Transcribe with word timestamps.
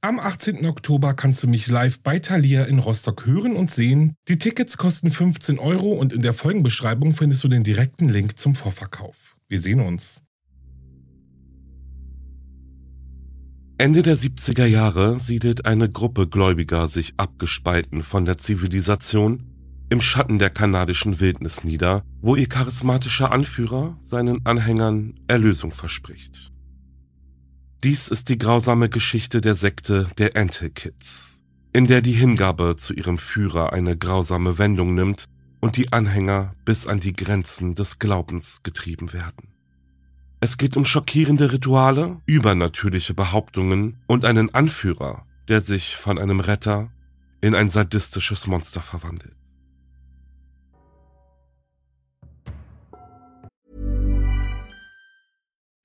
Am 0.00 0.20
18. 0.20 0.64
Oktober 0.64 1.12
kannst 1.14 1.42
du 1.42 1.48
mich 1.48 1.66
live 1.66 1.98
bei 1.98 2.20
Thalia 2.20 2.62
in 2.66 2.78
Rostock 2.78 3.26
hören 3.26 3.56
und 3.56 3.68
sehen. 3.68 4.14
Die 4.28 4.38
Tickets 4.38 4.78
kosten 4.78 5.10
15 5.10 5.58
Euro 5.58 5.90
und 5.90 6.12
in 6.12 6.22
der 6.22 6.34
Folgenbeschreibung 6.34 7.14
findest 7.14 7.42
du 7.42 7.48
den 7.48 7.64
direkten 7.64 8.08
Link 8.08 8.38
zum 8.38 8.54
Vorverkauf. 8.54 9.36
Wir 9.48 9.58
sehen 9.60 9.80
uns. 9.80 10.22
Ende 13.76 14.04
der 14.04 14.16
70er 14.16 14.66
Jahre 14.66 15.18
siedelt 15.18 15.66
eine 15.66 15.90
Gruppe 15.90 16.28
Gläubiger 16.28 16.86
sich 16.86 17.14
abgespalten 17.16 18.04
von 18.04 18.24
der 18.24 18.38
Zivilisation 18.38 19.50
im 19.90 20.00
Schatten 20.00 20.38
der 20.38 20.50
kanadischen 20.50 21.18
Wildnis 21.18 21.64
nieder, 21.64 22.04
wo 22.20 22.36
ihr 22.36 22.48
charismatischer 22.48 23.32
Anführer 23.32 23.98
seinen 24.02 24.46
Anhängern 24.46 25.18
Erlösung 25.26 25.72
verspricht. 25.72 26.52
Dies 27.84 28.08
ist 28.08 28.28
die 28.28 28.38
grausame 28.38 28.88
Geschichte 28.88 29.40
der 29.40 29.54
Sekte 29.54 30.08
der 30.18 30.36
Anti-Kids, 30.36 31.42
in 31.72 31.86
der 31.86 32.02
die 32.02 32.12
Hingabe 32.12 32.74
zu 32.76 32.92
ihrem 32.92 33.18
Führer 33.18 33.72
eine 33.72 33.96
grausame 33.96 34.58
Wendung 34.58 34.96
nimmt 34.96 35.26
und 35.60 35.76
die 35.76 35.92
Anhänger 35.92 36.54
bis 36.64 36.88
an 36.88 36.98
die 36.98 37.12
Grenzen 37.12 37.76
des 37.76 38.00
Glaubens 38.00 38.64
getrieben 38.64 39.12
werden. 39.12 39.54
Es 40.40 40.58
geht 40.58 40.76
um 40.76 40.84
schockierende 40.84 41.52
Rituale, 41.52 42.20
übernatürliche 42.26 43.14
Behauptungen 43.14 43.98
und 44.08 44.24
einen 44.24 44.52
Anführer, 44.52 45.24
der 45.46 45.60
sich 45.60 45.96
von 45.96 46.18
einem 46.18 46.40
Retter 46.40 46.90
in 47.40 47.54
ein 47.54 47.70
sadistisches 47.70 48.48
Monster 48.48 48.80
verwandelt. 48.80 49.37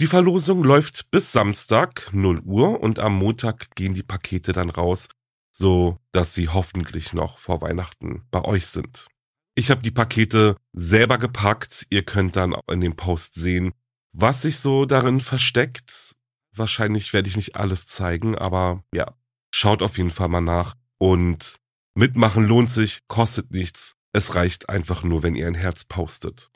Die 0.00 0.06
Verlosung 0.06 0.64
läuft 0.64 1.10
bis 1.10 1.30
Samstag 1.30 2.08
0 2.14 2.40
Uhr 2.46 2.80
und 2.80 2.98
am 2.98 3.14
Montag 3.16 3.74
gehen 3.74 3.92
die 3.92 4.02
Pakete 4.02 4.52
dann 4.52 4.70
raus, 4.70 5.10
so 5.52 5.98
dass 6.10 6.32
sie 6.32 6.48
hoffentlich 6.48 7.12
noch 7.12 7.36
vor 7.36 7.60
Weihnachten 7.60 8.22
bei 8.30 8.42
euch 8.42 8.68
sind. 8.68 9.08
Ich 9.54 9.70
habe 9.70 9.82
die 9.82 9.90
Pakete 9.90 10.56
selber 10.72 11.18
gepackt. 11.18 11.86
Ihr 11.90 12.02
könnt 12.02 12.36
dann 12.36 12.56
in 12.70 12.80
dem 12.80 12.96
Post 12.96 13.34
sehen, 13.34 13.72
was 14.12 14.40
sich 14.40 14.58
so 14.60 14.86
darin 14.86 15.20
versteckt. 15.20 16.16
Wahrscheinlich 16.56 17.12
werde 17.12 17.28
ich 17.28 17.36
nicht 17.36 17.56
alles 17.56 17.86
zeigen, 17.86 18.38
aber 18.38 18.82
ja, 18.94 19.12
schaut 19.50 19.82
auf 19.82 19.98
jeden 19.98 20.10
Fall 20.10 20.28
mal 20.28 20.40
nach. 20.40 20.76
Und 20.96 21.58
mitmachen 21.94 22.44
lohnt 22.46 22.70
sich, 22.70 23.00
kostet 23.06 23.50
nichts. 23.50 23.96
Es 24.14 24.34
reicht 24.34 24.70
einfach 24.70 25.02
nur, 25.02 25.22
wenn 25.22 25.34
ihr 25.34 25.46
ein 25.46 25.54
Herz 25.54 25.84
postet. 25.84 26.49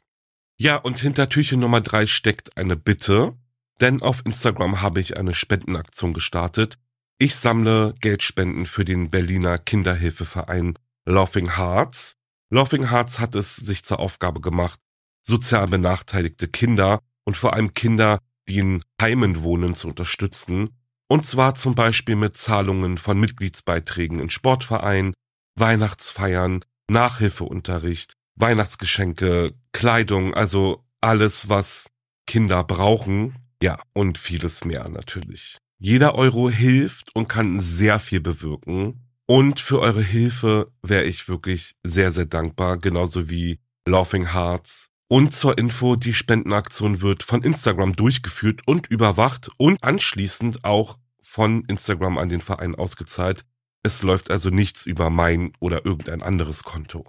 Ja, 0.59 0.76
und 0.76 1.00
hinter 1.00 1.28
Türchen 1.28 1.60
Nummer 1.60 1.81
drei 1.81 2.06
steckt 2.06 2.56
eine 2.56 2.76
Bitte, 2.76 3.37
denn 3.81 4.03
auf 4.03 4.22
Instagram 4.25 4.82
habe 4.82 5.00
ich 5.00 5.16
eine 5.16 5.34
Spendenaktion 5.34 6.15
gestartet. 6.15 6.78
Ich 7.19 7.37
sammle 7.37 7.94
Geldspenden 8.00 8.66
für 8.66 8.84
den 8.84 9.10
Berliner 9.10 9.59
Kinderhilfeverein 9.59 10.78
Laughing 11.06 11.56
Hearts. 11.56 12.14
Laughing 12.50 12.91
Hearts 12.91 13.19
hat 13.19 13.34
es 13.34 13.56
sich 13.56 13.84
zur 13.84 13.98
Aufgabe 13.98 14.41
gemacht, 14.41 14.78
sozial 15.22 15.66
benachteiligte 15.66 16.48
Kinder 16.48 17.00
und 17.25 17.37
vor 17.37 17.54
allem 17.54 17.75
Kinder, 17.75 18.19
die 18.48 18.59
in 18.59 18.84
Heimen 19.00 19.43
wohnen, 19.43 19.75
zu 19.75 19.88
unterstützen. 19.88 20.70
Und 21.09 21.26
zwar 21.26 21.54
zum 21.54 21.75
Beispiel 21.75 22.16
mit 22.16 22.37
Zahlungen 22.37 22.98
von 22.98 23.19
Mitgliedsbeiträgen 23.19 24.20
in 24.20 24.31
Sportvereinen, 24.31 25.14
Weihnachtsfeiern, 25.56 26.64
Nachhilfeunterricht, 26.88 28.14
Weihnachtsgeschenke, 28.36 29.54
Kleidung, 29.72 30.34
also 30.34 30.84
alles, 31.00 31.48
was 31.48 31.88
Kinder 32.26 32.64
brauchen. 32.64 33.34
Ja, 33.62 33.81
und 33.92 34.19
vieles 34.19 34.64
mehr 34.64 34.88
natürlich. 34.88 35.58
Jeder 35.78 36.14
Euro 36.14 36.50
hilft 36.50 37.14
und 37.14 37.28
kann 37.28 37.60
sehr 37.60 37.98
viel 37.98 38.20
bewirken. 38.20 39.00
Und 39.26 39.60
für 39.60 39.81
eure 39.81 40.02
Hilfe 40.02 40.70
wäre 40.82 41.04
ich 41.04 41.28
wirklich 41.28 41.75
sehr, 41.82 42.12
sehr 42.12 42.26
dankbar, 42.26 42.78
genauso 42.78 43.31
wie 43.31 43.58
Laughing 43.86 44.32
Hearts. 44.32 44.90
Und 45.08 45.34
zur 45.34 45.58
Info, 45.58 45.96
die 45.96 46.14
Spendenaktion 46.14 47.00
wird 47.00 47.22
von 47.22 47.42
Instagram 47.42 47.94
durchgeführt 47.94 48.62
und 48.66 48.87
überwacht 48.88 49.50
und 49.56 49.82
anschließend 49.82 50.64
auch 50.64 50.98
von 51.22 51.64
Instagram 51.66 52.19
an 52.19 52.28
den 52.28 52.40
Verein 52.40 52.75
ausgezahlt. 52.75 53.44
Es 53.82 54.02
läuft 54.02 54.30
also 54.30 54.50
nichts 54.50 54.87
über 54.87 55.10
mein 55.10 55.52
oder 55.60 55.84
irgendein 55.84 56.22
anderes 56.22 56.64
Konto. 56.64 57.04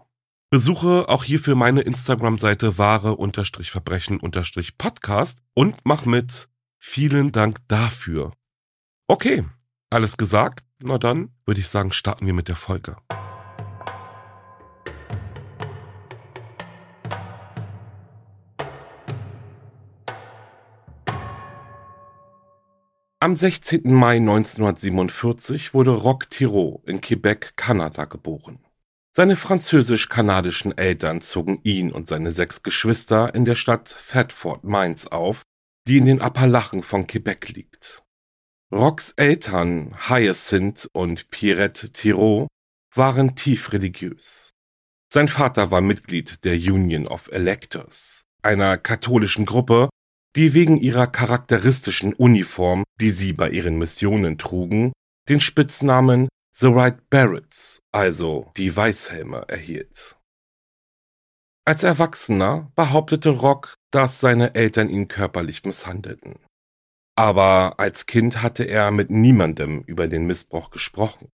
Besuche 0.55 1.09
auch 1.09 1.25
hierfür 1.25 1.53
meine 1.53 1.81
Instagram-Seite 1.81 2.77
wahre-verbrechen-podcast 2.77 5.39
und 5.53 5.75
mach 5.83 6.05
mit. 6.05 6.47
Vielen 6.77 7.33
Dank 7.33 7.57
dafür. 7.67 8.31
Okay, 9.05 9.43
Alles 9.89 10.15
gesagt? 10.15 10.63
Na 10.81 10.97
dann 10.97 11.35
würde 11.45 11.59
ich 11.59 11.67
sagen, 11.67 11.91
starten 11.91 12.25
wir 12.25 12.33
mit 12.33 12.47
der 12.47 12.55
Folge. 12.55 12.95
Am 23.19 23.35
16. 23.35 23.93
Mai 23.93 24.15
1947 24.15 25.73
wurde 25.73 25.91
Rock 25.91 26.29
Thiraud 26.29 26.87
in 26.87 27.01
Quebec, 27.01 27.57
Kanada 27.57 28.05
geboren. 28.05 28.64
Seine 29.17 29.37
französisch-kanadischen 29.37 30.77
Eltern 30.77 31.21
zogen 31.21 31.61
ihn 31.63 31.89
und 31.93 32.09
seine 32.09 32.33
sechs 32.33 32.63
Geschwister 32.63 33.33
in 33.33 33.45
der 33.45 33.55
Stadt 33.55 33.95
Thetford, 34.11 34.65
Mines 34.65 35.07
auf, 35.07 35.43
die 35.87 35.99
in 35.99 36.05
den 36.05 36.19
Appalachen 36.19 36.83
von 36.83 37.07
Quebec 37.07 37.47
liegt. 37.53 38.03
Rocks 38.73 39.11
Eltern 39.11 39.95
Hyacinth 40.09 40.89
und 40.91 41.29
Pierrette 41.29 41.93
Thiraud 41.93 42.47
waren 42.93 43.37
tief 43.37 43.71
religiös. 43.71 44.49
Sein 45.13 45.29
Vater 45.29 45.71
war 45.71 45.79
Mitglied 45.79 46.43
der 46.43 46.55
Union 46.55 47.07
of 47.07 47.31
Electors, 47.31 48.23
einer 48.43 48.77
katholischen 48.77 49.45
Gruppe, 49.45 49.87
die 50.35 50.53
wegen 50.53 50.75
ihrer 50.75 51.07
charakteristischen 51.07 52.13
Uniform, 52.13 52.83
die 52.99 53.11
sie 53.11 53.31
bei 53.31 53.49
ihren 53.49 53.77
Missionen 53.77 54.37
trugen, 54.37 54.91
den 55.29 55.39
Spitznamen 55.39 56.27
The 56.57 56.67
White 56.67 57.01
Barretts, 57.09 57.81
also 57.91 58.49
die 58.55 58.73
Weißhelme, 58.73 59.43
erhielt. 59.49 60.15
Als 61.65 61.83
Erwachsener 61.83 62.71
behauptete 62.75 63.31
Rock, 63.31 63.73
dass 63.91 64.21
seine 64.21 64.55
Eltern 64.55 64.87
ihn 64.87 65.09
körperlich 65.09 65.65
misshandelten. 65.65 66.39
Aber 67.17 67.77
als 67.77 68.05
Kind 68.05 68.41
hatte 68.41 68.63
er 68.63 68.91
mit 68.91 69.09
niemandem 69.09 69.81
über 69.81 70.07
den 70.07 70.27
Missbrauch 70.27 70.69
gesprochen. 70.69 71.27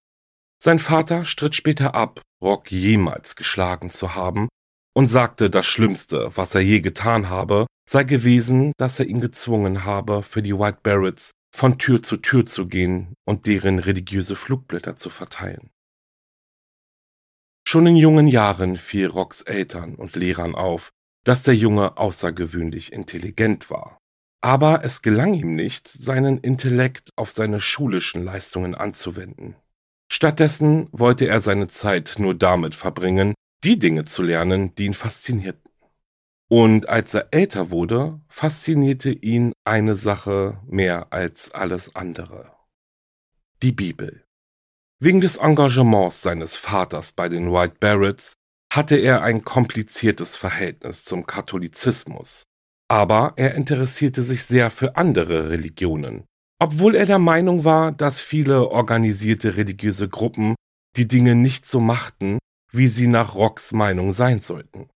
Sein 0.57 0.79
Vater 0.79 1.23
stritt 1.23 1.53
später 1.53 1.94
ab, 1.94 2.23
Rock 2.41 2.71
jemals 2.71 3.35
geschlagen 3.35 3.91
zu 3.91 4.15
haben 4.15 4.50
und 4.95 5.07
sagte, 5.07 5.51
das 5.51 5.68
Schlimmste, 5.68 6.31
was 6.33 6.56
er 6.56 6.62
je 6.62 6.81
getan 6.81 7.29
habe, 7.29 7.68
sei 7.88 8.06
gewesen, 8.06 8.73
dass 8.77 9.00
er 9.00 9.06
ihn 9.06 9.21
gezwungen 9.21 9.85
habe, 9.85 10.23
für 10.23 10.41
die 10.41 10.57
White 10.57 10.79
Barretts 10.81 11.29
von 11.51 11.77
Tür 11.77 12.01
zu 12.01 12.18
Tür 12.18 12.45
zu 12.45 12.68
gehen 12.68 13.15
und 13.25 13.45
deren 13.45 13.80
religiöse 13.80 14.36
Flugblätter 14.36 14.95
zu 14.95 15.09
verteilen. 15.09 15.71
Schon 17.68 17.86
in 17.88 17.95
jungen 17.95 18.27
Jahren 18.27 18.77
fiel 18.77 19.07
Rocks 19.07 19.42
Eltern 19.42 19.95
und 19.95 20.15
Lehrern 20.15 20.56
auf, 20.56 20.92
dass 21.24 21.44
der 21.44 21.56
Junge 21.56 21.98
außergewöhnlich 21.98 22.92
intelligent 22.92 23.69
war. 23.69 24.00
Aber 24.42 24.83
es 24.83 25.03
gelang 25.03 25.36
ihm 25.36 25.56
nicht, 25.56 25.88
seinen 25.88 26.39
Intellekt 26.39 27.09
auf 27.15 27.31
seine 27.31 27.62
schulischen 27.62 28.24
Leistungen 28.24 28.74
anzuwenden. 28.74 29.56
Stattdessen 30.12 30.89
wollte 30.92 31.27
er 31.27 31.39
seine 31.39 31.68
Zeit 31.68 32.15
nur 32.18 32.33
damit 32.33 32.74
verbringen, 32.74 33.36
die 33.63 33.77
Dinge 33.77 34.06
zu 34.06 34.24
lernen, 34.24 34.74
die 34.75 34.86
ihn 34.86 34.95
faszinierten. 34.95 35.60
Und 36.51 36.89
als 36.89 37.13
er 37.13 37.30
älter 37.31 37.71
wurde, 37.71 38.19
faszinierte 38.27 39.09
ihn 39.09 39.53
eine 39.63 39.95
Sache 39.95 40.59
mehr 40.68 41.13
als 41.13 41.53
alles 41.53 41.95
andere. 41.95 42.51
Die 43.63 43.71
Bibel. 43.71 44.25
Wegen 45.00 45.21
des 45.21 45.38
Engagements 45.38 46.21
seines 46.21 46.57
Vaters 46.57 47.13
bei 47.13 47.30
den 47.30 47.53
White 47.53 47.77
Barretts 47.80 48.33
hatte 48.69 48.98
er 48.98 49.21
ein 49.21 49.45
kompliziertes 49.45 50.36
Verhältnis 50.36 51.06
zum 51.06 51.25
Katholizismus, 51.25 52.44
aber 52.89 53.31
er 53.38 53.56
interessierte 53.56 54.21
sich 54.21 54.44
sehr 54.44 54.71
für 54.71 54.97
andere 54.97 55.51
Religionen, 55.51 56.25
obwohl 56.59 56.95
er 56.95 57.06
der 57.06 57.19
Meinung 57.19 57.63
war, 57.63 57.94
dass 57.94 58.21
viele 58.21 58.68
organisierte 58.68 59.56
religiöse 59.56 60.09
Gruppen 60.09 60.56
die 60.97 61.07
Dinge 61.07 61.36
nicht 61.36 61.65
so 61.65 61.80
machten, 61.80 62.39
wie 62.74 62.88
sie 62.88 63.07
nach 63.07 63.36
Rocks 63.36 63.71
Meinung 63.71 64.12
sein 64.12 64.42
sollten. 64.42 64.89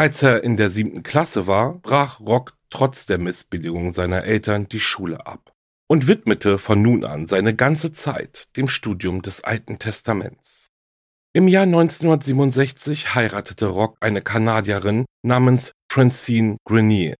Als 0.00 0.22
er 0.22 0.42
in 0.44 0.56
der 0.56 0.70
siebten 0.70 1.02
Klasse 1.02 1.46
war, 1.46 1.74
brach 1.74 2.20
Rock 2.20 2.56
trotz 2.70 3.04
der 3.04 3.18
Missbilligung 3.18 3.92
seiner 3.92 4.24
Eltern 4.24 4.66
die 4.66 4.80
Schule 4.80 5.26
ab 5.26 5.52
und 5.90 6.06
widmete 6.06 6.58
von 6.58 6.80
nun 6.80 7.04
an 7.04 7.26
seine 7.26 7.54
ganze 7.54 7.92
Zeit 7.92 8.48
dem 8.56 8.66
Studium 8.66 9.20
des 9.20 9.44
Alten 9.44 9.78
Testaments. 9.78 10.68
Im 11.34 11.48
Jahr 11.48 11.64
1967 11.64 13.14
heiratete 13.14 13.66
Rock 13.66 13.98
eine 14.00 14.22
Kanadierin 14.22 15.04
namens 15.22 15.72
Francine 15.92 16.56
Grenier. 16.64 17.14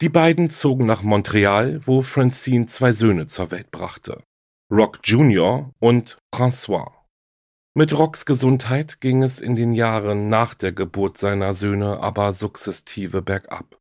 Die 0.00 0.08
beiden 0.08 0.50
zogen 0.50 0.86
nach 0.86 1.04
Montreal, 1.04 1.86
wo 1.86 2.02
Francine 2.02 2.66
zwei 2.66 2.90
Söhne 2.90 3.28
zur 3.28 3.52
Welt 3.52 3.70
brachte, 3.70 4.24
Rock 4.72 4.98
Jr. 5.04 5.70
und 5.78 6.18
François. 6.34 6.97
Mit 7.78 7.96
Rocks 7.96 8.26
Gesundheit 8.26 9.00
ging 9.00 9.22
es 9.22 9.38
in 9.38 9.54
den 9.54 9.72
Jahren 9.72 10.28
nach 10.28 10.54
der 10.54 10.72
Geburt 10.72 11.16
seiner 11.16 11.54
Söhne 11.54 12.00
aber 12.00 12.34
sukzessive 12.34 13.22
bergab. 13.22 13.78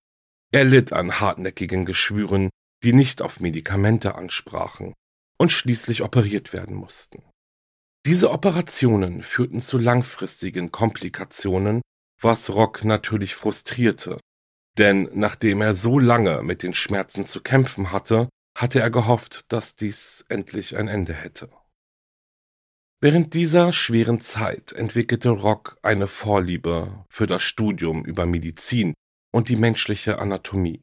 Er 0.51 0.65
litt 0.65 0.93
an 0.93 1.19
hartnäckigen 1.19 1.83
Geschwüren, 1.83 2.51
die 2.83 2.93
nicht 2.93 3.23
auf 3.23 3.39
Medikamente 3.39 4.13
ansprachen 4.13 4.93
und 5.39 5.51
schließlich 5.51 6.03
operiert 6.03 6.53
werden 6.53 6.75
mussten. 6.75 7.23
Diese 8.05 8.29
Operationen 8.29 9.23
führten 9.23 9.61
zu 9.61 9.79
langfristigen 9.79 10.71
Komplikationen, 10.71 11.81
was 12.21 12.51
Rock 12.51 12.83
natürlich 12.83 13.33
frustrierte, 13.33 14.19
denn 14.77 15.09
nachdem 15.15 15.59
er 15.61 15.73
so 15.73 15.97
lange 15.97 16.43
mit 16.43 16.61
den 16.61 16.75
Schmerzen 16.75 17.25
zu 17.25 17.41
kämpfen 17.41 17.91
hatte, 17.91 18.29
hatte 18.55 18.79
er 18.79 18.91
gehofft, 18.91 19.51
dass 19.51 19.75
dies 19.75 20.23
endlich 20.29 20.77
ein 20.77 20.87
Ende 20.87 21.13
hätte. 21.13 21.49
Während 22.99 23.35
dieser 23.35 23.73
schweren 23.73 24.21
Zeit 24.21 24.71
entwickelte 24.71 25.29
Rock 25.29 25.77
eine 25.83 26.07
Vorliebe 26.07 27.05
für 27.09 27.27
das 27.27 27.43
Studium 27.43 28.03
über 28.03 28.25
Medizin 28.25 28.95
und 29.31 29.49
die 29.49 29.55
menschliche 29.55 30.17
Anatomie. 30.17 30.81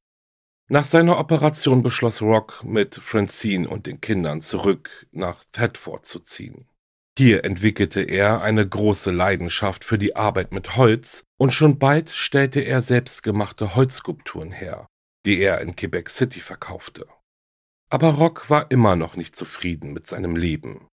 Nach 0.69 0.85
seiner 0.85 1.19
Operation 1.19 1.83
beschloss 1.83 2.23
Rock, 2.23 2.63
mit 2.65 2.95
Francine 2.95 3.69
und 3.69 3.87
den 3.87 4.01
Kindern 4.01 4.41
zurück 4.41 5.07
nach 5.11 5.45
Thetford 5.51 6.07
zu 6.07 6.21
ziehen. 6.21 6.69
Hier 7.19 7.45
entwickelte 7.45 8.01
er 8.01 8.43
eine 8.43 8.67
große 8.67 9.11
Leidenschaft 9.11 9.85
für 9.85 9.99
die 9.99 10.15
Arbeit 10.15 10.53
mit 10.53 10.77
Holz 10.77 11.25
und 11.37 11.53
schon 11.53 11.81
bald 11.81 12.11
stellte 12.11 12.61
er 12.61 12.81
selbstgemachte 12.81 13.75
Holzskulpturen 13.75 14.53
her, 14.53 14.87
die 15.27 15.39
er 15.41 15.61
in 15.61 15.75
Quebec 15.75 16.09
City 16.11 16.41
verkaufte. 16.41 17.07
Aber 17.91 18.11
Rock 18.11 18.51
war 18.51 18.71
immer 18.71 18.95
noch 18.95 19.17
nicht 19.17 19.37
zufrieden 19.37 19.93
mit 19.93 20.07
seinem 20.07 20.37
Leben. 20.37 20.89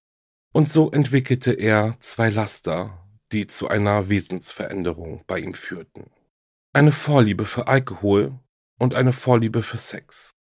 Und 0.53 0.69
so 0.69 0.91
entwickelte 0.91 1.53
er 1.53 1.95
zwei 1.99 2.29
Laster, 2.29 3.07
die 3.31 3.47
zu 3.47 3.67
einer 3.67 4.09
Wesensveränderung 4.09 5.23
bei 5.27 5.39
ihm 5.39 5.53
führten. 5.53 6.09
Eine 6.73 6.91
Vorliebe 6.91 7.45
für 7.45 7.67
Alkohol 7.67 8.37
und 8.77 8.93
eine 8.93 9.13
Vorliebe 9.13 9.63
für 9.63 9.77
Sex. 9.77 10.31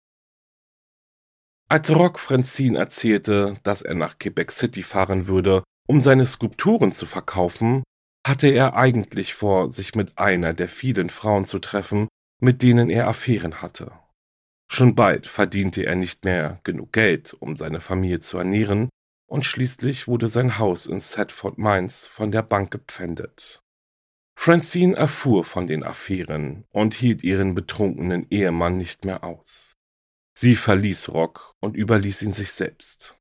Als 1.68 1.90
Rock 1.94 2.18
Francine 2.18 2.78
erzählte, 2.78 3.54
dass 3.62 3.82
er 3.82 3.94
nach 3.94 4.18
Quebec 4.18 4.50
City 4.50 4.82
fahren 4.82 5.28
würde, 5.28 5.62
um 5.86 6.00
seine 6.00 6.26
Skulpturen 6.26 6.90
zu 6.90 7.06
verkaufen, 7.06 7.84
hatte 8.26 8.48
er 8.48 8.74
eigentlich 8.74 9.34
vor, 9.34 9.72
sich 9.72 9.94
mit 9.94 10.18
einer 10.18 10.52
der 10.52 10.68
vielen 10.68 11.10
Frauen 11.10 11.44
zu 11.44 11.60
treffen, 11.60 12.08
mit 12.40 12.62
denen 12.62 12.90
er 12.90 13.06
Affären 13.06 13.62
hatte. 13.62 13.92
Schon 14.68 14.94
bald 14.94 15.26
verdiente 15.26 15.84
er 15.84 15.94
nicht 15.94 16.24
mehr 16.24 16.60
genug 16.64 16.92
Geld, 16.92 17.34
um 17.34 17.56
seine 17.56 17.80
Familie 17.80 18.20
zu 18.20 18.38
ernähren, 18.38 18.88
und 19.30 19.46
schließlich 19.46 20.08
wurde 20.08 20.28
sein 20.28 20.58
Haus 20.58 20.86
in 20.86 20.98
Thetford 20.98 21.56
Mines 21.56 22.08
von 22.08 22.32
der 22.32 22.42
Bank 22.42 22.72
gepfändet. 22.72 23.62
Francine 24.36 24.96
erfuhr 24.96 25.44
von 25.44 25.68
den 25.68 25.84
Affären 25.84 26.64
und 26.70 26.94
hielt 26.94 27.22
ihren 27.22 27.54
betrunkenen 27.54 28.26
Ehemann 28.30 28.76
nicht 28.76 29.04
mehr 29.04 29.22
aus. 29.22 29.74
Sie 30.34 30.56
verließ 30.56 31.10
Rock 31.10 31.54
und 31.60 31.76
überließ 31.76 32.22
ihn 32.22 32.32
sich 32.32 32.50
selbst. 32.50 33.18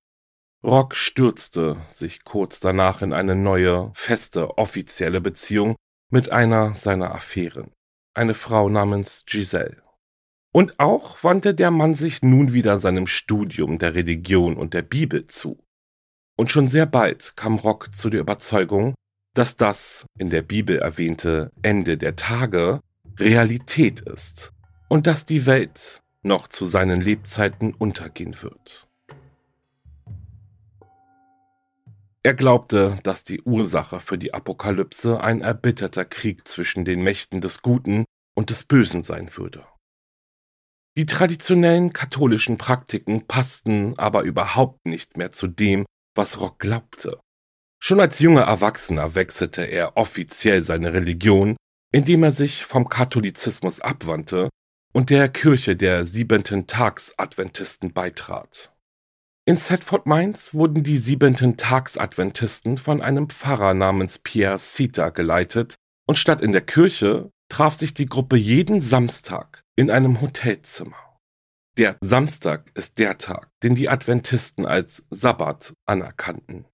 Rock 0.64 0.96
stürzte 0.96 1.78
sich 1.90 2.24
kurz 2.24 2.60
danach 2.60 3.04
in 3.04 3.14
eine 3.14 3.36
neue, 3.36 3.92
feste, 3.94 4.58
offizielle 4.58 5.22
Beziehung 5.22 5.76
mit 6.10 6.32
einer 6.32 6.74
seiner 6.74 7.14
Affären, 7.14 7.72
eine 8.16 8.34
Frau 8.34 8.68
namens 8.68 9.26
Giselle. 9.28 9.84
Und 10.52 10.80
auch 10.80 11.24
wandte 11.24 11.54
der 11.54 11.70
Mann 11.70 11.94
sich 11.94 12.24
nun 12.24 12.52
wieder 12.52 12.80
seinem 12.80 13.06
Studium 13.06 13.78
der 13.78 13.94
Religion 13.94 14.58
und 14.58 14.74
der 14.74 14.82
Bibel 14.82 15.28
zu. 15.28 15.64
Und 16.40 16.50
schon 16.50 16.70
sehr 16.70 16.86
bald 16.86 17.36
kam 17.36 17.56
Rock 17.56 17.94
zu 17.94 18.10
der 18.10 18.22
Überzeugung, 18.22 18.96
dass 19.34 19.58
das 19.58 20.06
in 20.18 20.30
der 20.30 20.42
Bibel 20.42 20.80
erwähnte 20.80 21.52
Ende 21.64 21.98
der 21.98 22.16
Tage 22.16 22.80
Realität 23.18 24.00
ist 24.00 24.54
und 24.88 25.06
dass 25.06 25.26
die 25.26 25.46
Welt 25.46 26.00
noch 26.22 26.48
zu 26.48 26.66
seinen 26.66 27.02
Lebzeiten 27.02 27.74
untergehen 27.74 28.42
wird. 28.42 28.88
Er 32.24 32.36
glaubte, 32.36 32.96
dass 33.04 33.26
die 33.26 33.42
Ursache 33.42 34.00
für 34.00 34.18
die 34.18 34.34
Apokalypse 34.34 35.20
ein 35.20 35.42
erbitterter 35.42 36.06
Krieg 36.06 36.48
zwischen 36.48 36.86
den 36.86 37.02
Mächten 37.02 37.42
des 37.42 37.62
Guten 37.62 38.06
und 38.34 38.50
des 38.50 38.64
Bösen 38.64 39.04
sein 39.04 39.36
würde. 39.36 39.66
Die 40.96 41.06
traditionellen 41.06 41.92
katholischen 41.92 42.58
Praktiken 42.58 43.28
passten 43.28 44.00
aber 44.00 44.24
überhaupt 44.24 44.86
nicht 44.86 45.18
mehr 45.18 45.34
zu 45.34 45.48
dem, 45.48 45.84
was 46.16 46.40
Rock 46.40 46.60
glaubte. 46.60 47.20
Schon 47.82 48.00
als 48.00 48.20
junger 48.20 48.44
Erwachsener 48.44 49.16
wechselte 49.16 49.64
er 49.64 49.96
offiziell 49.96 50.64
seine 50.64 50.94
Religion, 50.94 51.56
indem 51.92 52.24
er 52.24 52.32
sich 52.32 52.66
vom 52.66 52.90
Katholizismus 52.90 53.80
abwandte 53.80 54.50
und 54.92 55.10
der 55.10 55.30
Kirche 55.30 55.76
der 55.76 56.06
Siebenten 56.06 56.68
Tags 56.68 57.14
Adventisten 57.18 57.94
beitrat. 57.94 58.74
In 59.46 59.56
Setford 59.56 60.06
Mainz 60.06 60.54
wurden 60.54 60.84
die 60.84 60.98
Siebenten 60.98 61.58
Tags 61.58 61.98
Adventisten 61.98 62.78
von 62.78 63.02
einem 63.02 63.30
Pfarrer 63.30 63.74
namens 63.74 64.20
Pierre 64.20 64.60
Sita 64.60 65.10
geleitet 65.10 65.76
und 66.06 66.18
statt 66.18 66.42
in 66.42 66.52
der 66.52 66.62
Kirche 66.62 67.32
traf 67.50 67.74
sich 67.76 67.94
die 67.94 68.06
Gruppe 68.06 68.36
jeden 68.36 68.82
Samstag 68.82 69.64
in 69.76 69.90
einem 69.90 70.22
Hotelzimmer. 70.22 71.09
Der 71.78 71.98
Samstag 72.02 72.72
ist 72.74 73.00
der 73.00 73.18
Tag, 73.18 73.50
den 73.64 73.76
die 73.76 73.90
Adventisten 73.90 74.66
als 74.66 75.06
Sabbat 75.10 75.74
anerkannten. 75.86 76.66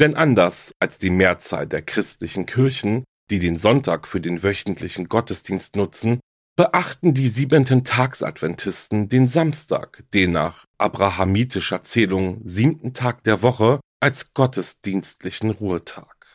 Denn 0.00 0.14
anders 0.14 0.74
als 0.78 0.98
die 0.98 1.10
Mehrzahl 1.10 1.66
der 1.66 1.82
christlichen 1.82 2.46
Kirchen, 2.46 3.04
die 3.30 3.38
den 3.38 3.56
Sonntag 3.56 4.08
für 4.08 4.20
den 4.20 4.42
wöchentlichen 4.42 5.08
Gottesdienst 5.08 5.76
nutzen, 5.76 6.20
beachten 6.56 7.14
die 7.14 7.28
siebenten 7.28 7.84
Tagsadventisten 7.84 9.08
den 9.08 9.26
Samstag, 9.26 10.04
den 10.12 10.32
nach 10.32 10.66
abrahamitischer 10.76 11.80
Zählung 11.82 12.40
siebten 12.44 12.92
Tag 12.92 13.24
der 13.24 13.42
Woche, 13.42 13.80
als 14.00 14.34
gottesdienstlichen 14.34 15.50
Ruhetag. 15.50 16.34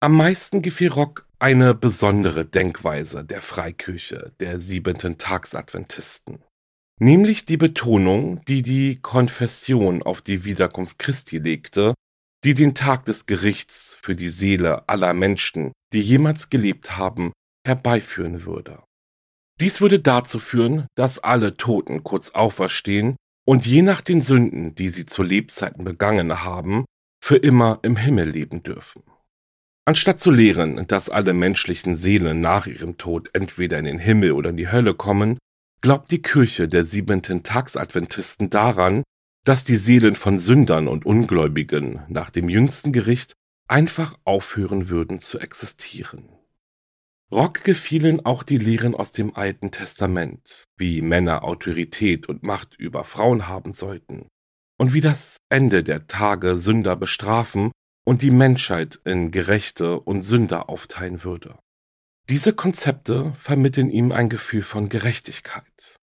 Am 0.00 0.16
meisten 0.16 0.62
gefiel 0.62 0.88
Rock 0.88 1.26
eine 1.38 1.74
besondere 1.74 2.46
Denkweise 2.46 3.24
der 3.24 3.40
Freikirche 3.40 4.32
der 4.40 4.60
siebenten 4.60 5.18
Tagsadventisten, 5.18 6.42
nämlich 7.00 7.44
die 7.44 7.56
Betonung, 7.56 8.44
die 8.46 8.62
die 8.62 9.00
Konfession 9.00 10.02
auf 10.02 10.20
die 10.20 10.44
Wiederkunft 10.44 10.98
Christi 10.98 11.38
legte, 11.38 11.94
die 12.44 12.54
den 12.54 12.74
Tag 12.74 13.06
des 13.06 13.26
Gerichts 13.26 13.98
für 14.02 14.14
die 14.14 14.28
Seele 14.28 14.88
aller 14.88 15.14
Menschen, 15.14 15.72
die 15.92 16.00
jemals 16.00 16.50
gelebt 16.50 16.96
haben, 16.96 17.32
herbeiführen 17.66 18.44
würde. 18.44 18.82
Dies 19.60 19.80
würde 19.80 20.00
dazu 20.00 20.38
führen, 20.38 20.86
dass 20.96 21.18
alle 21.18 21.56
Toten 21.56 22.04
kurz 22.04 22.30
auferstehen 22.30 23.16
und 23.46 23.66
je 23.66 23.82
nach 23.82 24.00
den 24.00 24.20
Sünden, 24.20 24.74
die 24.74 24.88
sie 24.88 25.06
zu 25.06 25.22
Lebzeiten 25.22 25.84
begangen 25.84 26.42
haben, 26.42 26.84
für 27.22 27.36
immer 27.36 27.78
im 27.82 27.96
Himmel 27.96 28.30
leben 28.30 28.62
dürfen. 28.62 29.02
Anstatt 29.86 30.18
zu 30.18 30.30
lehren, 30.30 30.86
dass 30.86 31.10
alle 31.10 31.34
menschlichen 31.34 31.94
Seelen 31.94 32.40
nach 32.40 32.66
ihrem 32.66 32.96
Tod 32.96 33.30
entweder 33.34 33.78
in 33.78 33.84
den 33.84 33.98
Himmel 33.98 34.32
oder 34.32 34.50
in 34.50 34.56
die 34.56 34.70
Hölle 34.70 34.94
kommen, 34.94 35.38
glaubt 35.84 36.10
die 36.10 36.22
Kirche 36.22 36.66
der 36.66 36.86
siebenten 36.86 37.42
Tagsadventisten 37.42 38.48
daran, 38.48 39.02
dass 39.44 39.64
die 39.64 39.76
Seelen 39.76 40.14
von 40.14 40.38
Sündern 40.38 40.88
und 40.88 41.04
Ungläubigen 41.04 42.00
nach 42.08 42.30
dem 42.30 42.48
jüngsten 42.48 42.90
Gericht 42.90 43.34
einfach 43.68 44.16
aufhören 44.24 44.88
würden 44.88 45.20
zu 45.20 45.38
existieren. 45.38 46.30
Rock 47.30 47.64
gefielen 47.64 48.24
auch 48.24 48.44
die 48.44 48.56
Lehren 48.56 48.94
aus 48.94 49.12
dem 49.12 49.36
Alten 49.36 49.72
Testament, 49.72 50.64
wie 50.78 51.02
Männer 51.02 51.44
Autorität 51.44 52.30
und 52.30 52.42
Macht 52.42 52.74
über 52.78 53.04
Frauen 53.04 53.46
haben 53.46 53.74
sollten 53.74 54.28
und 54.78 54.94
wie 54.94 55.02
das 55.02 55.36
Ende 55.50 55.84
der 55.84 56.06
Tage 56.06 56.56
Sünder 56.56 56.96
bestrafen 56.96 57.72
und 58.06 58.22
die 58.22 58.30
Menschheit 58.30 59.02
in 59.04 59.30
Gerechte 59.30 60.00
und 60.00 60.22
Sünder 60.22 60.70
aufteilen 60.70 61.24
würde. 61.24 61.58
Diese 62.30 62.54
Konzepte 62.54 63.34
vermitteln 63.34 63.90
ihm 63.90 64.10
ein 64.10 64.30
Gefühl 64.30 64.62
von 64.62 64.88
Gerechtigkeit. 64.88 65.98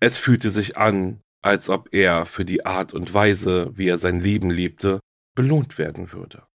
Es 0.00 0.16
fühlte 0.16 0.50
sich 0.50 0.78
an, 0.78 1.20
als 1.42 1.68
ob 1.68 1.92
er 1.92 2.24
für 2.24 2.46
die 2.46 2.64
Art 2.64 2.94
und 2.94 3.12
Weise, 3.12 3.70
wie 3.76 3.88
er 3.88 3.98
sein 3.98 4.20
Leben 4.20 4.50
lebte, 4.50 5.00
belohnt 5.34 5.76
werden 5.76 6.12
würde. 6.12 6.46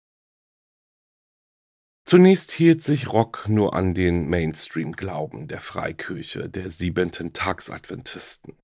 Zunächst 2.08 2.52
hielt 2.52 2.84
sich 2.84 3.12
Rock 3.12 3.46
nur 3.48 3.76
an 3.76 3.94
den 3.94 4.28
Mainstream-Glauben 4.28 5.48
der 5.48 5.60
Freikirche 5.60 6.50
der 6.50 6.70
siebenten 6.70 7.34
Tagsadventisten. 7.34 8.58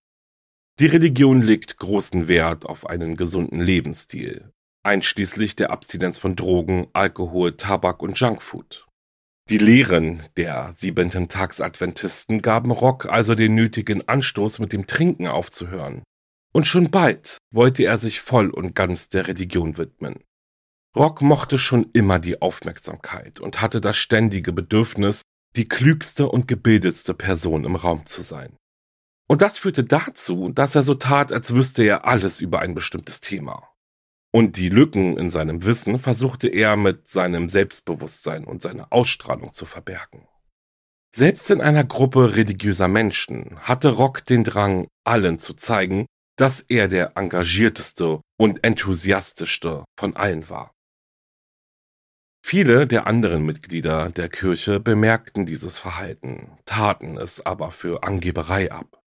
Die 0.79 0.85
Religion 0.85 1.41
legt 1.41 1.77
großen 1.77 2.27
Wert 2.27 2.65
auf 2.65 2.87
einen 2.87 3.15
gesunden 3.15 3.59
Lebensstil, 3.59 4.51
einschließlich 4.83 5.55
der 5.55 5.69
Abstinenz 5.71 6.17
von 6.17 6.35
Drogen, 6.35 6.87
Alkohol, 6.93 7.57
Tabak 7.57 8.01
und 8.01 8.19
Junkfood. 8.19 8.87
Die 9.51 9.57
Lehren 9.57 10.23
der 10.37 10.71
siebenten 10.77 11.27
Tagsadventisten 11.27 12.41
gaben 12.41 12.71
Rock 12.71 13.07
also 13.07 13.35
den 13.35 13.53
nötigen 13.53 14.07
Anstoß, 14.07 14.59
mit 14.59 14.71
dem 14.71 14.87
Trinken 14.87 15.27
aufzuhören. 15.27 16.03
Und 16.53 16.67
schon 16.67 16.89
bald 16.89 17.37
wollte 17.51 17.83
er 17.83 17.97
sich 17.97 18.21
voll 18.21 18.49
und 18.49 18.75
ganz 18.75 19.09
der 19.09 19.27
Religion 19.27 19.77
widmen. 19.77 20.23
Rock 20.95 21.21
mochte 21.21 21.57
schon 21.57 21.89
immer 21.91 22.17
die 22.17 22.41
Aufmerksamkeit 22.41 23.41
und 23.41 23.61
hatte 23.61 23.81
das 23.81 23.97
ständige 23.97 24.53
Bedürfnis, 24.53 25.21
die 25.57 25.67
klügste 25.67 26.29
und 26.29 26.47
gebildetste 26.47 27.13
Person 27.13 27.65
im 27.65 27.75
Raum 27.75 28.05
zu 28.05 28.21
sein. 28.21 28.55
Und 29.27 29.41
das 29.41 29.59
führte 29.59 29.83
dazu, 29.83 30.47
dass 30.47 30.75
er 30.75 30.83
so 30.83 30.95
tat, 30.95 31.33
als 31.33 31.53
wüsste 31.53 31.83
er 31.83 32.05
alles 32.05 32.39
über 32.39 32.59
ein 32.59 32.73
bestimmtes 32.73 33.19
Thema. 33.19 33.67
Und 34.33 34.55
die 34.55 34.69
Lücken 34.69 35.17
in 35.17 35.29
seinem 35.29 35.65
Wissen 35.65 35.99
versuchte 35.99 36.47
er 36.47 36.77
mit 36.77 37.07
seinem 37.07 37.49
Selbstbewusstsein 37.49 38.45
und 38.45 38.61
seiner 38.61 38.91
Ausstrahlung 38.93 39.51
zu 39.51 39.65
verbergen. 39.65 40.27
Selbst 41.13 41.51
in 41.51 41.59
einer 41.59 41.83
Gruppe 41.83 42.35
religiöser 42.35 42.87
Menschen 42.87 43.59
hatte 43.59 43.89
Rock 43.89 44.23
den 44.23 44.45
Drang, 44.45 44.87
allen 45.03 45.39
zu 45.39 45.53
zeigen, 45.53 46.05
dass 46.37 46.61
er 46.61 46.87
der 46.87 47.17
engagierteste 47.17 48.21
und 48.39 48.63
enthusiastischste 48.63 49.83
von 49.99 50.15
allen 50.15 50.49
war. 50.49 50.71
Viele 52.43 52.87
der 52.87 53.05
anderen 53.05 53.45
Mitglieder 53.45 54.09
der 54.09 54.29
Kirche 54.29 54.79
bemerkten 54.79 55.45
dieses 55.45 55.77
Verhalten, 55.77 56.57
taten 56.65 57.17
es 57.17 57.45
aber 57.45 57.71
für 57.71 58.03
Angeberei 58.03 58.71
ab. 58.71 58.99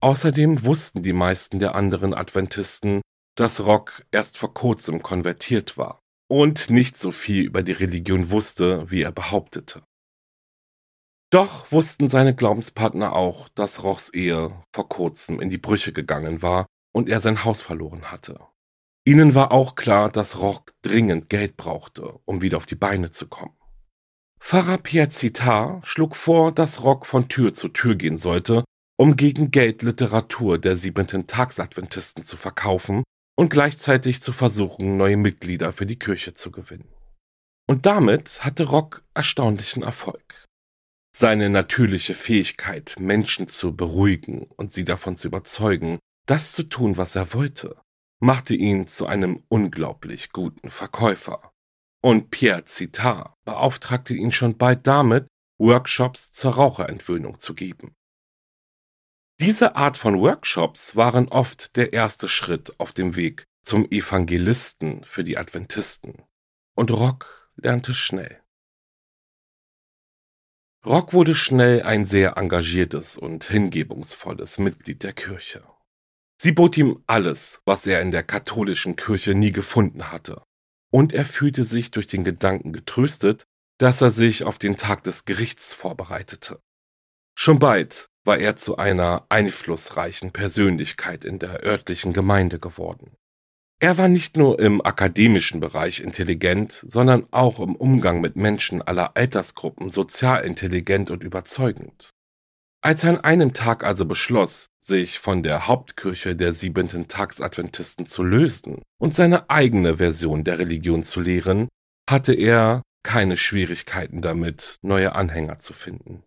Außerdem 0.00 0.64
wussten 0.64 1.02
die 1.02 1.12
meisten 1.12 1.58
der 1.58 1.74
anderen 1.74 2.14
Adventisten, 2.14 3.02
dass 3.40 3.64
Rock 3.64 4.04
erst 4.10 4.36
vor 4.36 4.52
kurzem 4.52 5.02
konvertiert 5.02 5.78
war 5.78 6.02
und 6.28 6.68
nicht 6.68 6.98
so 6.98 7.10
viel 7.10 7.42
über 7.44 7.62
die 7.62 7.72
Religion 7.72 8.30
wusste, 8.30 8.90
wie 8.90 9.00
er 9.00 9.12
behauptete. 9.12 9.82
Doch 11.32 11.72
wussten 11.72 12.10
seine 12.10 12.34
Glaubenspartner 12.34 13.14
auch, 13.14 13.48
dass 13.54 13.82
Rochs 13.82 14.10
Ehe 14.10 14.52
vor 14.74 14.90
kurzem 14.90 15.40
in 15.40 15.48
die 15.48 15.56
Brüche 15.56 15.94
gegangen 15.94 16.42
war 16.42 16.66
und 16.92 17.08
er 17.08 17.22
sein 17.22 17.42
Haus 17.42 17.62
verloren 17.62 18.10
hatte. 18.10 18.40
Ihnen 19.06 19.34
war 19.34 19.52
auch 19.52 19.74
klar, 19.74 20.10
dass 20.10 20.38
Rock 20.38 20.72
dringend 20.82 21.30
Geld 21.30 21.56
brauchte, 21.56 22.18
um 22.26 22.42
wieder 22.42 22.58
auf 22.58 22.66
die 22.66 22.74
Beine 22.74 23.10
zu 23.10 23.26
kommen. 23.26 23.56
Pfarrer 24.38 24.76
Pierre 24.76 25.08
Citar 25.08 25.80
schlug 25.84 26.14
vor, 26.14 26.52
dass 26.52 26.82
Rock 26.82 27.06
von 27.06 27.30
Tür 27.30 27.54
zu 27.54 27.68
Tür 27.68 27.94
gehen 27.94 28.18
sollte, 28.18 28.64
um 28.98 29.16
gegen 29.16 29.50
Geld 29.50 29.82
Literatur 29.82 30.58
der 30.58 30.76
siebenten 30.76 31.26
Tagsadventisten 31.26 32.22
zu 32.22 32.36
verkaufen 32.36 33.02
und 33.40 33.48
gleichzeitig 33.48 34.20
zu 34.20 34.34
versuchen, 34.34 34.98
neue 34.98 35.16
Mitglieder 35.16 35.72
für 35.72 35.86
die 35.86 35.98
Kirche 35.98 36.34
zu 36.34 36.50
gewinnen. 36.50 36.92
Und 37.66 37.86
damit 37.86 38.44
hatte 38.44 38.64
Rock 38.64 39.02
erstaunlichen 39.14 39.82
Erfolg. 39.82 40.44
Seine 41.16 41.48
natürliche 41.48 42.14
Fähigkeit, 42.14 42.96
Menschen 42.98 43.48
zu 43.48 43.74
beruhigen 43.74 44.42
und 44.42 44.74
sie 44.74 44.84
davon 44.84 45.16
zu 45.16 45.28
überzeugen, 45.28 45.98
das 46.26 46.52
zu 46.52 46.64
tun, 46.64 46.98
was 46.98 47.16
er 47.16 47.32
wollte, 47.32 47.80
machte 48.20 48.54
ihn 48.54 48.86
zu 48.86 49.06
einem 49.06 49.42
unglaublich 49.48 50.32
guten 50.32 50.70
Verkäufer. 50.70 51.50
Und 52.02 52.30
Pierre 52.30 52.64
Citar 52.64 53.32
beauftragte 53.46 54.12
ihn 54.12 54.32
schon 54.32 54.58
bald 54.58 54.86
damit, 54.86 55.26
Workshops 55.58 56.30
zur 56.30 56.56
Raucherentwöhnung 56.56 57.38
zu 57.38 57.54
geben. 57.54 57.94
Diese 59.40 59.74
Art 59.74 59.96
von 59.96 60.20
Workshops 60.20 60.96
waren 60.96 61.28
oft 61.28 61.74
der 61.76 61.94
erste 61.94 62.28
Schritt 62.28 62.78
auf 62.78 62.92
dem 62.92 63.16
Weg 63.16 63.46
zum 63.62 63.90
Evangelisten 63.90 65.02
für 65.04 65.24
die 65.24 65.38
Adventisten. 65.38 66.24
Und 66.74 66.90
Rock 66.90 67.50
lernte 67.56 67.94
schnell. 67.94 68.42
Rock 70.84 71.14
wurde 71.14 71.34
schnell 71.34 71.82
ein 71.84 72.04
sehr 72.04 72.36
engagiertes 72.36 73.16
und 73.16 73.44
hingebungsvolles 73.44 74.58
Mitglied 74.58 75.02
der 75.04 75.14
Kirche. 75.14 75.64
Sie 76.36 76.52
bot 76.52 76.76
ihm 76.76 77.02
alles, 77.06 77.62
was 77.64 77.86
er 77.86 78.02
in 78.02 78.10
der 78.10 78.24
katholischen 78.24 78.94
Kirche 78.94 79.34
nie 79.34 79.52
gefunden 79.52 80.12
hatte. 80.12 80.42
Und 80.90 81.14
er 81.14 81.24
fühlte 81.24 81.64
sich 81.64 81.90
durch 81.90 82.06
den 82.06 82.24
Gedanken 82.24 82.74
getröstet, 82.74 83.44
dass 83.78 84.02
er 84.02 84.10
sich 84.10 84.44
auf 84.44 84.58
den 84.58 84.76
Tag 84.76 85.02
des 85.04 85.24
Gerichts 85.24 85.72
vorbereitete. 85.72 86.60
Schon 87.34 87.58
bald 87.58 88.10
war 88.30 88.38
er 88.38 88.54
zu 88.54 88.76
einer 88.76 89.26
einflussreichen 89.28 90.30
Persönlichkeit 90.30 91.24
in 91.24 91.40
der 91.40 91.64
örtlichen 91.64 92.12
Gemeinde 92.12 92.60
geworden. 92.60 93.16
Er 93.80 93.98
war 93.98 94.06
nicht 94.06 94.36
nur 94.36 94.60
im 94.60 94.80
akademischen 94.80 95.58
Bereich 95.58 95.98
intelligent, 95.98 96.84
sondern 96.86 97.26
auch 97.32 97.58
im 97.58 97.74
Umgang 97.74 98.20
mit 98.20 98.36
Menschen 98.36 98.82
aller 98.82 99.16
Altersgruppen 99.16 99.90
sozial 99.90 100.44
intelligent 100.44 101.10
und 101.10 101.24
überzeugend. 101.24 102.10
Als 102.80 103.02
er 103.02 103.10
an 103.10 103.18
einem 103.18 103.52
Tag 103.52 103.82
also 103.82 104.04
beschloss, 104.04 104.68
sich 104.80 105.18
von 105.18 105.42
der 105.42 105.66
Hauptkirche 105.66 106.36
der 106.36 106.52
siebenten 106.52 107.08
Tagsadventisten 107.08 108.06
zu 108.06 108.22
lösen 108.22 108.80
und 109.00 109.12
seine 109.12 109.50
eigene 109.50 109.96
Version 109.96 110.44
der 110.44 110.60
Religion 110.60 111.02
zu 111.02 111.20
lehren, 111.20 111.68
hatte 112.08 112.34
er 112.34 112.82
keine 113.02 113.36
Schwierigkeiten 113.36 114.22
damit, 114.22 114.76
neue 114.82 115.16
Anhänger 115.16 115.58
zu 115.58 115.72
finden. 115.72 116.22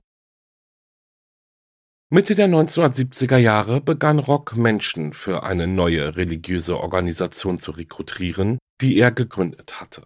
Mitte 2.13 2.35
der 2.35 2.47
1970er 2.47 3.37
Jahre 3.37 3.81
begann 3.81 4.19
Rock 4.19 4.55
Menschen 4.55 5.13
für 5.13 5.41
eine 5.41 5.65
neue 5.65 6.15
religiöse 6.15 6.79
Organisation 6.79 7.57
zu 7.57 7.71
rekrutieren, 7.71 8.59
die 8.81 8.99
er 8.99 9.09
gegründet 9.09 9.81
hatte. 9.81 10.05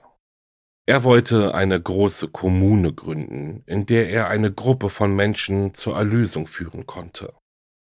Er 0.86 1.04
wollte 1.04 1.54
eine 1.54 1.82
große 1.82 2.30
Kommune 2.30 2.94
gründen, 2.94 3.62
in 3.66 3.88
der 3.88 4.10
er 4.10 4.30
eine 4.30 4.54
Gruppe 4.54 4.90
von 4.90 5.18
Menschen 5.18 5.74
zur 5.74 5.98
Erlösung 5.98 6.48
führen 6.48 6.86
konnte. 6.86 7.34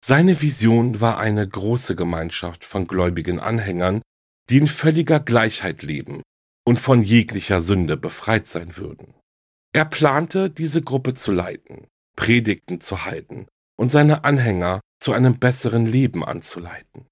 Seine 0.04 0.42
Vision 0.42 1.00
war 1.00 1.20
eine 1.20 1.48
große 1.48 1.96
Gemeinschaft 1.96 2.66
von 2.66 2.88
gläubigen 2.88 3.40
Anhängern, 3.40 4.02
die 4.50 4.58
in 4.58 4.66
völliger 4.66 5.20
Gleichheit 5.20 5.84
leben 5.84 6.24
und 6.66 6.80
von 6.80 7.04
jeglicher 7.04 7.62
Sünde 7.62 7.96
befreit 7.96 8.48
sein 8.48 8.76
würden. 8.76 9.14
Er 9.72 9.86
plante, 9.86 10.50
diese 10.50 10.82
Gruppe 10.82 11.14
zu 11.14 11.32
leiten, 11.32 11.86
Predigten 12.16 12.82
zu 12.82 13.06
halten 13.06 13.46
und 13.80 13.92
seine 13.92 14.26
Anhänger 14.26 14.82
zu 15.00 15.14
einem 15.14 15.40
besseren 15.40 15.86
Leben 15.86 16.26
anzuleiten. 16.26 17.08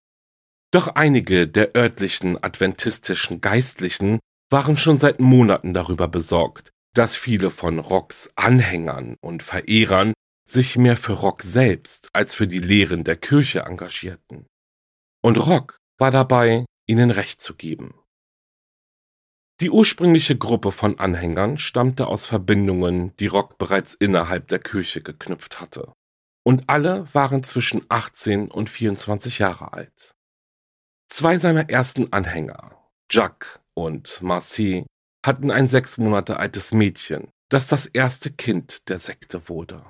Doch 0.71 0.89
einige 0.89 1.47
der 1.47 1.73
örtlichen 1.75 2.43
adventistischen 2.43 3.39
Geistlichen 3.39 4.19
waren 4.51 4.75
schon 4.75 4.97
seit 4.97 5.21
Monaten 5.21 5.73
darüber 5.73 6.09
besorgt, 6.09 6.71
dass 6.93 7.15
viele 7.15 7.51
von 7.51 7.79
Rocks 7.79 8.31
Anhängern 8.35 9.15
und 9.21 9.43
Verehrern 9.43 10.13
sich 10.45 10.77
mehr 10.77 10.97
für 10.97 11.13
Rock 11.13 11.41
selbst 11.41 12.09
als 12.11 12.35
für 12.35 12.47
die 12.47 12.59
Lehren 12.59 13.05
der 13.05 13.15
Kirche 13.15 13.61
engagierten. 13.61 14.45
Und 15.23 15.37
Rock 15.37 15.77
war 15.97 16.11
dabei, 16.11 16.65
ihnen 16.85 17.11
Recht 17.11 17.39
zu 17.39 17.55
geben. 17.55 17.93
Die 19.61 19.69
ursprüngliche 19.69 20.37
Gruppe 20.37 20.73
von 20.73 20.99
Anhängern 20.99 21.57
stammte 21.57 22.07
aus 22.07 22.27
Verbindungen, 22.27 23.15
die 23.17 23.27
Rock 23.27 23.57
bereits 23.57 23.93
innerhalb 23.93 24.49
der 24.49 24.59
Kirche 24.59 25.01
geknüpft 25.01 25.61
hatte. 25.61 25.93
Und 26.47 26.69
alle 26.69 27.13
waren 27.13 27.43
zwischen 27.43 27.81
18 27.89 28.49
und 28.49 28.69
24 28.69 29.39
Jahre 29.39 29.73
alt. 29.73 30.13
Zwei 31.09 31.35
seiner 31.35 31.69
ersten 31.69 32.13
Anhänger, 32.13 32.87
Jacques 33.11 33.59
und 33.73 34.21
Marcy 34.21 34.85
hatten 35.25 35.51
ein 35.51 35.67
sechs 35.67 35.97
Monate 35.97 36.39
altes 36.39 36.71
Mädchen, 36.71 37.27
das 37.49 37.67
das 37.67 37.85
erste 37.85 38.31
Kind 38.31 38.87
der 38.87 38.99
Sekte 38.99 39.49
wurde. 39.49 39.83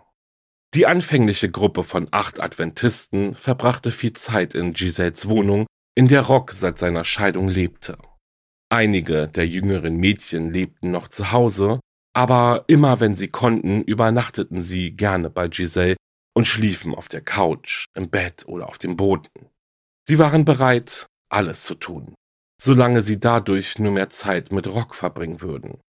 Die 0.73 0.87
anfängliche 0.87 1.51
Gruppe 1.51 1.83
von 1.83 2.07
acht 2.09 2.39
Adventisten 2.39 3.35
verbrachte 3.35 3.91
viel 3.91 4.13
Zeit 4.13 4.55
in 4.55 4.73
Giselles 4.73 5.29
Wohnung, 5.29 5.67
in 5.93 6.07
der 6.07 6.23
Rock 6.23 6.53
seit 6.53 6.79
seiner 6.79 7.03
Scheidung 7.03 7.49
lebte. 7.49 7.99
Einige 8.69 9.27
der 9.27 9.45
jüngeren 9.47 9.97
Mädchen 9.97 10.51
lebten 10.51 10.89
noch 10.89 11.09
zu 11.09 11.31
Hause, 11.31 11.81
aber 12.13 12.63
immer 12.65 12.99
wenn 12.99 13.13
sie 13.13 13.27
konnten, 13.27 13.83
übernachteten 13.83 14.63
sie 14.63 14.95
gerne 14.95 15.29
bei 15.29 15.49
Giselle 15.49 15.97
und 16.37 16.45
schliefen 16.45 16.93
auf 16.93 17.07
der 17.07 17.21
Couch, 17.21 17.85
im 17.95 18.11
Bett 18.11 18.47
oder 18.47 18.69
auf 18.69 18.77
dem 18.77 18.95
Boden. 18.95 19.49
Sie 20.07 20.19
waren 20.19 20.45
bereit, 20.45 21.07
alles 21.29 21.63
zu 21.63 21.73
tun, 21.73 22.13
solange 22.61 23.01
sie 23.01 23.19
dadurch 23.19 23.79
nur 23.79 23.91
mehr 23.91 24.09
Zeit 24.09 24.51
mit 24.51 24.67
Rock 24.67 24.93
verbringen 24.93 25.41
würden. 25.41 25.81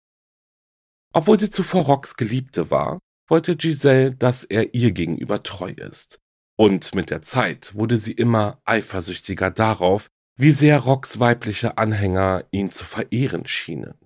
Obwohl 1.13 1.39
sie 1.39 1.51
zuvor 1.51 1.83
Rocks 1.83 2.17
Geliebte 2.17 2.71
war, 2.71 2.99
wollte 3.29 3.57
Giselle, 3.57 4.15
dass 4.15 4.43
er 4.43 4.73
ihr 4.75 4.93
gegenüber 4.93 5.43
treu 5.43 5.73
ist. 5.73 6.19
Und 6.57 6.95
mit 6.95 7.11
der 7.11 7.21
Zeit 7.21 7.75
wurde 7.75 7.99
sie 7.99 8.13
immer 8.13 8.63
eifersüchtiger 8.65 9.51
darauf, 9.51 10.09
wie 10.39 10.53
sehr 10.53 10.79
Rocks 10.79 11.21
weibliche 11.21 11.77
Anhänger 11.77 12.47
ihn 12.53 12.71
zu 12.71 12.87
verehren 12.87 13.47
schienen. 13.47 13.99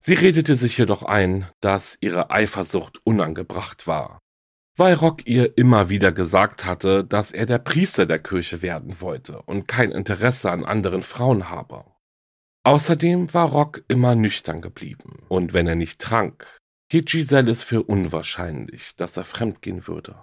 Sie 0.00 0.14
redete 0.14 0.54
sich 0.54 0.78
jedoch 0.78 1.02
ein, 1.02 1.48
dass 1.60 1.98
ihre 2.00 2.30
Eifersucht 2.30 3.04
unangebracht 3.04 3.88
war, 3.88 4.20
weil 4.76 4.94
Rock 4.94 5.26
ihr 5.26 5.56
immer 5.56 5.88
wieder 5.88 6.12
gesagt 6.12 6.64
hatte, 6.64 7.04
dass 7.04 7.32
er 7.32 7.46
der 7.46 7.58
Priester 7.58 8.06
der 8.06 8.18
Kirche 8.18 8.62
werden 8.62 9.00
wollte 9.00 9.42
und 9.42 9.66
kein 9.66 9.90
Interesse 9.90 10.50
an 10.50 10.64
anderen 10.64 11.02
Frauen 11.02 11.48
habe. 11.48 11.84
Außerdem 12.64 13.32
war 13.32 13.50
Rock 13.50 13.84
immer 13.88 14.14
nüchtern 14.14 14.60
geblieben, 14.60 15.24
und 15.28 15.54
wenn 15.54 15.66
er 15.66 15.76
nicht 15.76 16.00
trank, 16.00 16.58
hielt 16.90 17.08
Giselle 17.10 17.50
es 17.50 17.62
für 17.62 17.82
unwahrscheinlich, 17.82 18.94
dass 18.96 19.16
er 19.16 19.24
fremdgehen 19.24 19.86
würde. 19.86 20.16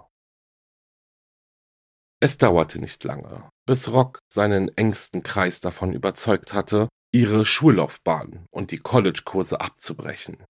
Es 2.20 2.38
dauerte 2.38 2.78
nicht 2.78 3.02
lange, 3.04 3.50
bis 3.66 3.90
Rock 3.90 4.18
seinen 4.32 4.68
engsten 4.76 5.22
Kreis 5.22 5.60
davon 5.60 5.92
überzeugt 5.92 6.54
hatte, 6.54 6.88
ihre 7.12 7.44
Schullaufbahn 7.44 8.46
und 8.50 8.70
die 8.70 8.78
Collegekurse 8.78 9.60
abzubrechen. 9.60 10.44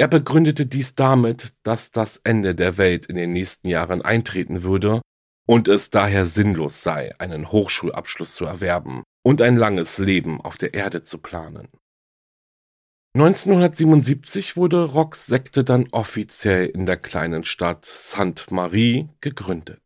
Er 0.00 0.08
begründete 0.08 0.64
dies 0.64 0.94
damit, 0.94 1.52
dass 1.62 1.90
das 1.90 2.16
Ende 2.24 2.54
der 2.54 2.78
Welt 2.78 3.04
in 3.04 3.16
den 3.16 3.34
nächsten 3.34 3.68
Jahren 3.68 4.00
eintreten 4.00 4.62
würde 4.62 5.02
und 5.46 5.68
es 5.68 5.90
daher 5.90 6.24
sinnlos 6.24 6.82
sei, 6.82 7.12
einen 7.18 7.52
Hochschulabschluss 7.52 8.32
zu 8.32 8.46
erwerben 8.46 9.02
und 9.22 9.42
ein 9.42 9.56
langes 9.56 9.98
Leben 9.98 10.40
auf 10.40 10.56
der 10.56 10.72
Erde 10.72 11.02
zu 11.02 11.18
planen. 11.18 11.68
1977 13.14 14.56
wurde 14.56 14.84
Rocks 14.84 15.26
Sekte 15.26 15.64
dann 15.64 15.86
offiziell 15.90 16.64
in 16.64 16.86
der 16.86 16.96
kleinen 16.96 17.44
Stadt 17.44 17.84
Sainte-Marie 17.84 19.10
gegründet. 19.20 19.82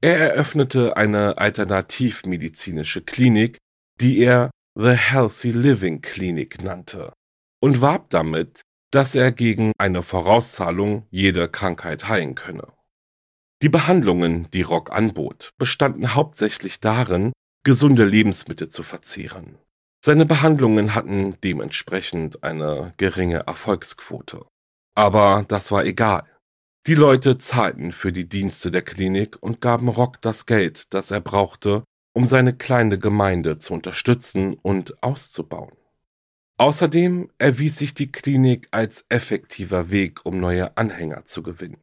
Er 0.00 0.20
eröffnete 0.20 0.96
eine 0.96 1.38
alternativmedizinische 1.38 3.02
Klinik, 3.02 3.58
die 4.00 4.20
er 4.20 4.52
The 4.78 4.92
Healthy 4.92 5.50
Living 5.50 6.00
Clinic 6.00 6.62
nannte 6.62 7.12
und 7.60 7.80
warb 7.80 8.08
damit, 8.10 8.62
dass 8.92 9.14
er 9.14 9.32
gegen 9.32 9.72
eine 9.78 10.02
Vorauszahlung 10.02 11.06
jede 11.10 11.48
Krankheit 11.48 12.08
heilen 12.08 12.34
könne. 12.34 12.68
Die 13.62 13.68
Behandlungen, 13.68 14.48
die 14.52 14.62
Rock 14.62 14.92
anbot, 14.92 15.52
bestanden 15.56 16.14
hauptsächlich 16.14 16.80
darin, 16.80 17.32
gesunde 17.64 18.04
Lebensmittel 18.04 18.68
zu 18.68 18.82
verzehren. 18.82 19.58
Seine 20.04 20.26
Behandlungen 20.26 20.94
hatten 20.94 21.36
dementsprechend 21.42 22.42
eine 22.42 22.92
geringe 22.96 23.46
Erfolgsquote. 23.46 24.44
Aber 24.94 25.44
das 25.48 25.72
war 25.72 25.84
egal. 25.84 26.24
Die 26.88 26.96
Leute 26.96 27.38
zahlten 27.38 27.92
für 27.92 28.12
die 28.12 28.28
Dienste 28.28 28.72
der 28.72 28.82
Klinik 28.82 29.40
und 29.40 29.60
gaben 29.60 29.88
Rock 29.88 30.20
das 30.20 30.46
Geld, 30.46 30.92
das 30.92 31.12
er 31.12 31.20
brauchte, 31.20 31.84
um 32.12 32.26
seine 32.26 32.52
kleine 32.54 32.98
Gemeinde 32.98 33.58
zu 33.58 33.72
unterstützen 33.72 34.54
und 34.54 35.00
auszubauen. 35.02 35.76
Außerdem 36.58 37.30
erwies 37.38 37.78
sich 37.78 37.94
die 37.94 38.12
Klinik 38.12 38.68
als 38.70 39.04
effektiver 39.08 39.90
Weg, 39.90 40.24
um 40.24 40.38
neue 40.38 40.76
Anhänger 40.76 41.24
zu 41.24 41.42
gewinnen. 41.42 41.82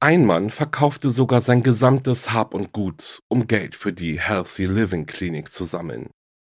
Ein 0.00 0.26
Mann 0.26 0.50
verkaufte 0.50 1.10
sogar 1.12 1.40
sein 1.40 1.62
gesamtes 1.62 2.32
Hab 2.32 2.54
und 2.54 2.72
Gut, 2.72 3.22
um 3.28 3.46
Geld 3.46 3.76
für 3.76 3.92
die 3.92 4.20
Healthy 4.20 4.66
Living 4.66 5.06
Klinik 5.06 5.52
zu 5.52 5.64
sammeln, 5.64 6.10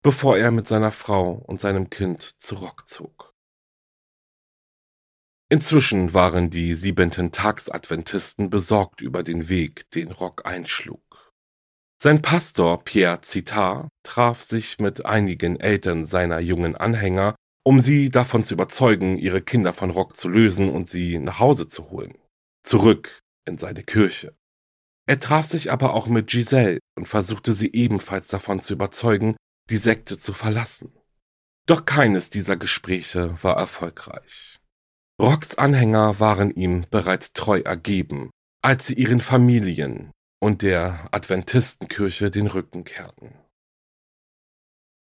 bevor 0.02 0.38
er 0.38 0.52
mit 0.52 0.68
seiner 0.68 0.92
Frau 0.92 1.32
und 1.32 1.60
seinem 1.60 1.90
Kind 1.90 2.22
zu 2.40 2.54
Rock 2.54 2.86
zog. 2.86 3.34
Inzwischen 5.48 6.14
waren 6.14 6.48
die 6.48 6.72
siebenten 6.72 7.32
Tagsadventisten 7.32 8.48
besorgt 8.48 9.02
über 9.02 9.22
den 9.22 9.50
Weg, 9.50 9.90
den 9.90 10.10
Rock 10.12 10.46
einschlug. 10.46 11.11
Sein 12.04 12.20
Pastor 12.20 12.82
Pierre 12.82 13.20
Citar 13.20 13.88
traf 14.02 14.42
sich 14.42 14.80
mit 14.80 15.06
einigen 15.06 15.60
Eltern 15.60 16.04
seiner 16.04 16.40
jungen 16.40 16.74
Anhänger, 16.74 17.36
um 17.64 17.78
sie 17.78 18.10
davon 18.10 18.42
zu 18.42 18.54
überzeugen, 18.54 19.18
ihre 19.18 19.40
Kinder 19.40 19.72
von 19.72 19.90
Rock 19.90 20.16
zu 20.16 20.28
lösen 20.28 20.68
und 20.68 20.88
sie 20.88 21.20
nach 21.20 21.38
Hause 21.38 21.68
zu 21.68 21.90
holen. 21.90 22.18
Zurück 22.64 23.20
in 23.46 23.56
seine 23.56 23.84
Kirche. 23.84 24.34
Er 25.06 25.20
traf 25.20 25.46
sich 25.46 25.70
aber 25.70 25.94
auch 25.94 26.08
mit 26.08 26.26
Giselle 26.26 26.80
und 26.96 27.06
versuchte 27.06 27.54
sie 27.54 27.70
ebenfalls 27.72 28.26
davon 28.26 28.60
zu 28.60 28.72
überzeugen, 28.72 29.36
die 29.70 29.76
Sekte 29.76 30.18
zu 30.18 30.32
verlassen. 30.32 30.92
Doch 31.66 31.84
keines 31.84 32.30
dieser 32.30 32.56
Gespräche 32.56 33.40
war 33.44 33.56
erfolgreich. 33.56 34.58
Rocks 35.20 35.54
Anhänger 35.54 36.18
waren 36.18 36.50
ihm 36.50 36.84
bereits 36.90 37.32
treu 37.32 37.60
ergeben, 37.60 38.32
als 38.60 38.88
sie 38.88 38.94
ihren 38.94 39.20
Familien 39.20 40.10
und 40.42 40.62
der 40.62 41.08
Adventistenkirche 41.12 42.28
den 42.28 42.48
Rücken 42.48 42.82
kehrten. 42.82 43.32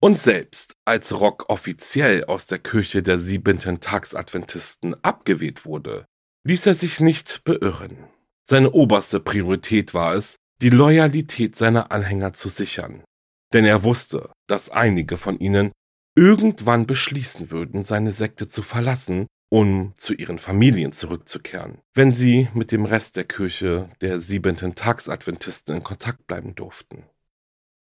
Und 0.01 0.17
selbst 0.17 0.75
als 0.83 1.17
Rock 1.17 1.49
offiziell 1.49 2.25
aus 2.25 2.47
der 2.47 2.59
Kirche 2.59 3.01
der 3.01 3.17
siebenten 3.17 3.79
Tagsadventisten 3.79 5.01
abgeweht 5.05 5.63
wurde, 5.63 6.05
ließ 6.43 6.65
er 6.65 6.73
sich 6.73 6.99
nicht 6.99 7.45
beirren. 7.45 8.09
Seine 8.43 8.71
oberste 8.71 9.21
Priorität 9.21 9.93
war 9.93 10.15
es, 10.15 10.35
die 10.61 10.69
Loyalität 10.69 11.55
seiner 11.55 11.91
Anhänger 11.91 12.33
zu 12.33 12.49
sichern, 12.49 13.05
denn 13.53 13.63
er 13.63 13.83
wusste, 13.83 14.33
dass 14.47 14.69
einige 14.69 15.15
von 15.15 15.39
ihnen 15.39 15.71
irgendwann 16.13 16.85
beschließen 16.87 17.51
würden, 17.51 17.85
seine 17.85 18.11
Sekte 18.11 18.49
zu 18.49 18.63
verlassen 18.63 19.27
um 19.51 19.93
zu 19.97 20.13
ihren 20.13 20.37
Familien 20.39 20.93
zurückzukehren, 20.93 21.79
wenn 21.93 22.11
sie 22.11 22.47
mit 22.53 22.71
dem 22.71 22.85
Rest 22.85 23.17
der 23.17 23.25
Kirche 23.25 23.89
der 23.99 24.21
siebenten 24.21 24.75
Tagsadventisten 24.75 25.75
in 25.75 25.83
Kontakt 25.83 26.25
bleiben 26.25 26.55
durften. 26.55 27.05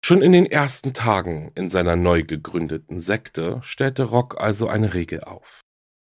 Schon 0.06 0.22
in 0.22 0.34
den 0.34 0.46
ersten 0.46 0.94
Tagen 0.94 1.54
in 1.56 1.70
seiner 1.70 1.96
neu 1.96 2.24
gegründeten 2.24 3.00
Sekte 3.00 3.62
stellte 3.64 4.04
Rock 4.04 4.42
also 4.42 4.68
eine 4.68 4.94
Regel 4.94 5.22
auf. 5.22 5.62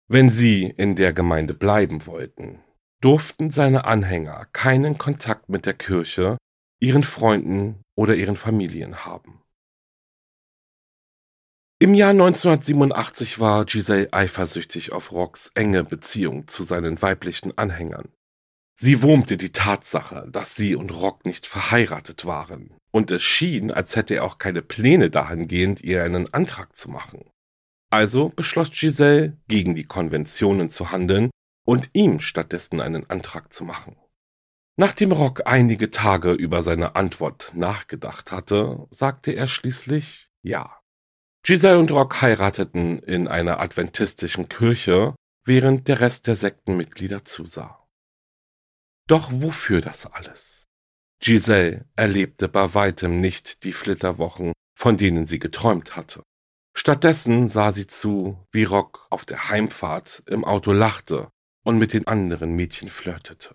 Wenn 0.09 0.31
sie 0.31 0.65
in 0.65 0.97
der 0.97 1.13
Gemeinde 1.13 1.55
bleiben 1.55 2.07
wollten, 2.07 2.59
durften 3.01 3.51
seine 3.51 3.85
Anhänger 3.85 4.47
keinen 4.53 4.99
Kontakt 4.99 5.49
mit 5.49 5.65
der 5.65 5.75
Kirche, 5.75 6.39
ihren 6.81 7.05
Freunden 7.05 7.83
oder 7.95 8.17
ihren 8.17 8.37
Familien 8.37 9.05
haben. 9.05 9.43
Im 11.79 11.93
Jahr 11.93 12.13
1987 12.13 13.39
war 13.39 13.67
Giselle 13.67 14.11
eifersüchtig 14.11 14.93
auf 14.93 15.13
Rocks 15.13 15.51
enge 15.55 15.85
Beziehung 15.85 16.49
zu 16.49 16.63
seinen 16.63 17.03
weiblichen 17.03 17.59
Anhängern. 17.59 18.09
Sie 18.79 19.03
wurmte 19.03 19.37
die 19.37 19.53
Tatsache, 19.53 20.27
dass 20.31 20.57
sie 20.57 20.75
und 20.75 20.91
Rock 20.91 21.27
nicht 21.27 21.47
verheiratet 21.47 22.25
waren, 22.25 22.75
und 22.93 23.11
es 23.11 23.23
schien, 23.23 23.71
als 23.71 23.95
hätte 23.95 24.15
er 24.15 24.25
auch 24.25 24.39
keine 24.39 24.63
Pläne 24.63 25.11
dahingehend, 25.11 25.83
ihr 25.83 26.03
einen 26.03 26.33
Antrag 26.33 26.75
zu 26.77 26.91
machen. 26.91 27.31
Also 27.91 28.31
beschloss 28.31 28.71
Giselle, 28.71 29.37
gegen 29.47 29.75
die 29.75 29.85
Konventionen 29.85 30.71
zu 30.71 30.93
handeln 30.93 31.31
und 31.67 31.91
ihm 31.93 32.21
stattdessen 32.21 32.81
einen 32.81 33.11
Antrag 33.11 33.53
zu 33.53 33.65
machen. 33.65 33.97
Nachdem 34.79 35.13
Rock 35.13 35.43
einige 35.45 35.91
Tage 35.91 36.33
über 36.33 36.63
seine 36.63 36.97
Antwort 36.97 37.53
nachgedacht 37.55 38.33
hatte, 38.33 38.87
sagte 38.91 39.33
er 39.33 39.47
schließlich 39.47 40.31
Ja. 40.43 40.76
Giselle 41.47 41.79
und 41.79 41.93
Rock 41.93 42.23
heirateten 42.23 42.99
in 42.99 43.29
einer 43.29 43.61
adventistischen 43.61 44.49
Kirche, 44.49 45.15
während 45.45 45.87
der 45.87 46.01
Rest 46.01 46.27
der 46.27 46.35
Sektenmitglieder 46.35 47.25
zusah. 47.25 47.87
Doch 49.07 49.31
wofür 49.33 49.81
das 49.81 50.07
alles? 50.07 50.67
Giselle 51.21 51.89
erlebte 51.95 52.49
bei 52.49 52.75
weitem 52.75 53.21
nicht 53.21 53.63
die 53.63 53.73
Flitterwochen, 53.73 54.55
von 54.77 54.97
denen 54.97 55.25
sie 55.25 55.39
geträumt 55.39 55.95
hatte. 55.95 56.25
Stattdessen 56.77 57.49
sah 57.49 57.71
sie 57.71 57.87
zu, 57.87 58.45
wie 58.51 58.65
Rock 58.65 59.07
auf 59.11 59.25
der 59.25 59.49
Heimfahrt 59.49 60.25
im 60.27 60.45
Auto 60.45 60.73
lachte 60.73 61.31
und 61.63 61.79
mit 61.79 61.93
den 61.93 62.09
anderen 62.09 62.57
Mädchen 62.57 62.89
flirtete. 62.89 63.55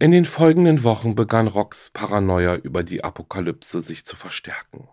In 0.00 0.10
den 0.10 0.24
folgenden 0.24 0.82
Wochen 0.82 1.14
begann 1.14 1.46
Rocks 1.46 1.90
Paranoia 1.90 2.56
über 2.56 2.82
die 2.82 3.04
Apokalypse 3.04 3.80
sich 3.80 4.04
zu 4.04 4.16
verstärken. 4.16 4.88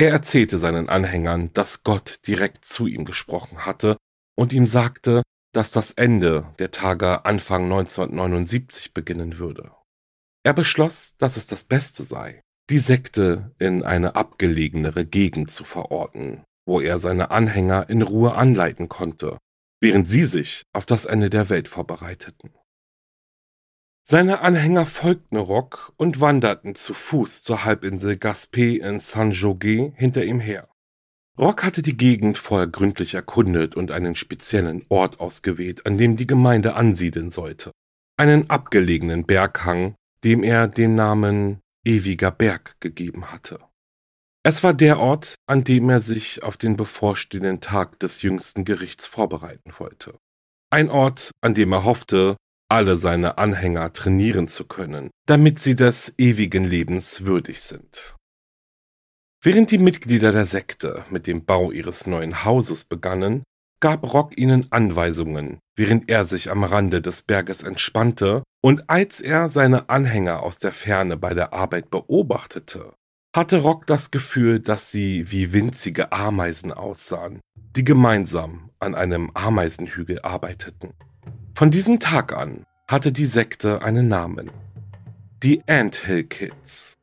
Er 0.00 0.12
erzählte 0.12 0.56
seinen 0.56 0.88
Anhängern, 0.88 1.52
dass 1.52 1.82
Gott 1.82 2.20
direkt 2.26 2.64
zu 2.64 2.86
ihm 2.86 3.04
gesprochen 3.04 3.66
hatte 3.66 3.98
und 4.34 4.54
ihm 4.54 4.64
sagte, 4.64 5.22
dass 5.52 5.72
das 5.72 5.90
Ende 5.90 6.54
der 6.58 6.70
Tage 6.70 7.26
Anfang 7.26 7.64
1979 7.64 8.94
beginnen 8.94 9.36
würde. 9.36 9.72
Er 10.42 10.54
beschloss, 10.54 11.16
dass 11.18 11.36
es 11.36 11.46
das 11.48 11.64
Beste 11.64 12.02
sei, 12.02 12.40
die 12.70 12.78
Sekte 12.78 13.54
in 13.58 13.82
eine 13.82 14.16
abgelegenere 14.16 15.04
Gegend 15.04 15.50
zu 15.50 15.64
verorten, 15.64 16.44
wo 16.64 16.80
er 16.80 16.98
seine 16.98 17.30
Anhänger 17.30 17.90
in 17.90 18.00
Ruhe 18.00 18.34
anleiten 18.34 18.88
konnte, 18.88 19.36
während 19.82 20.08
sie 20.08 20.24
sich 20.24 20.62
auf 20.72 20.86
das 20.86 21.04
Ende 21.04 21.28
der 21.28 21.50
Welt 21.50 21.68
vorbereiteten. 21.68 22.54
Seine 24.02 24.40
Anhänger 24.40 24.86
folgten 24.86 25.36
Rock 25.36 25.92
und 25.96 26.20
wanderten 26.20 26.74
zu 26.74 26.94
Fuß 26.94 27.42
zur 27.42 27.64
Halbinsel 27.64 28.14
Gaspé 28.14 28.78
in 28.78 28.98
Saint-Jogues 28.98 29.92
hinter 29.96 30.24
ihm 30.24 30.40
her. 30.40 30.68
Rock 31.38 31.62
hatte 31.62 31.82
die 31.82 31.96
Gegend 31.96 32.36
vorher 32.38 32.66
gründlich 32.66 33.14
erkundet 33.14 33.74
und 33.74 33.90
einen 33.90 34.14
speziellen 34.14 34.84
Ort 34.88 35.20
ausgewählt, 35.20 35.86
an 35.86 35.96
dem 35.96 36.16
die 36.16 36.26
Gemeinde 36.26 36.74
ansiedeln 36.74 37.30
sollte. 37.30 37.70
Einen 38.16 38.50
abgelegenen 38.50 39.24
Berghang, 39.24 39.94
dem 40.24 40.42
er 40.42 40.68
den 40.68 40.94
Namen 40.94 41.60
Ewiger 41.84 42.30
Berg 42.30 42.76
gegeben 42.80 43.32
hatte. 43.32 43.60
Es 44.42 44.62
war 44.62 44.74
der 44.74 44.98
Ort, 44.98 45.34
an 45.46 45.64
dem 45.64 45.88
er 45.88 46.00
sich 46.00 46.42
auf 46.42 46.56
den 46.56 46.76
bevorstehenden 46.76 47.60
Tag 47.60 47.98
des 48.00 48.22
jüngsten 48.22 48.64
Gerichts 48.64 49.06
vorbereiten 49.06 49.72
wollte. 49.78 50.18
Ein 50.70 50.90
Ort, 50.90 51.30
an 51.42 51.54
dem 51.54 51.72
er 51.72 51.84
hoffte, 51.84 52.36
alle 52.70 52.98
seine 52.98 53.38
Anhänger 53.38 53.92
trainieren 53.92 54.48
zu 54.48 54.64
können, 54.64 55.10
damit 55.26 55.58
sie 55.58 55.76
des 55.76 56.14
ewigen 56.18 56.64
Lebens 56.64 57.24
würdig 57.24 57.60
sind. 57.60 58.16
Während 59.42 59.70
die 59.70 59.78
Mitglieder 59.78 60.32
der 60.32 60.44
Sekte 60.44 61.04
mit 61.10 61.26
dem 61.26 61.44
Bau 61.44 61.72
ihres 61.72 62.06
neuen 62.06 62.44
Hauses 62.44 62.84
begannen, 62.84 63.42
gab 63.80 64.12
Rock 64.12 64.36
ihnen 64.36 64.70
Anweisungen, 64.70 65.58
während 65.74 66.10
er 66.10 66.26
sich 66.26 66.50
am 66.50 66.62
Rande 66.62 67.00
des 67.00 67.22
Berges 67.22 67.62
entspannte, 67.62 68.42
und 68.62 68.90
als 68.90 69.22
er 69.22 69.48
seine 69.48 69.88
Anhänger 69.88 70.42
aus 70.42 70.58
der 70.58 70.72
Ferne 70.72 71.16
bei 71.16 71.32
der 71.32 71.54
Arbeit 71.54 71.90
beobachtete, 71.90 72.92
hatte 73.34 73.58
Rock 73.58 73.86
das 73.86 74.10
Gefühl, 74.10 74.60
dass 74.60 74.90
sie 74.90 75.30
wie 75.30 75.52
winzige 75.52 76.12
Ameisen 76.12 76.72
aussahen, 76.72 77.40
die 77.54 77.84
gemeinsam 77.84 78.70
an 78.78 78.94
einem 78.94 79.30
Ameisenhügel 79.32 80.20
arbeiteten. 80.20 80.92
Von 81.54 81.70
diesem 81.70 82.00
Tag 82.00 82.32
an 82.32 82.64
hatte 82.88 83.12
die 83.12 83.26
Sekte 83.26 83.82
einen 83.82 84.08
Namen. 84.08 84.50
Die 85.42 85.62
Ant 85.66 85.96
Hill 86.06 86.24
Kids. 86.24 86.94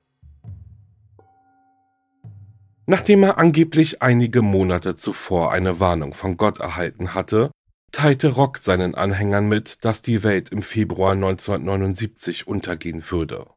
Nachdem 2.86 3.23
er 3.23 3.38
angeblich 3.38 4.01
einige 4.01 4.41
Monate 4.41 4.95
zuvor 4.95 5.51
eine 5.51 5.79
Warnung 5.79 6.13
von 6.13 6.38
Gott 6.38 6.60
erhalten 6.60 7.13
hatte, 7.13 7.51
teilte 7.91 8.29
Rock 8.29 8.57
seinen 8.60 8.95
Anhängern 8.95 9.47
mit, 9.47 9.83
dass 9.86 10.01
die 10.01 10.23
Welt 10.23 10.49
im 10.49 10.62
Februar 10.62 11.13
1979 11.13 12.47
untergehen 12.47 13.03
würde. 13.10 13.47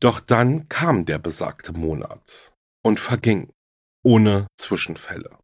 Doch 0.00 0.20
dann 0.20 0.68
kam 0.68 1.04
der 1.04 1.18
besagte 1.18 1.72
Monat 1.72 2.52
und 2.82 3.00
verging, 3.00 3.50
ohne 4.02 4.46
Zwischenfälle. 4.56 5.38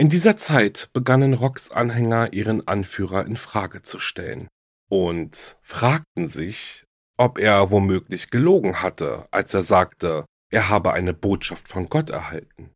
In 0.00 0.08
dieser 0.08 0.36
Zeit 0.36 0.90
begannen 0.92 1.34
Rocks 1.34 1.72
Anhänger 1.72 2.32
ihren 2.32 2.68
Anführer 2.68 3.26
in 3.26 3.36
Frage 3.36 3.82
zu 3.82 3.98
stellen 3.98 4.46
und 4.88 5.58
fragten 5.60 6.28
sich, 6.28 6.84
ob 7.16 7.38
er 7.38 7.72
womöglich 7.72 8.30
gelogen 8.30 8.80
hatte, 8.80 9.26
als 9.32 9.52
er 9.54 9.64
sagte, 9.64 10.24
er 10.50 10.68
habe 10.68 10.92
eine 10.92 11.14
Botschaft 11.14 11.66
von 11.66 11.88
Gott 11.88 12.10
erhalten. 12.10 12.70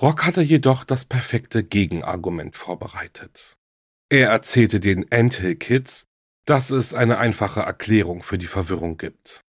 Rock 0.00 0.24
hatte 0.24 0.40
jedoch 0.40 0.84
das 0.84 1.04
perfekte 1.04 1.62
Gegenargument 1.62 2.56
vorbereitet. 2.56 3.52
Er 4.08 4.30
erzählte 4.30 4.80
den 4.80 5.12
Anthill 5.12 5.56
Kids, 5.56 6.06
dass 6.46 6.70
es 6.70 6.94
eine 6.94 7.18
einfache 7.18 7.60
Erklärung 7.60 8.22
für 8.22 8.38
die 8.38 8.46
Verwirrung 8.46 8.96
gibt. 8.96 9.42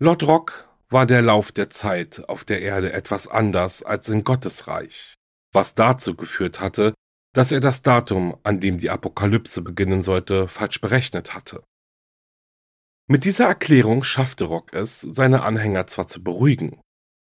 Laut 0.00 0.22
Rock 0.22 0.70
war 0.88 1.04
der 1.04 1.20
Lauf 1.20 1.52
der 1.52 1.68
Zeit 1.68 2.26
auf 2.30 2.44
der 2.44 2.62
Erde 2.62 2.94
etwas 2.94 3.28
anders 3.28 3.82
als 3.82 4.08
in 4.08 4.24
Gottes 4.24 4.68
Reich 4.68 5.15
was 5.56 5.74
dazu 5.74 6.14
geführt 6.14 6.60
hatte, 6.60 6.94
dass 7.32 7.50
er 7.50 7.60
das 7.60 7.82
Datum, 7.82 8.38
an 8.44 8.60
dem 8.60 8.78
die 8.78 8.90
Apokalypse 8.90 9.62
beginnen 9.62 10.02
sollte, 10.02 10.48
falsch 10.48 10.80
berechnet 10.80 11.34
hatte. 11.34 11.64
Mit 13.08 13.24
dieser 13.24 13.46
Erklärung 13.46 14.04
schaffte 14.04 14.44
Rock 14.44 14.74
es, 14.74 15.00
seine 15.00 15.42
Anhänger 15.42 15.86
zwar 15.86 16.06
zu 16.06 16.22
beruhigen, 16.22 16.80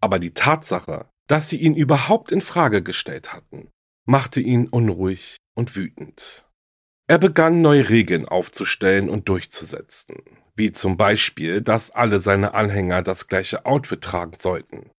aber 0.01 0.19
die 0.19 0.33
Tatsache, 0.33 1.09
dass 1.27 1.49
sie 1.49 1.57
ihn 1.57 1.73
überhaupt 1.73 2.31
in 2.31 2.41
Frage 2.41 2.83
gestellt 2.83 3.33
hatten, 3.33 3.69
machte 4.05 4.41
ihn 4.41 4.67
unruhig 4.67 5.37
und 5.55 5.75
wütend. 5.75 6.45
Er 7.07 7.19
begann 7.19 7.61
neue 7.61 7.87
Regeln 7.87 8.27
aufzustellen 8.27 9.09
und 9.09 9.29
durchzusetzen, 9.29 10.17
wie 10.55 10.73
zum 10.73 10.97
Beispiel, 10.97 11.61
dass 11.61 11.91
alle 11.91 12.19
seine 12.19 12.53
Anhänger 12.53 13.01
das 13.01 13.27
gleiche 13.27 13.65
Outfit 13.65 14.01
tragen 14.01 14.37
sollten. 14.37 14.91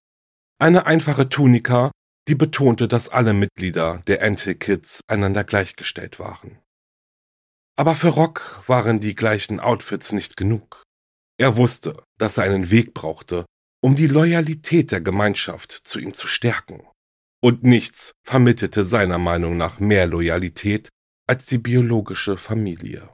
Eine 0.59 0.87
einfache 0.87 1.29
Tunika 1.29 1.91
die 2.29 2.35
betonte, 2.35 2.89
dass 2.89 3.09
alle 3.09 3.33
Mitglieder 3.33 4.03
der 4.07 4.23
Anti-Kids 4.23 5.01
einander 5.09 5.45
gleichgestellt 5.45 6.19
waren. 6.19 6.59
Aber 7.77 7.95
für 7.95 8.09
Rock 8.09 8.63
waren 8.67 9.01
die 9.01 9.15
gleichen 9.15 9.61
Outfits 9.61 10.13
nicht 10.13 10.37
genug. 10.37 10.83
Er 11.39 11.57
wusste, 11.57 12.03
dass 12.19 12.37
er 12.37 12.45
einen 12.45 12.71
Weg 12.71 12.93
brauchte, 12.93 13.47
um 13.81 13.95
die 13.97 14.09
Loyalität 14.09 14.91
der 14.91 15.01
Gemeinschaft 15.01 15.73
zu 15.73 15.99
ihm 16.01 16.13
zu 16.13 16.27
stärken. 16.27 16.87
Und 17.41 17.63
nichts 17.63 18.13
vermittelte 18.25 18.85
seiner 18.85 19.19
Meinung 19.19 19.57
nach 19.57 19.79
mehr 19.79 20.07
Loyalität 20.07 20.89
als 21.29 21.47
die 21.47 21.59
biologische 21.59 22.37
Familie. 22.37 23.09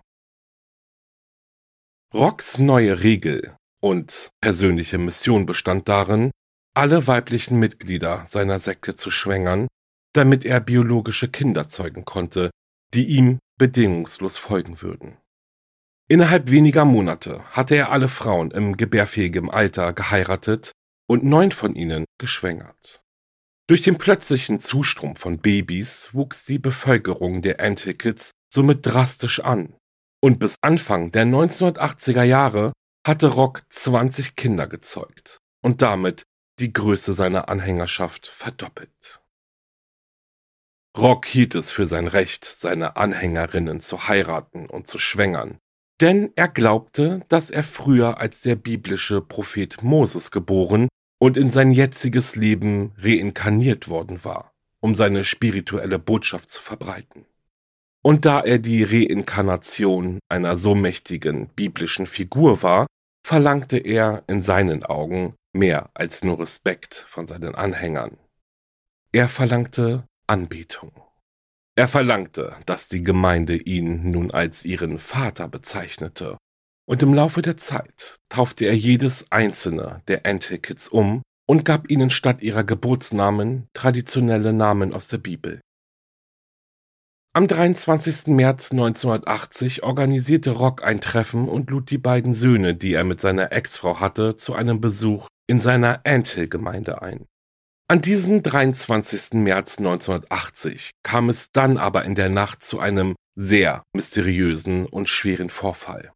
Rocks 2.15 2.59
neue 2.59 3.03
Regel 3.03 3.57
und 3.83 4.31
persönliche 4.41 4.97
Mission 4.97 5.45
bestand 5.45 5.89
darin, 5.89 6.31
alle 6.75 7.07
weiblichen 7.07 7.59
Mitglieder 7.59 8.25
seiner 8.27 8.61
Sekte 8.61 8.95
zu 8.95 9.11
schwängern, 9.11 9.69
damit 10.13 10.45
er 10.45 10.61
biologische 10.61 11.29
Kinder 11.29 11.69
zeugen 11.69 12.05
konnte, 12.05 12.51
die 12.95 13.07
ihm 13.07 13.39
bedingungslos 13.59 14.39
folgen 14.39 14.83
würden. 14.83 15.17
Innerhalb 16.09 16.51
weniger 16.51 16.85
Monate 16.85 17.43
hatte 17.53 17.77
er 17.77 17.91
alle 17.91 18.09
Frauen 18.09 18.51
im 18.51 18.77
gebärfähigen 18.77 19.51
Alter 19.51 19.93
geheiratet 19.93 20.73
und 21.09 21.25
neun 21.25 21.51
von 21.51 21.75
ihnen 21.75 22.05
geschwängert. 22.19 23.03
Durch 23.67 23.81
den 23.81 23.97
plötzlichen 23.97 24.61
Zustrom 24.61 25.17
von 25.17 25.39
Babys 25.39 26.11
wuchs 26.13 26.45
die 26.45 26.59
Bevölkerung 26.59 27.41
der 27.41 27.61
Antikids 27.61 28.33
somit 28.53 28.85
drastisch 28.85 29.41
an. 29.41 29.75
Und 30.21 30.39
bis 30.39 30.57
Anfang 30.61 31.13
der 31.13 31.25
1980er 31.25 32.23
Jahre 32.23 32.73
hatte 33.07 33.29
Rock 33.29 33.63
20 33.71 34.37
Kinder 34.37 34.67
gezeugt 34.67 35.39
und 35.63 35.81
damit 35.81 36.25
die 36.59 36.73
Größe 36.73 37.13
seiner 37.13 37.49
Anhängerschaft 37.49 38.27
verdoppelt. 38.27 39.23
Rock 40.97 41.27
hielt 41.27 41.55
es 41.55 41.73
für 41.73 41.87
sein 41.87 42.07
Recht, 42.07 42.45
seine 42.45 42.97
Anhängerinnen 42.97 43.81
zu 43.81 44.07
heiraten 44.07 44.67
und 44.67 44.87
zu 44.87 44.99
schwängern, 44.99 45.59
denn 46.01 46.33
er 46.37 46.49
glaubte, 46.49 47.21
dass 47.29 47.51
er 47.51 47.65
früher 47.65 48.19
als 48.19 48.43
der 48.43 48.57
biblische 48.57 49.21
Prophet 49.21 49.83
Moses 49.83 50.31
geboren 50.31 50.89
und 51.19 51.37
in 51.37 51.51
sein 51.51 51.73
jetziges 51.73 52.37
Leben 52.37 52.93
reinkarniert 52.99 53.89
worden 53.89 54.25
war, 54.25 54.53
um 54.81 54.95
seine 54.95 55.25
spirituelle 55.25 55.99
Botschaft 55.99 56.51
zu 56.51 56.63
verbreiten. 56.63 57.27
Und 58.03 58.25
da 58.27 58.41
er 58.41 58.59
die 58.59 58.83
Reinkarnation 58.83 60.19
einer 60.29 60.59
so 60.59 60.75
mächtigen 60.75 61.49
biblischen 61.49 62.07
Figur 62.07 62.63
war, 62.63 62.87
verlangte 63.27 63.79
er 63.79 64.23
in 64.27 64.43
seinen 64.43 64.85
Augen 64.85 65.35
mehr 65.55 65.91
als 65.95 66.25
nur 66.25 66.39
Respekt 66.41 67.07
von 67.09 67.27
seinen 67.27 67.55
Anhängern. 67.55 68.19
Er 69.13 69.29
verlangte 69.29 70.05
Anbetung. 70.27 70.93
Er 71.77 71.89
verlangte, 71.89 72.57
dass 72.67 72.89
die 72.89 73.03
Gemeinde 73.03 73.57
ihn 73.57 74.11
nun 74.11 74.31
als 74.31 74.65
ihren 74.65 74.99
Vater 74.99 75.49
bezeichnete, 75.49 76.37
und 76.87 77.03
im 77.03 77.15
Laufe 77.15 77.41
der 77.41 77.57
Zeit 77.57 78.19
taufte 78.29 78.67
er 78.67 78.77
jedes 78.77 79.31
einzelne 79.33 80.03
der 80.09 80.27
Antikids 80.27 80.89
um 80.89 81.23
und 81.47 81.65
gab 81.65 81.91
ihnen 81.91 82.11
statt 82.11 82.43
ihrer 82.43 82.65
Geburtsnamen 82.65 83.69
traditionelle 83.73 84.53
Namen 84.53 84.93
aus 84.93 85.09
der 85.09 85.19
Bibel. 85.19 85.61
Am 87.33 87.49
23. 87.49 88.29
März 88.29 88.71
1980 88.71 89.83
organisierte 89.83 90.53
Rock 90.53 90.85
ein 90.85 91.01
Treffen 91.01 91.49
und 91.49 91.69
lud 91.69 91.91
die 91.91 91.99
beiden 91.99 92.33
Söhne, 92.33 92.77
die 92.77 92.93
er 92.93 93.03
mit 93.03 93.21
seiner 93.21 93.51
Ex-Frau 93.51 93.99
hatte, 93.99 94.37
zu 94.37 94.55
einem 94.55 94.81
Besuch 94.81 95.27
in 95.47 95.61
seiner 95.61 96.05
Anthill-Gemeinde 96.05 97.03
ein. 97.03 97.27
An 97.87 98.01
diesem 98.01 98.43
23. 98.43 99.35
März 99.35 99.79
1980 99.79 100.91
kam 101.03 101.29
es 101.29 101.53
dann 101.53 101.77
aber 101.77 102.05
in 102.05 102.15
der 102.15 102.31
Nacht 102.31 102.63
zu 102.63 102.81
einem 102.81 103.15
sehr 103.37 103.83
mysteriösen 103.95 104.87
und 104.87 105.09
schweren 105.09 105.51
Vorfall. 105.51 106.13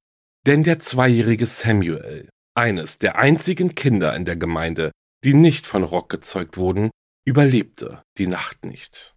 Denn 0.47 0.63
der 0.63 0.79
zweijährige 0.79 1.47
Samuel, 1.47 2.31
eines 2.55 2.99
der 2.99 3.19
einzigen 3.19 3.75
Kinder 3.75 4.17
in 4.17 4.25
der 4.25 4.37
Gemeinde, 4.37 4.93
die 5.25 5.35
nicht 5.35 5.67
von 5.67 5.83
Rock 5.83 6.09
gezeugt 6.09 6.57
wurden, 6.57 6.91
überlebte 7.27 8.03
die 8.17 8.27
Nacht 8.27 8.65
nicht. 8.65 9.15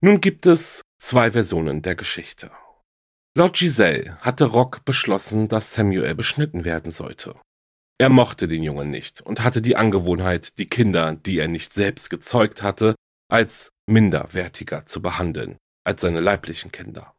Nun 0.00 0.20
gibt 0.20 0.46
es 0.46 0.82
zwei 1.04 1.32
Versionen 1.32 1.82
der 1.82 1.96
Geschichte. 1.96 2.50
Laut 3.36 3.58
Giselle 3.58 4.16
hatte 4.20 4.46
Rock 4.46 4.86
beschlossen, 4.86 5.48
dass 5.48 5.74
Samuel 5.74 6.14
beschnitten 6.14 6.64
werden 6.64 6.90
sollte. 6.90 7.36
Er 7.98 8.08
mochte 8.08 8.48
den 8.48 8.62
Jungen 8.62 8.90
nicht 8.90 9.20
und 9.20 9.44
hatte 9.44 9.60
die 9.60 9.76
Angewohnheit, 9.76 10.58
die 10.58 10.68
Kinder, 10.68 11.14
die 11.14 11.38
er 11.38 11.48
nicht 11.48 11.74
selbst 11.74 12.08
gezeugt 12.08 12.62
hatte, 12.62 12.94
als 13.30 13.70
minderwertiger 13.86 14.86
zu 14.86 15.02
behandeln 15.02 15.58
als 15.86 16.00
seine 16.00 16.20
leiblichen 16.20 16.72
Kinder. 16.72 17.12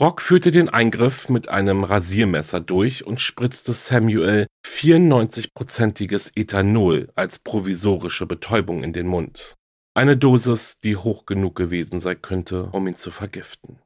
Rock 0.00 0.20
führte 0.20 0.50
den 0.50 0.68
Eingriff 0.68 1.28
mit 1.28 1.48
einem 1.48 1.84
Rasiermesser 1.84 2.58
durch 2.58 3.06
und 3.06 3.20
spritzte 3.20 3.72
Samuel 3.72 4.48
94-prozentiges 4.66 6.32
Ethanol 6.34 7.12
als 7.14 7.38
provisorische 7.38 8.26
Betäubung 8.26 8.82
in 8.82 8.92
den 8.92 9.06
Mund. 9.06 9.54
Eine 9.96 10.16
Dosis, 10.16 10.80
die 10.80 10.96
hoch 10.96 11.24
genug 11.24 11.54
gewesen 11.54 12.00
sein 12.00 12.20
könnte, 12.20 12.64
um 12.72 12.88
ihn 12.88 12.96
zu 12.96 13.12
vergiften. 13.12 13.78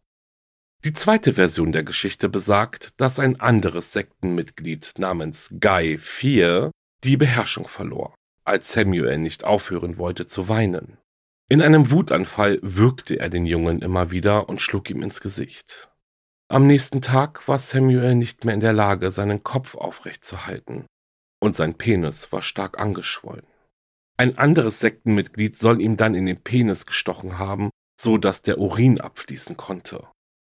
Die 0.85 0.95
zweite 0.95 1.35
Version 1.35 1.71
der 1.71 1.83
Geschichte 1.83 2.31
besagt, 2.31 2.99
dass 2.99 3.19
ein 3.19 3.41
anderes 3.41 3.93
Sektenmitglied 3.93 4.95
namens 4.97 5.55
Guy 5.61 5.95
IV 5.95 6.71
die 7.05 7.17
Beherrschung 7.19 7.69
verlor, 7.69 8.15
als 8.45 8.73
Samuel 8.73 9.19
nicht 9.19 9.45
aufhören 9.45 9.99
wollte 9.99 10.27
zu 10.27 10.49
weinen. 10.49 10.97
In 11.51 11.61
einem 11.61 11.91
Wutanfall 11.91 12.59
würgte 12.63 13.19
er 13.19 13.29
den 13.29 13.45
Jungen 13.45 13.83
immer 13.83 14.11
wieder 14.11 14.49
und 14.49 14.63
schlug 14.63 14.89
ihm 14.89 15.03
ins 15.03 15.21
Gesicht. 15.21 15.91
Am 16.49 16.67
nächsten 16.67 17.03
Tag 17.03 17.47
war 17.49 17.59
Samuel 17.59 18.15
nicht 18.15 18.47
mehr 18.47 18.55
in 18.55 18.61
der 18.61 18.73
Lage, 18.73 19.11
seinen 19.11 19.43
Kopf 19.43 19.75
aufrecht 19.75 20.25
zu 20.25 20.47
halten, 20.47 20.87
und 21.39 21.55
sein 21.55 21.75
Penis 21.75 22.33
war 22.33 22.41
stark 22.41 22.79
angeschwollen. 22.79 23.47
Ein 24.21 24.37
anderes 24.37 24.81
Sektenmitglied 24.81 25.57
soll 25.57 25.81
ihm 25.81 25.97
dann 25.97 26.17
in 26.17 26.27
den 26.27 26.43
Penis 26.43 26.87
gestochen 26.87 27.39
haben, 27.39 27.71
so 28.01 28.19
dass 28.19 28.43
der 28.43 28.59
Urin 28.59 29.01
abfließen 29.01 29.57
konnte. 29.57 30.09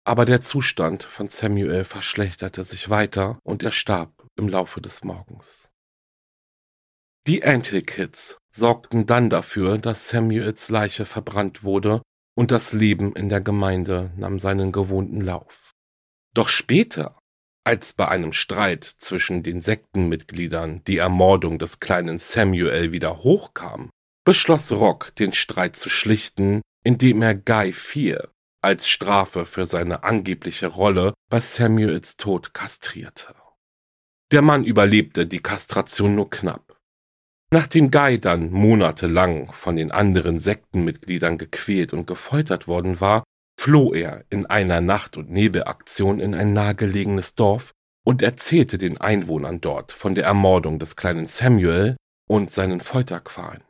Aber 0.04 0.24
der 0.24 0.40
Zustand 0.40 1.02
von 1.02 1.26
Samuel 1.26 1.84
verschlechterte 1.84 2.64
sich 2.64 2.88
weiter 2.88 3.38
und 3.44 3.62
er 3.62 3.72
starb 3.72 4.26
im 4.36 4.48
Laufe 4.48 4.80
des 4.80 5.04
Morgens. 5.04 5.68
Die 7.26 7.44
Anti-Kids 7.44 8.38
sorgten 8.50 9.04
dann 9.04 9.28
dafür, 9.28 9.76
dass 9.76 10.08
Samuels 10.08 10.70
Leiche 10.70 11.04
verbrannt 11.04 11.62
wurde 11.62 12.00
und 12.34 12.50
das 12.50 12.72
Leben 12.72 13.14
in 13.14 13.28
der 13.28 13.42
Gemeinde 13.42 14.10
nahm 14.16 14.38
seinen 14.38 14.72
gewohnten 14.72 15.20
Lauf. 15.20 15.72
Doch 16.32 16.48
später 16.48 17.19
als 17.70 17.92
bei 17.92 18.08
einem 18.08 18.32
Streit 18.32 18.82
zwischen 18.82 19.44
den 19.44 19.60
Sektenmitgliedern 19.60 20.82
die 20.88 20.96
Ermordung 20.96 21.60
des 21.60 21.78
kleinen 21.78 22.18
Samuel 22.18 22.90
wieder 22.90 23.18
hochkam, 23.18 23.90
beschloss 24.24 24.72
Rock, 24.72 25.14
den 25.14 25.32
Streit 25.32 25.76
zu 25.76 25.88
schlichten, 25.88 26.62
indem 26.82 27.22
er 27.22 27.36
Guy 27.36 27.72
4 27.72 28.28
als 28.60 28.88
Strafe 28.88 29.46
für 29.46 29.66
seine 29.66 30.02
angebliche 30.02 30.66
Rolle 30.66 31.14
bei 31.30 31.38
Samuels 31.38 32.16
Tod 32.16 32.54
kastrierte. 32.54 33.36
Der 34.32 34.42
Mann 34.42 34.64
überlebte 34.64 35.28
die 35.28 35.40
Kastration 35.40 36.16
nur 36.16 36.28
knapp. 36.28 36.76
Nachdem 37.52 37.92
Guy 37.92 38.20
dann 38.20 38.50
monatelang 38.50 39.52
von 39.52 39.76
den 39.76 39.92
anderen 39.92 40.40
Sektenmitgliedern 40.40 41.38
gequält 41.38 41.92
und 41.92 42.08
gefoltert 42.08 42.66
worden 42.66 43.00
war, 43.00 43.22
floh 43.60 43.92
er 43.92 44.24
in 44.30 44.46
einer 44.46 44.80
Nacht- 44.80 45.18
und 45.18 45.30
Nebelaktion 45.30 46.18
in 46.18 46.34
ein 46.34 46.54
nahegelegenes 46.54 47.34
Dorf 47.34 47.74
und 48.06 48.22
erzählte 48.22 48.78
den 48.78 48.98
Einwohnern 48.98 49.60
dort 49.60 49.92
von 49.92 50.14
der 50.14 50.24
Ermordung 50.24 50.78
des 50.78 50.96
kleinen 50.96 51.26
Samuel 51.26 51.98
und 52.26 52.50
seinen 52.50 52.80
Folterqualen. 52.80 53.62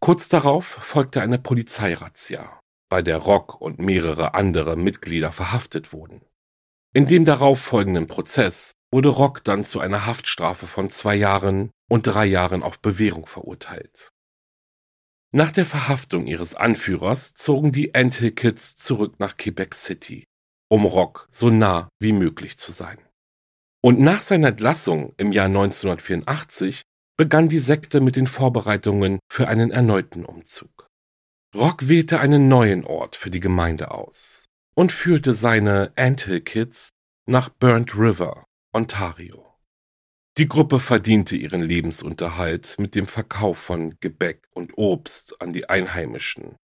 Kurz 0.00 0.30
darauf 0.30 0.64
folgte 0.64 1.20
eine 1.20 1.38
Polizeirazzia, 1.38 2.58
bei 2.88 3.02
der 3.02 3.18
Rock 3.18 3.60
und 3.60 3.78
mehrere 3.78 4.32
andere 4.32 4.76
Mitglieder 4.76 5.30
verhaftet 5.30 5.92
wurden. 5.92 6.22
In 6.94 7.06
dem 7.06 7.26
darauf 7.26 7.60
folgenden 7.60 8.06
Prozess 8.06 8.72
wurde 8.90 9.10
Rock 9.10 9.44
dann 9.44 9.62
zu 9.62 9.80
einer 9.80 10.06
Haftstrafe 10.06 10.66
von 10.66 10.88
zwei 10.88 11.16
Jahren 11.16 11.70
und 11.90 12.06
drei 12.06 12.24
Jahren 12.24 12.62
auf 12.62 12.80
Bewährung 12.80 13.26
verurteilt. 13.26 14.10
Nach 15.34 15.50
der 15.50 15.64
Verhaftung 15.64 16.26
ihres 16.26 16.54
Anführers 16.54 17.32
zogen 17.32 17.72
die 17.72 17.94
Anthill-Kids 17.94 18.76
zurück 18.76 19.14
nach 19.18 19.38
Quebec 19.38 19.74
City, 19.74 20.24
um 20.68 20.84
Rock 20.84 21.26
so 21.30 21.48
nah 21.48 21.88
wie 21.98 22.12
möglich 22.12 22.58
zu 22.58 22.70
sein. 22.70 22.98
Und 23.82 23.98
nach 23.98 24.20
seiner 24.20 24.48
Entlassung 24.48 25.14
im 25.16 25.32
Jahr 25.32 25.46
1984 25.46 26.82
begann 27.16 27.48
die 27.48 27.58
Sekte 27.60 28.02
mit 28.02 28.16
den 28.16 28.26
Vorbereitungen 28.26 29.20
für 29.30 29.48
einen 29.48 29.70
erneuten 29.70 30.26
Umzug. 30.26 30.86
Rock 31.54 31.88
wählte 31.88 32.20
einen 32.20 32.48
neuen 32.48 32.84
Ort 32.84 33.16
für 33.16 33.30
die 33.30 33.40
Gemeinde 33.40 33.90
aus 33.90 34.44
und 34.74 34.92
führte 34.92 35.32
seine 35.32 35.92
Anthill 35.96 36.42
Kids 36.42 36.90
nach 37.26 37.48
Burnt 37.48 37.96
River, 37.96 38.44
Ontario. 38.74 39.51
Die 40.38 40.48
Gruppe 40.48 40.80
verdiente 40.80 41.36
ihren 41.36 41.60
Lebensunterhalt 41.60 42.76
mit 42.78 42.94
dem 42.94 43.04
Verkauf 43.04 43.58
von 43.58 43.98
Gebäck 44.00 44.48
und 44.52 44.78
Obst 44.78 45.38
an 45.42 45.52
die 45.52 45.68
Einheimischen. 45.68 46.56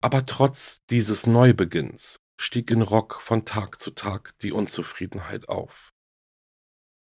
Aber 0.00 0.24
trotz 0.24 0.86
dieses 0.86 1.26
Neubeginns 1.26 2.20
stieg 2.40 2.70
in 2.70 2.80
Rock 2.80 3.20
von 3.20 3.44
Tag 3.44 3.78
zu 3.78 3.90
Tag 3.90 4.32
die 4.40 4.52
Unzufriedenheit 4.52 5.50
auf. 5.50 5.90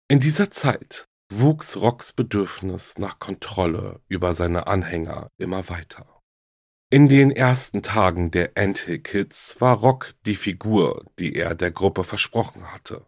In 0.08 0.18
dieser 0.18 0.50
Zeit 0.50 1.06
wuchs 1.32 1.76
Rocks 1.76 2.12
Bedürfnis 2.12 2.98
nach 2.98 3.20
Kontrolle 3.20 4.00
über 4.08 4.34
seine 4.34 4.66
Anhänger 4.66 5.28
immer 5.38 5.68
weiter. 5.68 6.20
In 6.90 7.08
den 7.08 7.30
ersten 7.30 7.84
Tagen 7.84 8.32
der 8.32 8.56
Anthill-Kids 8.56 9.60
war 9.60 9.76
Rock 9.76 10.14
die 10.26 10.34
Figur, 10.34 11.04
die 11.20 11.36
er 11.36 11.54
der 11.54 11.70
Gruppe 11.70 12.02
versprochen 12.02 12.72
hatte. 12.72 13.06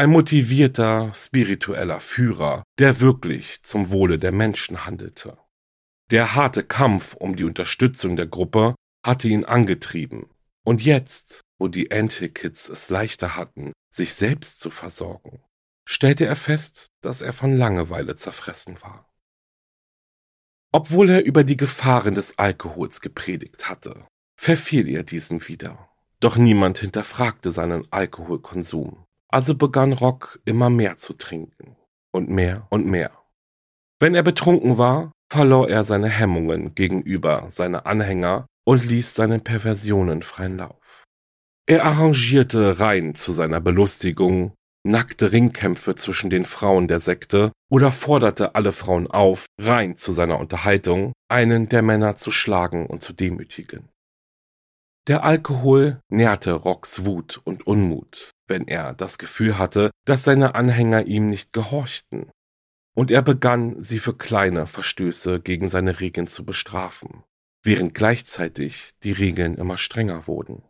Ein 0.00 0.08
motivierter, 0.08 1.12
spiritueller 1.12 2.00
Führer, 2.00 2.62
der 2.78 3.00
wirklich 3.00 3.62
zum 3.62 3.90
Wohle 3.90 4.18
der 4.18 4.32
Menschen 4.32 4.86
handelte. 4.86 5.36
Der 6.10 6.34
harte 6.34 6.64
Kampf 6.64 7.12
um 7.12 7.36
die 7.36 7.44
Unterstützung 7.44 8.16
der 8.16 8.26
Gruppe 8.26 8.76
hatte 9.04 9.28
ihn 9.28 9.44
angetrieben. 9.44 10.30
Und 10.64 10.82
jetzt, 10.82 11.42
wo 11.58 11.68
die 11.68 11.90
Anti-Kids 11.92 12.70
es 12.70 12.88
leichter 12.88 13.36
hatten, 13.36 13.74
sich 13.92 14.14
selbst 14.14 14.60
zu 14.60 14.70
versorgen, 14.70 15.42
stellte 15.86 16.24
er 16.24 16.36
fest, 16.36 16.86
dass 17.02 17.20
er 17.20 17.34
von 17.34 17.54
Langeweile 17.54 18.14
zerfressen 18.14 18.80
war. 18.80 19.12
Obwohl 20.72 21.10
er 21.10 21.26
über 21.26 21.44
die 21.44 21.58
Gefahren 21.58 22.14
des 22.14 22.38
Alkohols 22.38 23.02
gepredigt 23.02 23.68
hatte, 23.68 24.06
verfiel 24.40 24.88
er 24.88 25.02
diesem 25.02 25.46
wieder. 25.46 25.90
Doch 26.20 26.38
niemand 26.38 26.78
hinterfragte 26.78 27.52
seinen 27.52 27.86
Alkoholkonsum. 27.92 29.04
Also 29.30 29.54
begann 29.54 29.92
Rock 29.92 30.40
immer 30.44 30.70
mehr 30.70 30.96
zu 30.96 31.14
trinken. 31.14 31.76
Und 32.12 32.28
mehr 32.28 32.66
und 32.70 32.86
mehr. 32.86 33.12
Wenn 34.00 34.14
er 34.14 34.22
betrunken 34.22 34.78
war, 34.78 35.12
verlor 35.30 35.68
er 35.68 35.84
seine 35.84 36.08
Hemmungen 36.08 36.74
gegenüber 36.74 37.46
seiner 37.50 37.86
Anhänger 37.86 38.46
und 38.64 38.84
ließ 38.84 39.14
seinen 39.14 39.42
Perversionen 39.42 40.22
freien 40.22 40.56
Lauf. 40.56 41.04
Er 41.66 41.84
arrangierte 41.84 42.80
Reihen 42.80 43.14
zu 43.14 43.32
seiner 43.32 43.60
Belustigung, 43.60 44.54
nackte 44.84 45.30
Ringkämpfe 45.30 45.94
zwischen 45.94 46.30
den 46.30 46.44
Frauen 46.44 46.88
der 46.88 47.00
Sekte 47.00 47.52
oder 47.70 47.92
forderte 47.92 48.54
alle 48.54 48.72
Frauen 48.72 49.06
auf, 49.06 49.46
rein 49.60 49.94
zu 49.94 50.12
seiner 50.12 50.40
Unterhaltung, 50.40 51.12
einen 51.28 51.68
der 51.68 51.82
Männer 51.82 52.16
zu 52.16 52.32
schlagen 52.32 52.86
und 52.86 53.02
zu 53.02 53.12
demütigen. 53.12 53.89
Der 55.08 55.24
Alkohol 55.24 56.00
nährte 56.08 56.52
Rocks 56.52 57.04
Wut 57.04 57.40
und 57.44 57.66
Unmut, 57.66 58.30
wenn 58.46 58.68
er 58.68 58.92
das 58.92 59.18
Gefühl 59.18 59.58
hatte, 59.58 59.90
dass 60.04 60.24
seine 60.24 60.54
Anhänger 60.54 61.06
ihm 61.06 61.30
nicht 61.30 61.52
gehorchten, 61.52 62.30
und 62.94 63.10
er 63.10 63.22
begann, 63.22 63.82
sie 63.82 63.98
für 63.98 64.16
kleine 64.16 64.66
Verstöße 64.66 65.40
gegen 65.40 65.68
seine 65.68 66.00
Regeln 66.00 66.26
zu 66.26 66.44
bestrafen, 66.44 67.24
während 67.62 67.94
gleichzeitig 67.94 68.90
die 69.02 69.12
Regeln 69.12 69.56
immer 69.56 69.78
strenger 69.78 70.26
wurden. 70.26 70.62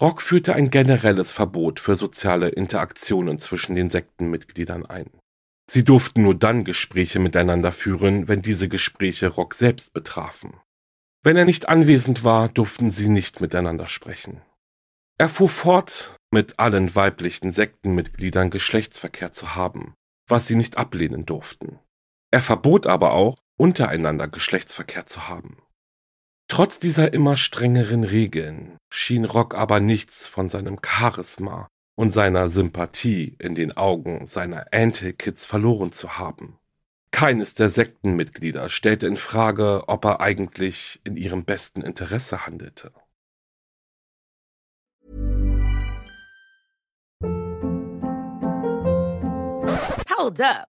Rock 0.00 0.22
führte 0.22 0.54
ein 0.54 0.70
generelles 0.70 1.32
Verbot 1.32 1.80
für 1.80 1.96
soziale 1.96 2.50
Interaktionen 2.50 3.38
zwischen 3.38 3.74
den 3.74 3.88
Sektenmitgliedern 3.88 4.86
ein. 4.86 5.10
Sie 5.70 5.84
durften 5.84 6.22
nur 6.22 6.34
dann 6.34 6.64
Gespräche 6.64 7.18
miteinander 7.18 7.72
führen, 7.72 8.28
wenn 8.28 8.42
diese 8.42 8.68
Gespräche 8.68 9.28
Rock 9.28 9.54
selbst 9.54 9.92
betrafen. 9.92 10.60
Wenn 11.28 11.36
er 11.36 11.44
nicht 11.44 11.68
anwesend 11.68 12.24
war, 12.24 12.48
durften 12.48 12.90
sie 12.90 13.10
nicht 13.10 13.42
miteinander 13.42 13.86
sprechen. 13.88 14.40
Er 15.18 15.28
fuhr 15.28 15.50
fort, 15.50 16.16
mit 16.30 16.58
allen 16.58 16.94
weiblichen 16.94 17.52
Sektenmitgliedern 17.52 18.48
Geschlechtsverkehr 18.48 19.30
zu 19.30 19.54
haben, 19.54 19.92
was 20.26 20.46
sie 20.46 20.54
nicht 20.54 20.78
ablehnen 20.78 21.26
durften. 21.26 21.80
Er 22.30 22.40
verbot 22.40 22.86
aber 22.86 23.12
auch, 23.12 23.36
untereinander 23.58 24.26
Geschlechtsverkehr 24.26 25.04
zu 25.04 25.28
haben. 25.28 25.58
Trotz 26.50 26.78
dieser 26.78 27.12
immer 27.12 27.36
strengeren 27.36 28.04
Regeln 28.04 28.78
schien 28.90 29.26
Rock 29.26 29.54
aber 29.54 29.80
nichts 29.80 30.28
von 30.28 30.48
seinem 30.48 30.78
Charisma 30.82 31.68
und 31.94 32.10
seiner 32.10 32.48
Sympathie 32.48 33.36
in 33.38 33.54
den 33.54 33.76
Augen 33.76 34.24
seiner 34.24 34.68
Anti-Kids 34.72 35.44
verloren 35.44 35.92
zu 35.92 36.16
haben. 36.16 36.58
Keines 37.18 37.54
der 37.54 37.68
Sektenmitglieder 37.68 38.68
stellte 38.68 39.08
in 39.08 39.16
Frage, 39.16 39.88
ob 39.88 40.04
er 40.04 40.20
eigentlich 40.20 41.00
in 41.02 41.16
ihrem 41.16 41.44
besten 41.44 41.82
Interesse 41.82 42.46
handelte. 42.46 42.92
Hold 50.16 50.40
up. 50.40 50.77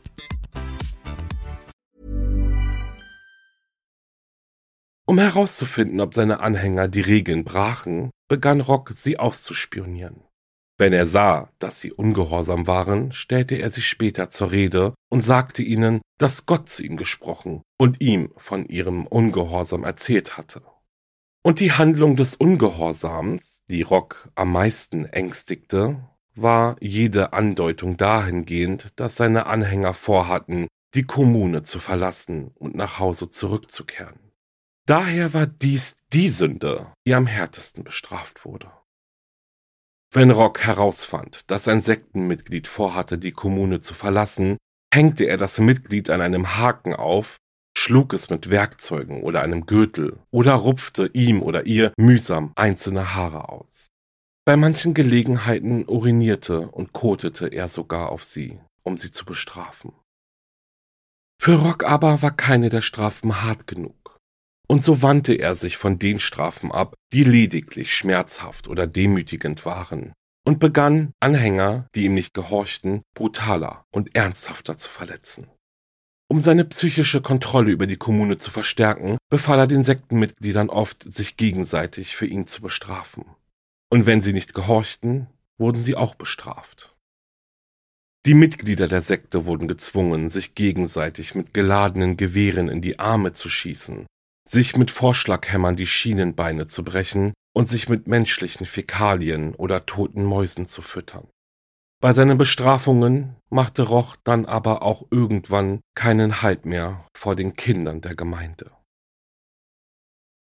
Um 5.05 5.17
herauszufinden, 5.17 5.99
ob 5.99 6.13
seine 6.13 6.39
Anhänger 6.39 6.87
die 6.87 7.01
Regeln 7.01 7.43
brachen, 7.43 8.11
begann 8.27 8.61
Rock, 8.61 8.91
sie 8.93 9.19
auszuspionieren. 9.19 10.23
Wenn 10.77 10.93
er 10.93 11.05
sah, 11.05 11.51
dass 11.59 11.79
sie 11.79 11.91
ungehorsam 11.91 12.65
waren, 12.65 13.11
stellte 13.11 13.55
er 13.55 13.69
sich 13.69 13.87
später 13.87 14.29
zur 14.29 14.51
Rede 14.51 14.95
und 15.09 15.21
sagte 15.21 15.61
ihnen, 15.61 16.01
dass 16.17 16.45
Gott 16.47 16.69
zu 16.69 16.83
ihm 16.83 16.97
gesprochen 16.97 17.61
und 17.77 18.01
ihm 18.01 18.31
von 18.37 18.65
ihrem 18.65 19.05
Ungehorsam 19.05 19.83
erzählt 19.83 20.37
hatte. 20.37 20.63
Und 21.43 21.59
die 21.59 21.71
Handlung 21.71 22.15
des 22.15 22.35
Ungehorsams, 22.35 23.63
die 23.67 23.81
Rock 23.81 24.29
am 24.35 24.51
meisten 24.51 25.05
ängstigte, 25.05 26.07
war 26.35 26.77
jede 26.79 27.33
Andeutung 27.33 27.97
dahingehend, 27.97 28.87
dass 28.95 29.17
seine 29.17 29.47
Anhänger 29.47 29.93
vorhatten, 29.93 30.67
die 30.93 31.03
Kommune 31.03 31.63
zu 31.63 31.79
verlassen 31.79 32.51
und 32.55 32.75
nach 32.75 32.99
Hause 32.99 33.29
zurückzukehren. 33.29 34.30
Daher 34.85 35.33
war 35.33 35.45
dies 35.45 35.95
die 36.11 36.29
Sünde, 36.29 36.93
die 37.05 37.13
am 37.13 37.27
härtesten 37.27 37.83
bestraft 37.83 38.45
wurde. 38.45 38.71
Wenn 40.11 40.31
Rock 40.31 40.61
herausfand, 40.61 41.49
dass 41.49 41.67
ein 41.67 41.79
Sektenmitglied 41.79 42.67
vorhatte, 42.67 43.17
die 43.17 43.31
Kommune 43.31 43.79
zu 43.79 43.93
verlassen, 43.93 44.57
hängte 44.93 45.25
er 45.25 45.37
das 45.37 45.59
Mitglied 45.59 46.09
an 46.09 46.19
einem 46.19 46.57
Haken 46.57 46.95
auf, 46.95 47.37
schlug 47.77 48.13
es 48.13 48.29
mit 48.29 48.49
Werkzeugen 48.49 49.21
oder 49.21 49.41
einem 49.41 49.65
Gürtel 49.65 50.19
oder 50.31 50.55
rupfte 50.55 51.09
ihm 51.13 51.41
oder 51.41 51.65
ihr 51.65 51.93
mühsam 51.97 52.51
einzelne 52.55 53.15
Haare 53.15 53.47
aus. 53.47 53.87
Bei 54.43 54.57
manchen 54.57 54.93
Gelegenheiten 54.93 55.87
urinierte 55.87 56.67
und 56.67 56.91
kotete 56.91 57.47
er 57.47 57.69
sogar 57.69 58.09
auf 58.09 58.23
sie, 58.23 58.59
um 58.83 58.97
sie 58.97 59.11
zu 59.11 59.23
bestrafen. 59.23 59.93
Für 61.39 61.55
Rock 61.55 61.85
aber 61.85 62.21
war 62.21 62.31
keine 62.31 62.69
der 62.69 62.81
Strafen 62.81 63.43
hart 63.43 63.67
genug 63.67 64.00
und 64.71 64.81
so 64.81 65.01
wandte 65.01 65.33
er 65.33 65.57
sich 65.57 65.75
von 65.75 65.99
den 65.99 66.21
Strafen 66.21 66.71
ab, 66.71 66.95
die 67.11 67.25
lediglich 67.25 67.93
schmerzhaft 67.93 68.69
oder 68.69 68.87
demütigend 68.87 69.65
waren, 69.65 70.13
und 70.45 70.61
begann, 70.61 71.11
Anhänger, 71.19 71.87
die 71.93 72.05
ihm 72.05 72.13
nicht 72.13 72.33
gehorchten, 72.33 73.01
brutaler 73.13 73.83
und 73.91 74.15
ernsthafter 74.15 74.77
zu 74.77 74.89
verletzen. 74.89 75.47
Um 76.29 76.41
seine 76.41 76.63
psychische 76.63 77.19
Kontrolle 77.19 77.69
über 77.69 77.85
die 77.85 77.97
Kommune 77.97 78.37
zu 78.37 78.49
verstärken, 78.49 79.17
befahl 79.29 79.59
er 79.59 79.67
den 79.67 79.83
Sektenmitgliedern 79.83 80.69
oft, 80.69 81.03
sich 81.03 81.35
gegenseitig 81.35 82.15
für 82.15 82.25
ihn 82.25 82.45
zu 82.45 82.61
bestrafen. 82.61 83.25
Und 83.89 84.05
wenn 84.05 84.21
sie 84.21 84.31
nicht 84.31 84.53
gehorchten, 84.53 85.27
wurden 85.57 85.81
sie 85.81 85.97
auch 85.97 86.15
bestraft. 86.15 86.95
Die 88.25 88.35
Mitglieder 88.35 88.87
der 88.87 89.01
Sekte 89.01 89.45
wurden 89.45 89.67
gezwungen, 89.67 90.29
sich 90.29 90.55
gegenseitig 90.55 91.35
mit 91.35 91.53
geladenen 91.53 92.15
Gewehren 92.15 92.69
in 92.69 92.81
die 92.81 92.99
Arme 92.99 93.33
zu 93.33 93.49
schießen 93.49 94.05
sich 94.47 94.75
mit 94.77 94.91
Vorschlaghämmern 94.91 95.75
die 95.75 95.87
Schienenbeine 95.87 96.67
zu 96.67 96.83
brechen 96.83 97.33
und 97.53 97.69
sich 97.69 97.89
mit 97.89 98.07
menschlichen 98.07 98.65
Fäkalien 98.65 99.55
oder 99.55 99.85
toten 99.85 100.23
Mäusen 100.23 100.67
zu 100.67 100.81
füttern. 100.81 101.27
Bei 102.01 102.13
seinen 102.13 102.37
Bestrafungen 102.37 103.35
machte 103.51 103.83
Roch 103.83 104.15
dann 104.23 104.45
aber 104.45 104.81
auch 104.81 105.05
irgendwann 105.11 105.81
keinen 105.95 106.41
Halt 106.41 106.65
mehr 106.65 107.05
vor 107.15 107.35
den 107.35 107.55
Kindern 107.55 108.01
der 108.01 108.15
Gemeinde. 108.15 108.71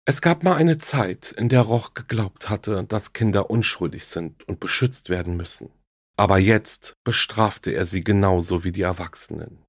Es 0.05 0.21
gab 0.21 0.43
mal 0.43 0.55
eine 0.55 0.77
Zeit, 0.77 1.31
in 1.31 1.49
der 1.49 1.61
Roch 1.61 1.93
geglaubt 1.93 2.49
hatte, 2.49 2.83
dass 2.83 3.13
Kinder 3.13 3.49
unschuldig 3.49 4.05
sind 4.05 4.47
und 4.47 4.59
beschützt 4.59 5.09
werden 5.09 5.37
müssen. 5.37 5.69
Aber 6.17 6.37
jetzt 6.37 6.93
bestrafte 7.05 7.71
er 7.71 7.85
sie 7.85 8.03
genauso 8.03 8.63
wie 8.63 8.71
die 8.71 8.81
Erwachsenen. 8.81 9.63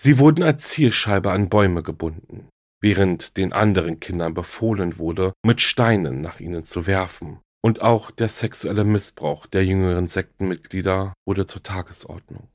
Sie 0.00 0.18
wurden 0.18 0.42
als 0.42 0.68
Zielscheibe 0.68 1.30
an 1.30 1.48
Bäume 1.48 1.82
gebunden, 1.82 2.48
während 2.82 3.38
den 3.38 3.54
anderen 3.54 4.00
Kindern 4.00 4.34
befohlen 4.34 4.98
wurde, 4.98 5.32
mit 5.42 5.62
Steinen 5.62 6.20
nach 6.20 6.40
ihnen 6.40 6.64
zu 6.64 6.86
werfen. 6.86 7.40
Und 7.64 7.80
auch 7.80 8.10
der 8.10 8.28
sexuelle 8.28 8.84
Missbrauch 8.84 9.46
der 9.46 9.64
jüngeren 9.64 10.08
Sektenmitglieder 10.08 11.14
wurde 11.24 11.46
zur 11.46 11.62
Tagesordnung. 11.62 12.48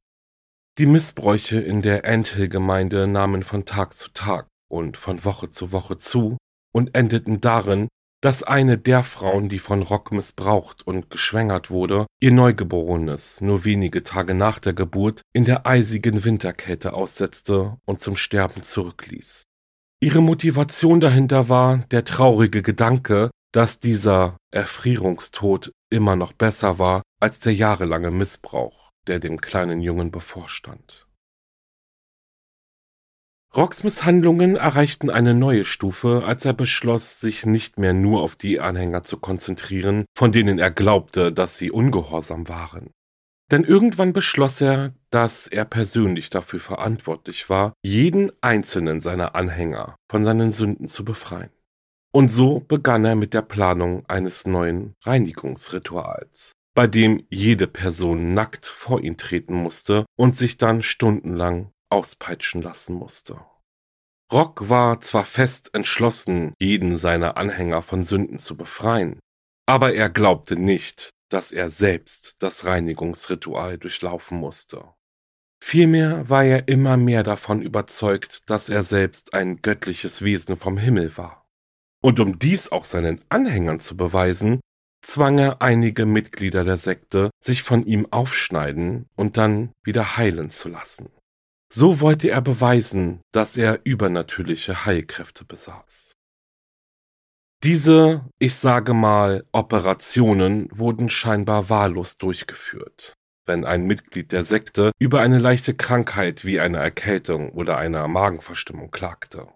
Die 0.78 0.86
Missbräuche 0.86 1.60
in 1.60 1.82
der 1.82 2.06
Anthill-Gemeinde 2.06 3.08
nahmen 3.08 3.42
von 3.42 3.66
Tag 3.66 3.96
zu 3.96 4.10
Tag 4.10 4.48
und 4.70 4.98
von 4.98 5.24
Woche 5.24 5.50
zu 5.50 5.72
Woche 5.72 5.98
zu 5.98 6.38
und 6.74 6.94
endeten 6.94 7.42
darin, 7.42 7.88
dass 8.22 8.44
eine 8.44 8.78
der 8.78 9.04
Frauen, 9.04 9.48
die 9.48 9.60
von 9.60 9.82
Rock 9.82 10.12
missbraucht 10.12 10.86
und 10.86 11.10
geschwängert 11.10 11.70
wurde, 11.70 12.06
ihr 12.20 12.32
Neugeborenes 12.32 13.42
nur 13.42 13.64
wenige 13.64 14.04
Tage 14.04 14.34
nach 14.34 14.60
der 14.60 14.74
Geburt 14.74 15.22
in 15.34 15.46
der 15.46 15.66
eisigen 15.66 16.26
Winterkälte 16.26 16.94
aussetzte 16.94 17.78
und 17.86 18.02
zum 18.02 18.18
Sterben 18.18 18.64
zurückließ. 18.64 19.47
Ihre 20.00 20.22
Motivation 20.22 21.00
dahinter 21.00 21.50
war 21.50 21.80
der 21.90 22.06
traurige 22.06 22.62
Gedanke, 22.62 23.32
dass 23.52 23.80
dieser 23.80 24.38
Erfrierungstod 24.52 25.72
immer 25.90 26.16
noch 26.16 26.34
besser 26.34 26.78
war 26.78 27.02
als 27.20 27.40
der 27.40 27.56
jahrelange 27.56 28.12
Missbrauch, 28.12 28.92
der 29.08 29.20
dem 29.20 29.42
kleinen 29.42 29.82
Jungen 29.82 30.12
bevorstand. 30.12 31.08
Rocks 33.56 33.84
Misshandlungen 33.84 34.56
erreichten 34.56 35.10
eine 35.10 35.34
neue 35.34 35.66
Stufe, 35.66 36.24
als 36.26 36.46
er 36.46 36.54
beschloss, 36.54 37.20
sich 37.20 37.48
nicht 37.48 37.80
mehr 37.80 37.94
nur 37.94 38.22
auf 38.22 38.36
die 38.36 38.60
Anhänger 38.60 39.02
zu 39.02 39.18
konzentrieren, 39.18 40.06
von 40.16 40.32
denen 40.32 40.60
er 40.60 40.70
glaubte, 40.70 41.32
dass 41.34 41.58
sie 41.58 41.72
ungehorsam 41.72 42.48
waren. 42.50 42.92
Denn 43.52 43.64
irgendwann 43.64 44.12
beschloss 44.12 44.60
er, 44.62 44.94
dass 45.10 45.48
er 45.48 45.64
persönlich 45.64 46.30
dafür 46.30 46.60
verantwortlich 46.60 47.50
war, 47.50 47.74
jeden 47.82 48.32
einzelnen 48.42 49.00
seiner 49.00 49.36
Anhänger 49.36 49.96
von 50.12 50.24
seinen 50.26 50.52
Sünden 50.52 50.88
zu 50.88 51.06
befreien. 51.06 51.52
Und 52.12 52.30
so 52.30 52.60
begann 52.60 53.06
er 53.06 53.16
mit 53.16 53.34
der 53.34 53.42
Planung 53.42 54.06
eines 54.08 54.48
neuen 54.48 54.96
Reinigungsrituals, 55.04 56.52
bei 56.74 56.88
dem 56.88 57.26
jede 57.30 57.68
Person 57.68 58.34
nackt 58.34 58.66
vor 58.66 59.02
ihn 59.02 59.18
treten 59.18 59.56
musste 59.56 60.06
und 60.18 60.36
sich 60.36 60.58
dann 60.58 60.82
stundenlang 60.82 61.72
auspeitschen 61.90 62.62
lassen 62.62 62.96
musste. 62.96 63.40
Rock 64.32 64.68
war 64.68 65.00
zwar 65.00 65.24
fest 65.24 65.74
entschlossen, 65.74 66.54
jeden 66.60 66.98
seiner 66.98 67.38
Anhänger 67.38 67.82
von 67.82 68.04
Sünden 68.04 68.40
zu 68.40 68.58
befreien, 68.58 69.20
aber 69.66 69.94
er 69.94 70.10
glaubte 70.10 70.58
nicht, 70.58 71.12
dass 71.30 71.52
er 71.52 71.70
selbst 71.70 72.36
das 72.40 72.66
Reinigungsritual 72.66 73.78
durchlaufen 73.78 74.38
musste. 74.38 74.84
Vielmehr 75.60 76.30
war 76.30 76.44
er 76.44 76.68
immer 76.68 76.98
mehr 76.98 77.24
davon 77.24 77.62
überzeugt, 77.62 78.42
dass 78.46 78.70
er 78.70 78.84
selbst 78.84 79.34
ein 79.34 79.62
göttliches 79.62 80.22
Wesen 80.22 80.58
vom 80.58 80.78
Himmel 80.78 81.18
war. 81.18 81.48
Und 82.02 82.20
um 82.20 82.38
dies 82.38 82.72
auch 82.72 82.86
seinen 82.86 83.22
Anhängern 83.30 83.80
zu 83.80 83.98
beweisen, 83.98 84.62
zwang 85.02 85.40
er 85.40 85.62
einige 85.62 86.06
Mitglieder 86.06 86.64
der 86.64 86.78
Sekte, 86.78 87.32
sich 87.40 87.64
von 87.64 87.86
ihm 87.86 88.08
aufschneiden 88.12 89.08
und 89.16 89.38
dann 89.38 89.72
wieder 89.84 90.18
heilen 90.18 90.50
zu 90.50 90.70
lassen. 90.70 91.10
So 91.74 92.00
wollte 92.00 92.30
er 92.30 92.42
beweisen, 92.42 93.22
dass 93.34 93.58
er 93.58 93.82
übernatürliche 93.84 94.86
Heilkräfte 94.86 95.44
besaß. 95.44 96.14
Diese, 97.64 98.24
ich 98.38 98.54
sage 98.56 98.94
mal, 98.94 99.46
Operationen 99.52 100.70
wurden 100.72 101.10
scheinbar 101.10 101.70
wahllos 101.70 102.18
durchgeführt. 102.18 103.14
Wenn 103.48 103.66
ein 103.66 103.88
Mitglied 103.88 104.32
der 104.32 104.46
Sekte 104.46 104.92
über 105.00 105.22
eine 105.22 105.40
leichte 105.40 105.74
Krankheit 105.74 106.46
wie 106.46 106.60
eine 106.60 106.78
Erkältung 106.78 107.52
oder 107.52 107.78
eine 107.78 108.08
Magenverstimmung 108.08 108.92
klagte. 108.92 109.48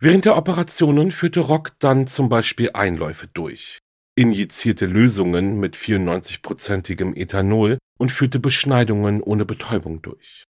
Während 0.00 0.24
der 0.24 0.36
Operationen 0.36 1.10
führte 1.10 1.40
Rock 1.40 1.72
dann 1.80 2.06
zum 2.06 2.28
Beispiel 2.28 2.70
Einläufe 2.72 3.26
durch, 3.26 3.80
injizierte 4.14 4.86
Lösungen 4.86 5.58
mit 5.58 5.76
94-prozentigem 5.76 7.14
Ethanol 7.14 7.78
und 7.98 8.10
führte 8.10 8.38
Beschneidungen 8.38 9.20
ohne 9.22 9.44
Betäubung 9.44 10.00
durch. 10.00 10.44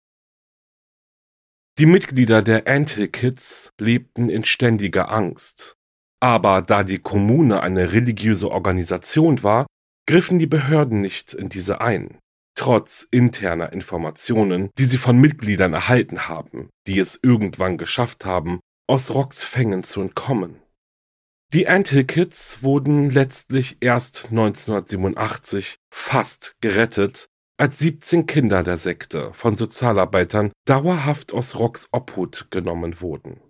Die 1.79 1.87
Mitglieder 1.87 2.41
der 2.41 2.67
Anti-Kids 2.67 3.71
lebten 3.79 4.29
in 4.29 4.45
ständiger 4.45 5.11
Angst. 5.11 5.75
Aber 6.19 6.61
da 6.61 6.83
die 6.83 6.99
Kommune 6.99 7.61
eine 7.61 7.93
religiöse 7.93 8.51
Organisation 8.51 9.41
war, 9.43 9.67
griffen 10.05 10.39
die 10.39 10.47
Behörden 10.47 11.01
nicht 11.01 11.33
in 11.33 11.49
diese 11.49 11.81
ein, 11.81 12.17
trotz 12.55 13.07
interner 13.09 13.71
Informationen, 13.71 14.69
die 14.77 14.85
sie 14.85 14.97
von 14.97 15.17
Mitgliedern 15.17 15.73
erhalten 15.73 16.27
haben, 16.27 16.69
die 16.87 16.99
es 16.99 17.19
irgendwann 17.21 17.77
geschafft 17.77 18.25
haben, 18.25 18.59
aus 18.87 19.13
Rocks 19.13 19.45
Fängen 19.45 19.83
zu 19.83 20.01
entkommen. 20.01 20.61
Die 21.53 21.67
Antil-Kids 21.67 22.61
wurden 22.61 23.09
letztlich 23.09 23.77
erst 23.79 24.29
1987 24.31 25.77
fast 25.89 26.53
gerettet, 26.61 27.27
als 27.57 27.79
17 27.79 28.25
Kinder 28.25 28.63
der 28.63 28.77
Sekte 28.77 29.33
von 29.33 29.55
Sozialarbeitern 29.55 30.51
dauerhaft 30.65 31.33
aus 31.33 31.57
Rocks 31.57 31.87
Obhut 31.91 32.47
genommen 32.51 33.01
wurden. 33.01 33.41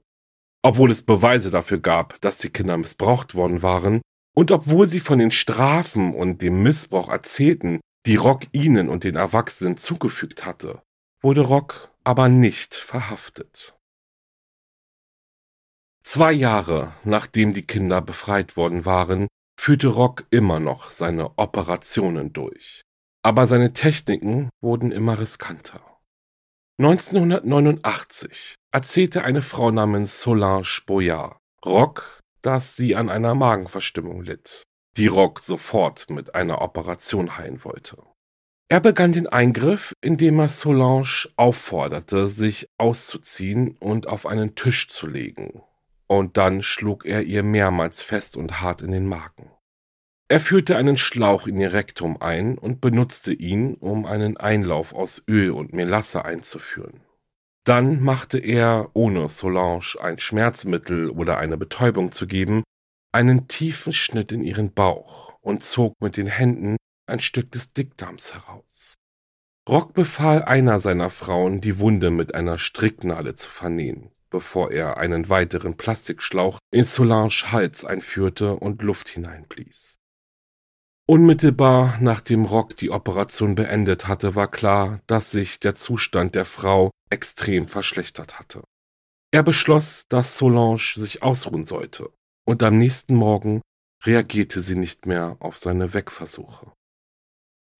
Obwohl 0.62 0.92
es 0.92 1.04
Beweise 1.04 1.52
dafür 1.52 1.80
gab, 1.80 2.20
dass 2.22 2.40
die 2.40 2.50
Kinder 2.50 2.78
missbraucht 2.78 3.36
worden 3.36 3.62
waren, 3.62 4.02
und 4.36 4.52
obwohl 4.52 4.88
sie 4.88 5.00
von 5.00 5.20
den 5.20 5.32
Strafen 5.32 6.14
und 6.14 6.42
dem 6.42 6.64
Missbrauch 6.64 7.10
erzählten, 7.10 7.80
die 8.06 8.16
Rock 8.16 8.44
ihnen 8.52 8.90
und 8.90 9.04
den 9.04 9.16
Erwachsenen 9.16 9.78
zugefügt 9.78 10.46
hatte, 10.46 10.82
wurde 11.22 11.42
Rock 11.42 11.92
aber 12.04 12.30
nicht 12.30 12.76
verhaftet. 12.76 13.76
Zwei 16.04 16.32
Jahre 16.32 16.94
nachdem 17.04 17.54
die 17.54 17.66
Kinder 17.66 18.02
befreit 18.02 18.58
worden 18.58 18.86
waren, 18.86 19.28
führte 19.60 19.90
Rock 19.90 20.26
immer 20.30 20.60
noch 20.60 20.92
seine 20.92 21.38
Operationen 21.38 22.34
durch. 22.34 22.82
Aber 23.22 23.46
seine 23.46 23.74
Techniken 23.74 24.50
wurden 24.62 24.92
immer 24.92 25.20
riskanter. 25.20 25.89
1989 26.80 28.56
erzählte 28.72 29.26
eine 29.26 29.42
Frau 29.42 29.70
namens 29.70 30.22
Solange 30.22 30.66
Boyard 30.86 31.36
Rock, 31.66 32.22
dass 32.42 32.78
sie 32.78 32.96
an 32.96 33.10
einer 33.10 33.36
Magenverstimmung 33.36 34.22
litt, 34.22 34.64
die 34.96 35.08
Rock 35.08 35.42
sofort 35.42 36.10
mit 36.10 36.36
einer 36.36 36.62
Operation 36.62 37.38
heilen 37.38 37.66
wollte. 37.66 37.98
Er 38.70 38.80
begann 38.80 39.12
den 39.12 39.28
Eingriff, 39.28 39.92
indem 40.00 40.40
er 40.40 40.48
Solange 40.48 41.28
aufforderte, 41.36 42.30
sich 42.30 42.70
auszuziehen 42.78 43.76
und 43.82 44.08
auf 44.08 44.26
einen 44.26 44.56
Tisch 44.56 44.88
zu 44.88 45.06
legen, 45.06 45.62
und 46.08 46.38
dann 46.38 46.64
schlug 46.64 47.06
er 47.06 47.24
ihr 47.24 47.44
mehrmals 47.44 48.04
fest 48.04 48.38
und 48.38 48.62
hart 48.62 48.84
in 48.84 48.92
den 48.92 49.06
Magen. 49.06 49.52
Er 50.32 50.40
führte 50.40 50.78
einen 50.78 50.96
Schlauch 50.96 51.48
in 51.48 51.60
ihr 51.60 51.74
Rektum 51.74 52.22
ein 52.22 52.58
und 52.60 52.82
benutzte 52.82 53.34
ihn, 53.34 53.74
um 53.74 54.06
einen 54.06 54.38
Einlauf 54.38 54.94
aus 54.94 55.24
Öl 55.28 55.50
und 55.50 55.74
Melasse 55.74 56.24
einzuführen. 56.24 57.02
Dann 57.66 58.02
machte 58.02 58.38
er, 58.38 58.92
ohne 58.94 59.28
Solange 59.28 59.82
ein 60.00 60.20
Schmerzmittel 60.20 61.10
oder 61.10 61.40
eine 61.40 61.58
Betäubung 61.58 62.12
zu 62.12 62.28
geben, 62.28 62.64
einen 63.12 63.48
tiefen 63.48 63.92
Schnitt 63.92 64.32
in 64.32 64.44
ihren 64.44 64.72
Bauch 64.72 65.34
und 65.42 65.64
zog 65.64 65.96
mit 66.00 66.16
den 66.16 66.28
Händen 66.28 66.78
ein 67.08 67.20
Stück 67.20 67.52
des 67.52 67.74
Dickdarms 67.74 68.36
heraus. 68.36 68.94
Rock 69.68 69.94
befahl 69.94 70.44
einer 70.44 70.80
seiner 70.80 71.10
Frauen, 71.10 71.60
die 71.60 71.80
Wunde 71.80 72.12
mit 72.12 72.36
einer 72.36 72.60
Stricknadel 72.60 73.34
zu 73.34 73.50
vernähen 73.50 74.12
bevor 74.30 74.72
er 74.72 74.98
einen 74.98 75.30
weiteren 75.30 75.76
Plastikschlauch 75.76 76.60
in 76.72 76.84
Solange 76.84 77.30
Hals 77.52 77.86
einführte 77.86 78.56
und 78.56 78.82
Luft 78.82 79.10
hineinblies. 79.10 79.99
Unmittelbar 81.10 81.98
nachdem 82.02 82.46
Rock 82.46 82.76
die 82.76 82.92
Operation 82.92 83.56
beendet 83.56 84.08
hatte, 84.08 84.36
war 84.36 84.48
klar, 84.48 85.02
dass 85.08 85.32
sich 85.32 85.60
der 85.60 85.74
Zustand 85.74 86.36
der 86.36 86.46
Frau 86.46 86.92
extrem 87.10 87.68
verschlechtert 87.68 88.38
hatte. 88.38 88.64
Er 89.32 89.42
beschloss, 89.42 90.06
dass 90.08 90.38
Solange 90.38 90.78
sich 90.78 91.24
ausruhen 91.24 91.66
sollte, 91.66 92.12
und 92.48 92.62
am 92.62 92.78
nächsten 92.78 93.16
Morgen 93.16 93.62
reagierte 94.06 94.62
sie 94.62 94.76
nicht 94.76 95.08
mehr 95.08 95.38
auf 95.40 95.58
seine 95.58 95.96
Wegversuche. 95.96 96.72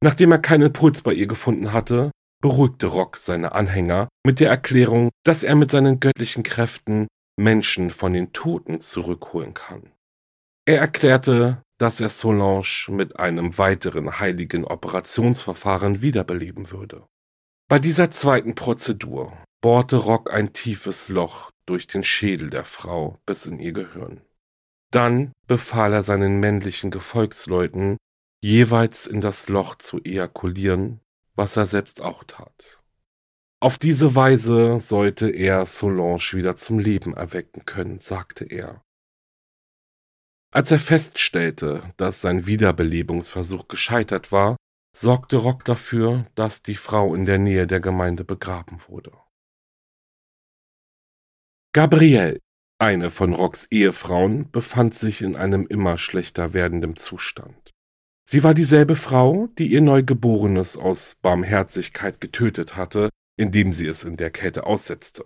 Nachdem 0.04 0.32
er 0.32 0.40
keinen 0.40 0.74
Puls 0.74 1.04
bei 1.04 1.14
ihr 1.14 1.28
gefunden 1.28 1.72
hatte, 1.72 2.10
beruhigte 2.42 2.88
Rock 2.88 3.18
seine 3.18 3.52
Anhänger 3.52 4.10
mit 4.26 4.40
der 4.40 4.50
Erklärung, 4.50 5.12
dass 5.24 5.44
er 5.44 5.54
mit 5.54 5.70
seinen 5.70 6.00
göttlichen 6.00 6.42
Kräften 6.42 7.08
Menschen 7.40 7.92
von 7.92 8.12
den 8.12 8.34
Toten 8.34 8.80
zurückholen 8.80 9.54
kann. 9.54 9.92
Er 10.70 10.82
erklärte, 10.82 11.64
dass 11.80 12.00
er 12.00 12.10
Solange 12.10 12.64
mit 12.90 13.18
einem 13.18 13.58
weiteren 13.58 14.20
heiligen 14.20 14.66
Operationsverfahren 14.66 16.04
wiederbeleben 16.04 16.70
würde. 16.70 17.08
Bei 17.68 17.80
dieser 17.80 18.12
zweiten 18.12 18.54
Prozedur 18.54 19.36
bohrte 19.62 19.96
Rock 19.96 20.32
ein 20.32 20.54
tiefes 20.54 21.10
Loch 21.10 21.50
durch 21.66 21.88
den 21.88 22.04
Schädel 22.04 22.52
der 22.52 22.66
Frau 22.66 23.18
bis 23.26 23.48
in 23.48 23.60
ihr 23.60 23.74
Gehirn. 23.74 24.22
Dann 24.92 25.32
befahl 25.48 25.92
er 25.92 26.04
seinen 26.04 26.40
männlichen 26.40 26.92
Gefolgsleuten, 26.92 27.98
jeweils 28.40 29.08
in 29.08 29.22
das 29.22 29.50
Loch 29.50 29.74
zu 29.74 29.98
ejakulieren 30.04 31.02
was 31.40 31.58
er 31.58 31.66
selbst 31.66 32.02
auch 32.02 32.26
tat. 32.26 32.82
Auf 33.62 33.78
diese 33.78 34.14
Weise 34.14 34.80
sollte 34.80 35.30
er 35.30 35.66
Solange 35.66 36.34
wieder 36.34 36.58
zum 36.58 36.80
Leben 36.80 37.16
erwecken 37.16 37.66
können, 37.66 38.00
sagte 38.00 38.44
er. 38.44 38.84
Als 40.52 40.72
er 40.72 40.80
feststellte, 40.80 41.94
dass 41.98 42.22
sein 42.22 42.48
Wiederbelebungsversuch 42.48 43.68
gescheitert 43.68 44.32
war, 44.32 44.58
sorgte 44.96 45.38
Rock 45.38 45.64
dafür, 45.66 46.26
dass 46.36 46.64
die 46.64 46.76
Frau 46.76 47.14
in 47.14 47.26
der 47.26 47.38
Nähe 47.38 47.68
der 47.68 47.80
Gemeinde 47.80 48.24
begraben 48.24 48.82
wurde. 48.88 49.12
Gabrielle, 51.74 52.40
eine 52.80 53.12
von 53.12 53.34
Rocks 53.34 53.68
Ehefrauen, 53.70 54.50
befand 54.50 54.96
sich 54.96 55.22
in 55.22 55.36
einem 55.36 55.68
immer 55.68 55.98
schlechter 55.98 56.54
werdenden 56.54 56.96
Zustand. 56.96 57.72
Sie 58.28 58.44
war 58.44 58.54
dieselbe 58.54 58.96
Frau, 58.96 59.48
die 59.58 59.68
ihr 59.68 59.82
Neugeborenes 59.82 60.78
aus 60.78 61.16
Barmherzigkeit 61.22 62.22
getötet 62.22 62.76
hatte, 62.76 63.10
indem 63.38 63.74
sie 63.74 63.88
es 63.88 64.04
in 64.04 64.18
der 64.18 64.32
Kälte 64.32 64.66
aussetzte. 64.66 65.26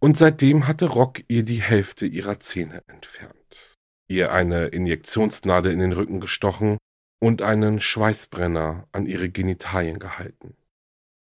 Und 0.00 0.16
seitdem 0.16 0.66
hatte 0.66 0.86
Rock 0.86 1.22
ihr 1.28 1.44
die 1.44 1.60
Hälfte 1.60 2.06
ihrer 2.06 2.38
Zähne 2.40 2.82
entfernt, 2.86 3.76
ihr 4.08 4.32
eine 4.32 4.66
Injektionsnadel 4.66 5.72
in 5.72 5.78
den 5.78 5.92
Rücken 5.92 6.20
gestochen 6.20 6.78
und 7.20 7.42
einen 7.42 7.80
Schweißbrenner 7.80 8.88
an 8.92 9.06
ihre 9.06 9.28
Genitalien 9.28 9.98
gehalten. 9.98 10.56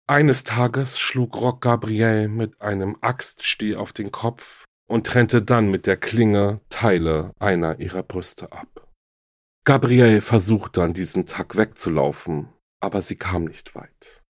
Eines 0.06 0.44
Tages 0.44 0.98
schlug 0.98 1.40
Rock 1.40 1.62
Gabriel 1.62 2.28
mit 2.28 2.60
einem 2.60 2.98
Axtstiel 3.00 3.76
auf 3.76 3.92
den 3.92 4.12
Kopf 4.12 4.64
und 4.86 5.06
trennte 5.06 5.40
dann 5.40 5.70
mit 5.70 5.86
der 5.86 5.96
Klinge 5.96 6.60
Teile 6.68 7.32
einer 7.38 7.80
ihrer 7.80 8.02
Brüste 8.02 8.52
ab. 8.52 8.90
Gabrielle 9.64 10.20
versuchte 10.20 10.82
an 10.82 10.92
diesem 10.92 11.24
Tag 11.24 11.56
wegzulaufen, 11.56 12.52
aber 12.80 13.00
sie 13.00 13.16
kam 13.16 13.44
nicht 13.44 13.74
weit. 13.74 14.22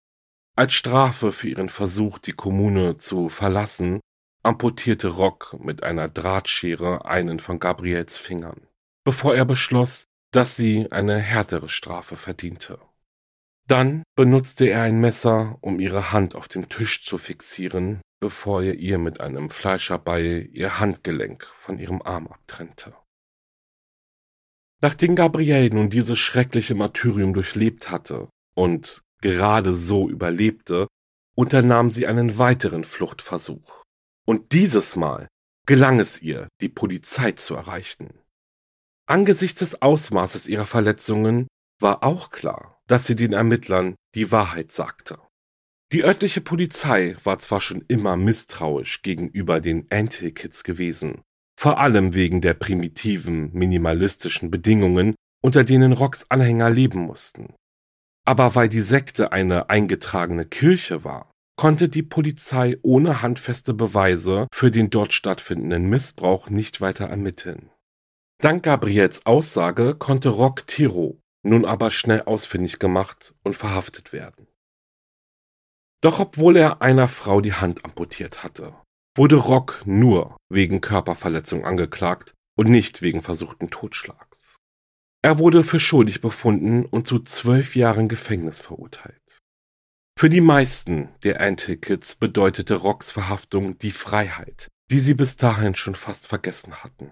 Als 0.57 0.75
Strafe 0.75 1.33
für 1.33 1.49
ihren 1.49 1.69
Versuch, 1.69 2.19
die 2.19 2.33
Kommune 2.33 2.99
zu 2.99 3.29
verlassen, 3.29 3.99
amputierte 4.45 5.09
Rock 5.09 5.57
mit 5.59 5.83
einer 5.83 6.09
Drahtschere 6.09 7.05
einen 7.07 7.41
von 7.41 7.59
Gabriels 7.59 8.19
Fingern, 8.19 8.67
bevor 9.05 9.35
er 9.35 9.45
beschloss, 9.45 10.07
dass 10.33 10.57
sie 10.57 10.91
eine 10.91 11.19
härtere 11.19 11.69
Strafe 11.69 12.17
verdiente. 12.17 12.79
Dann 13.67 14.03
benutzte 14.15 14.67
er 14.67 14.83
ein 14.83 15.01
Messer, 15.01 15.57
um 15.61 15.81
ihre 15.81 16.13
Hand 16.13 16.35
auf 16.35 16.49
dem 16.49 16.69
Tisch 16.69 17.03
zu 17.03 17.17
fixieren, 17.17 18.03
bevor 18.21 18.63
er 18.63 18.75
ihr 18.75 18.99
mit 18.99 19.21
einem 19.21 19.49
Fleischerbeil 19.49 20.49
ihr 20.53 20.79
Handgelenk 20.79 21.47
von 21.59 21.79
ihrem 21.79 22.03
Arm 22.03 22.27
abtrennte. 22.27 22.95
Nachdem 24.83 25.17
Gabrielle 25.17 25.75
nun 25.75 25.89
dieses 25.89 26.19
schreckliche 26.19 26.75
Martyrium 26.75 27.33
durchlebt 27.33 27.91
hatte 27.91 28.29
und 28.55 29.03
gerade 29.23 29.75
so 29.75 30.11
überlebte, 30.11 30.89
unternahm 31.35 31.89
sie 31.89 32.07
einen 32.07 32.37
weiteren 32.37 32.85
Fluchtversuch. 32.85 33.84
Und 34.27 34.53
dieses 34.53 34.97
Mal 34.97 35.29
gelang 35.67 36.01
es 36.01 36.21
ihr, 36.21 36.49
die 36.61 36.69
Polizei 36.69 37.33
zu 37.33 37.55
erreichen. 37.55 38.19
Angesichts 39.07 39.61
des 39.61 39.83
Ausmaßes 39.83 40.47
ihrer 40.47 40.67
Verletzungen 40.67 41.47
war 41.81 42.03
auch 42.03 42.31
klar, 42.31 42.81
dass 42.87 43.07
sie 43.07 43.17
den 43.17 43.33
Ermittlern 43.33 43.97
die 44.15 44.31
Wahrheit 44.33 44.73
sagte. 44.73 45.19
Die 45.93 46.05
örtliche 46.05 46.41
Polizei 46.41 47.17
war 47.25 47.39
zwar 47.39 47.61
schon 47.61 47.85
immer 47.89 48.17
misstrauisch 48.17 49.03
gegenüber 49.03 49.61
den 49.61 49.87
Anti-Kids 49.91 50.65
gewesen, 50.65 51.23
vor 51.57 51.79
allem 51.79 52.15
wegen 52.15 52.41
der 52.41 52.55
primitiven, 52.55 53.53
minimalistischen 53.53 54.51
Bedingungen, 54.51 55.15
unter 55.43 55.63
denen 55.63 55.93
Rocks 55.93 56.27
Anhänger 56.31 56.71
leben 56.71 57.01
mussten. 57.01 57.55
Aber 58.25 58.55
weil 58.55 58.71
die 58.71 58.81
Sekte 58.81 59.33
eine 59.33 59.69
eingetragene 59.69 60.47
Kirche 60.47 61.05
war, 61.05 61.31
konnte 61.57 61.89
die 61.89 62.03
Polizei 62.03 62.79
ohne 62.83 63.23
handfeste 63.23 63.75
Beweise 63.75 64.49
für 64.53 64.71
den 64.71 64.91
dort 64.91 65.13
stattfindenden 65.13 65.89
Missbrauch 65.89 66.51
nicht 66.51 66.81
weiter 66.81 67.07
ermitteln. 67.07 67.71
Dank 68.41 68.65
Gabriels 68.65 69.25
Aussage 69.27 69.95
konnte 69.95 70.31
Rock 70.31 70.67
Tiro 70.67 71.21
nun 71.45 71.65
aber 71.65 71.91
schnell 71.91 72.23
ausfindig 72.23 72.79
gemacht 72.79 73.35
und 73.43 73.55
verhaftet 73.55 74.13
werden. 74.13 74.49
Doch 76.01 76.19
obwohl 76.19 76.57
er 76.57 76.83
einer 76.83 77.09
Frau 77.09 77.41
die 77.41 77.53
Hand 77.53 77.85
amputiert 77.85 78.43
hatte, 78.43 78.75
wurde 79.17 79.37
Rock 79.37 79.83
nur 79.85 80.37
wegen 80.51 80.81
Körperverletzung 80.81 81.65
angeklagt 81.65 82.35
und 82.57 82.69
nicht 82.69 83.03
wegen 83.03 83.23
versuchten 83.23 83.71
Totschlags. 83.71 84.57
Er 85.23 85.39
wurde 85.39 85.65
für 85.65 85.81
schuldig 85.81 86.21
befunden 86.21 86.85
und 86.85 87.07
zu 87.07 87.21
zwölf 87.21 87.77
Jahren 87.77 88.09
Gefängnis 88.09 88.61
verurteilt. 88.61 89.24
Für 90.17 90.31
die 90.31 90.41
meisten 90.41 91.09
der 91.25 91.41
Anti-Kids 91.41 92.15
bedeutete 92.17 92.77
Rocks 92.77 93.11
Verhaftung 93.11 93.79
die 93.79 93.91
Freiheit, 93.91 94.69
die 94.91 95.01
sie 95.01 95.15
bis 95.15 95.37
dahin 95.37 95.75
schon 95.75 95.97
fast 95.97 96.29
vergessen 96.29 96.85
hatten. 96.85 97.11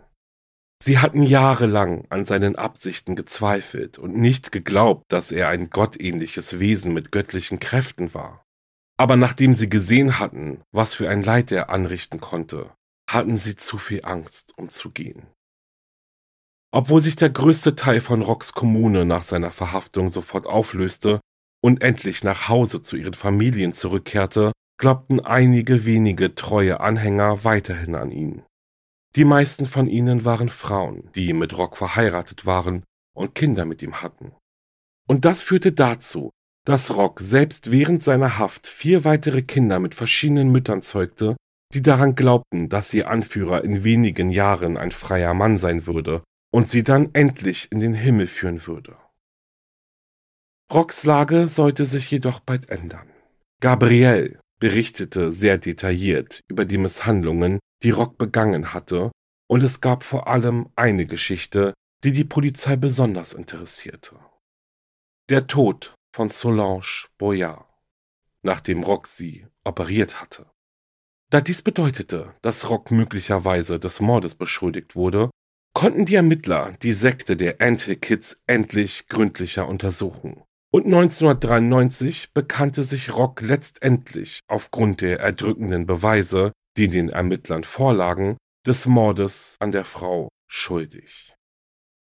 Sie 0.82 0.98
hatten 0.98 1.22
jahrelang 1.22 2.06
an 2.10 2.24
seinen 2.24 2.56
Absichten 2.56 3.14
gezweifelt 3.14 3.98
und 3.98 4.16
nicht 4.16 4.50
geglaubt, 4.50 5.04
dass 5.08 5.30
er 5.30 5.48
ein 5.48 5.70
gottähnliches 5.70 6.58
Wesen 6.58 6.92
mit 6.92 7.12
göttlichen 7.12 7.60
Kräften 7.60 8.14
war. 8.14 8.44
Aber 8.96 9.16
nachdem 9.16 9.54
sie 9.54 9.68
gesehen 9.68 10.18
hatten, 10.18 10.62
was 10.72 10.94
für 10.94 11.08
ein 11.08 11.22
Leid 11.22 11.50
er 11.50 11.70
anrichten 11.70 12.20
konnte, 12.20 12.72
hatten 13.08 13.36
sie 13.36 13.56
zu 13.56 13.78
viel 13.78 14.04
Angst, 14.04 14.56
um 14.56 14.70
zu 14.70 14.90
gehen. 14.90 15.26
Obwohl 16.72 17.00
sich 17.00 17.16
der 17.16 17.30
größte 17.30 17.76
Teil 17.76 18.00
von 18.00 18.22
Rocks 18.22 18.52
Kommune 18.52 19.04
nach 19.04 19.22
seiner 19.22 19.50
Verhaftung 19.50 20.08
sofort 20.08 20.46
auflöste 20.46 21.20
und 21.62 21.82
endlich 21.82 22.24
nach 22.24 22.48
Hause 22.48 22.82
zu 22.82 22.96
ihren 22.96 23.14
Familien 23.14 23.72
zurückkehrte, 23.72 24.52
glaubten 24.78 25.20
einige 25.20 25.86
wenige 25.86 26.34
treue 26.34 26.80
Anhänger 26.80 27.44
weiterhin 27.44 27.94
an 27.94 28.10
ihn. 28.10 28.42
Die 29.14 29.24
meisten 29.24 29.66
von 29.66 29.86
ihnen 29.86 30.24
waren 30.24 30.48
Frauen, 30.48 31.10
die 31.14 31.32
mit 31.32 31.56
Rock 31.56 31.76
verheiratet 31.76 32.46
waren 32.46 32.82
und 33.14 33.34
Kinder 33.34 33.64
mit 33.64 33.82
ihm 33.82 34.02
hatten. 34.02 34.32
Und 35.06 35.24
das 35.24 35.42
führte 35.42 35.72
dazu, 35.72 36.30
dass 36.64 36.96
Rock 36.96 37.20
selbst 37.20 37.70
während 37.70 38.02
seiner 38.02 38.38
Haft 38.38 38.66
vier 38.66 39.04
weitere 39.04 39.42
Kinder 39.42 39.78
mit 39.78 39.94
verschiedenen 39.94 40.50
Müttern 40.50 40.80
zeugte, 40.80 41.36
die 41.74 41.82
daran 41.82 42.14
glaubten, 42.14 42.68
dass 42.68 42.92
ihr 42.94 43.08
Anführer 43.08 43.64
in 43.64 43.84
wenigen 43.84 44.30
Jahren 44.30 44.76
ein 44.76 44.90
freier 44.90 45.34
Mann 45.34 45.58
sein 45.58 45.86
würde 45.86 46.22
und 46.52 46.68
sie 46.68 46.82
dann 46.82 47.10
endlich 47.12 47.70
in 47.70 47.80
den 47.80 47.94
Himmel 47.94 48.26
führen 48.26 48.66
würde. 48.66 48.96
Rocks 50.72 51.04
Lage 51.04 51.48
sollte 51.48 51.84
sich 51.84 52.10
jedoch 52.10 52.40
bald 52.40 52.70
ändern. 52.70 53.10
Gabrielle 53.60 54.40
berichtete 54.58 55.32
sehr 55.34 55.58
detailliert 55.58 56.40
über 56.48 56.64
die 56.64 56.78
Misshandlungen, 56.78 57.58
die 57.82 57.90
Rock 57.90 58.16
begangen 58.16 58.72
hatte, 58.72 59.12
und 59.48 59.62
es 59.62 59.82
gab 59.82 60.02
vor 60.02 60.28
allem 60.28 60.70
eine 60.74 61.04
Geschichte, 61.04 61.74
die 62.04 62.12
die 62.12 62.24
Polizei 62.24 62.76
besonders 62.76 63.34
interessierte. 63.34 64.16
Der 65.28 65.46
Tod 65.46 65.94
von 66.14 66.30
Solange 66.30 67.06
Boyard, 67.18 67.66
nachdem 68.42 68.82
Rock 68.82 69.08
sie 69.08 69.46
operiert 69.64 70.22
hatte. 70.22 70.46
Da 71.28 71.42
dies 71.42 71.60
bedeutete, 71.60 72.34
dass 72.40 72.70
Rock 72.70 72.90
möglicherweise 72.90 73.78
des 73.78 74.00
Mordes 74.00 74.34
beschuldigt 74.34 74.96
wurde, 74.96 75.30
konnten 75.74 76.06
die 76.06 76.14
Ermittler 76.14 76.72
die 76.82 76.92
Sekte 76.92 77.36
der 77.36 77.60
Anti-Kids 77.60 78.42
endlich 78.46 79.08
gründlicher 79.08 79.68
untersuchen. 79.68 80.42
Und 80.74 80.86
1993 80.86 82.32
bekannte 82.32 82.82
sich 82.82 83.12
Rock 83.12 83.42
letztendlich 83.42 84.40
aufgrund 84.48 85.02
der 85.02 85.20
erdrückenden 85.20 85.84
Beweise, 85.84 86.52
die 86.78 86.88
den 86.88 87.10
Ermittlern 87.10 87.62
vorlagen, 87.62 88.38
des 88.66 88.86
Mordes 88.86 89.56
an 89.60 89.70
der 89.70 89.84
Frau 89.84 90.30
schuldig. 90.48 91.34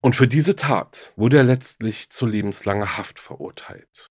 Und 0.02 0.16
für 0.16 0.26
diese 0.26 0.56
Tat 0.56 1.12
wurde 1.16 1.36
er 1.36 1.44
letztlich 1.44 2.08
zu 2.08 2.24
lebenslanger 2.24 2.96
Haft 2.96 3.18
verurteilt. 3.18 4.08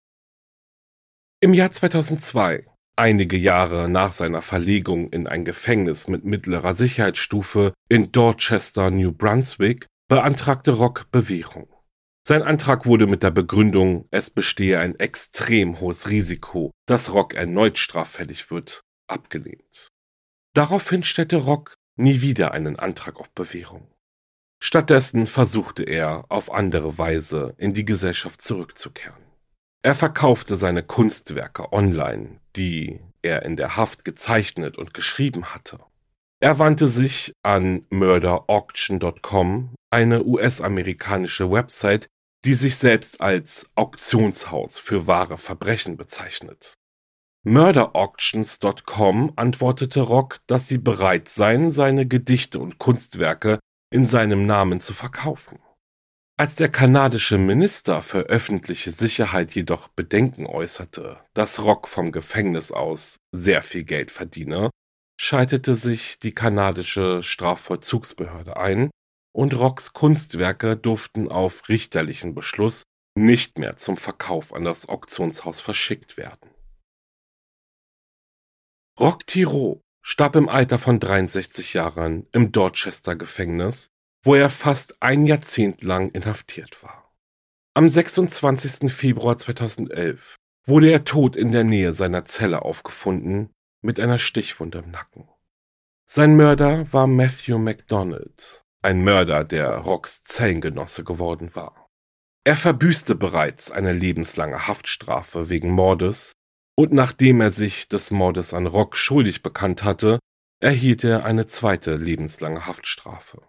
Im 1.41 1.55
Jahr 1.55 1.71
2002, 1.71 2.67
einige 2.95 3.37
Jahre 3.37 3.89
nach 3.89 4.13
seiner 4.13 4.43
Verlegung 4.43 5.09
in 5.09 5.25
ein 5.25 5.43
Gefängnis 5.43 6.07
mit 6.07 6.23
mittlerer 6.23 6.75
Sicherheitsstufe 6.75 7.73
in 7.89 8.11
Dorchester, 8.11 8.91
New 8.91 9.11
Brunswick, 9.11 9.87
beantragte 10.07 10.73
Rock 10.73 11.09
Bewährung. 11.11 11.70
Sein 12.31 12.43
Antrag 12.43 12.85
wurde 12.85 13.07
mit 13.07 13.23
der 13.23 13.31
Begründung, 13.31 14.07
es 14.09 14.29
bestehe 14.29 14.79
ein 14.79 14.97
extrem 14.97 15.81
hohes 15.81 16.07
Risiko, 16.07 16.71
dass 16.85 17.11
Rock 17.11 17.33
erneut 17.33 17.77
straffällig 17.77 18.49
wird, 18.49 18.79
abgelehnt. 19.05 19.89
Daraufhin 20.55 21.03
stellte 21.03 21.35
Rock 21.35 21.73
nie 21.97 22.21
wieder 22.21 22.53
einen 22.53 22.79
Antrag 22.79 23.19
auf 23.19 23.29
Bewährung. 23.31 23.85
Stattdessen 24.63 25.27
versuchte 25.27 25.83
er, 25.83 26.23
auf 26.29 26.53
andere 26.53 26.97
Weise 26.97 27.53
in 27.57 27.73
die 27.73 27.83
Gesellschaft 27.83 28.41
zurückzukehren. 28.41 29.25
Er 29.83 29.93
verkaufte 29.93 30.55
seine 30.55 30.83
Kunstwerke 30.83 31.73
online, 31.73 32.39
die 32.55 33.01
er 33.21 33.43
in 33.43 33.57
der 33.57 33.75
Haft 33.75 34.05
gezeichnet 34.05 34.77
und 34.77 34.93
geschrieben 34.93 35.53
hatte. 35.53 35.79
Er 36.39 36.59
wandte 36.59 36.87
sich 36.87 37.33
an 37.43 37.85
murderauction.com, 37.89 39.75
eine 39.91 40.23
US-amerikanische 40.23 41.51
Website, 41.51 42.07
die 42.45 42.53
sich 42.53 42.75
selbst 42.75 43.21
als 43.21 43.69
Auktionshaus 43.75 44.79
für 44.79 45.07
wahre 45.07 45.37
Verbrechen 45.37 45.97
bezeichnet. 45.97 46.73
Murderauctions.com 47.43 49.33
antwortete 49.35 50.01
Rock, 50.01 50.39
dass 50.47 50.67
sie 50.67 50.77
bereit 50.77 51.27
seien, 51.29 51.71
seine 51.71 52.07
Gedichte 52.07 52.59
und 52.59 52.77
Kunstwerke 52.77 53.59
in 53.91 54.05
seinem 54.05 54.45
Namen 54.45 54.79
zu 54.79 54.93
verkaufen. 54.93 55.59
Als 56.37 56.55
der 56.55 56.69
kanadische 56.69 57.37
Minister 57.37 58.01
für 58.01 58.21
öffentliche 58.21 58.91
Sicherheit 58.91 59.53
jedoch 59.53 59.89
Bedenken 59.89 60.45
äußerte, 60.47 61.19
dass 61.33 61.63
Rock 61.63 61.87
vom 61.87 62.11
Gefängnis 62.11 62.71
aus 62.71 63.17
sehr 63.31 63.61
viel 63.61 63.83
Geld 63.83 64.09
verdiene, 64.09 64.71
schaltete 65.19 65.75
sich 65.75 66.17
die 66.17 66.33
kanadische 66.33 67.21
Strafvollzugsbehörde 67.21 68.57
ein 68.57 68.89
und 69.33 69.53
Rocks 69.53 69.93
Kunstwerke 69.93 70.75
durften 70.77 71.29
auf 71.29 71.69
richterlichen 71.69 72.35
Beschluss 72.35 72.83
nicht 73.15 73.59
mehr 73.59 73.77
zum 73.77 73.97
Verkauf 73.97 74.53
an 74.53 74.63
das 74.63 74.87
Auktionshaus 74.87 75.61
verschickt 75.61 76.17
werden. 76.17 76.49
Rock 78.99 79.25
Thiro 79.27 79.81
starb 80.01 80.35
im 80.35 80.49
Alter 80.49 80.79
von 80.79 80.99
63 80.99 81.73
Jahren 81.73 82.27
im 82.31 82.51
Dorchester 82.51 83.15
Gefängnis, 83.15 83.89
wo 84.23 84.35
er 84.35 84.49
fast 84.49 85.01
ein 85.01 85.25
Jahrzehnt 85.25 85.83
lang 85.83 86.11
inhaftiert 86.11 86.83
war. 86.83 87.11
Am 87.73 87.87
26. 87.87 88.91
Februar 88.91 89.37
2011 89.37 90.35
wurde 90.65 90.91
er 90.91 91.05
tot 91.05 91.35
in 91.35 91.51
der 91.51 91.63
Nähe 91.63 91.93
seiner 91.93 92.25
Zelle 92.25 92.61
aufgefunden, 92.63 93.49
mit 93.81 93.99
einer 93.99 94.19
Stichwunde 94.19 94.79
im 94.79 94.91
Nacken. 94.91 95.27
Sein 96.05 96.35
Mörder 96.35 96.91
war 96.93 97.07
Matthew 97.07 97.57
MacDonald, 97.57 98.60
ein 98.81 99.03
Mörder, 99.03 99.43
der 99.43 99.77
Rocks 99.77 100.23
Zellengenosse 100.23 101.03
geworden 101.03 101.51
war. 101.53 101.89
Er 102.43 102.57
verbüßte 102.57 103.15
bereits 103.15 103.69
eine 103.69 103.93
lebenslange 103.93 104.67
Haftstrafe 104.67 105.49
wegen 105.49 105.71
Mordes 105.71 106.33
und 106.75 106.91
nachdem 106.91 107.41
er 107.41 107.51
sich 107.51 107.87
des 107.87 108.09
Mordes 108.11 108.53
an 108.53 108.65
Rock 108.65 108.97
schuldig 108.97 109.43
bekannt 109.43 109.83
hatte, 109.83 110.19
erhielt 110.59 111.03
er 111.03 111.25
eine 111.25 111.45
zweite 111.45 111.95
lebenslange 111.95 112.65
Haftstrafe. 112.65 113.43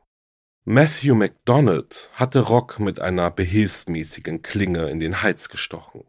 Matthew 0.64 1.14
MacDonald 1.14 2.10
hatte 2.12 2.40
Rock 2.40 2.78
mit 2.78 3.00
einer 3.00 3.30
behilfsmäßigen 3.30 4.42
Klinge 4.42 4.90
in 4.90 5.00
den 5.00 5.22
Hals 5.22 5.48
gestochen. 5.48 6.04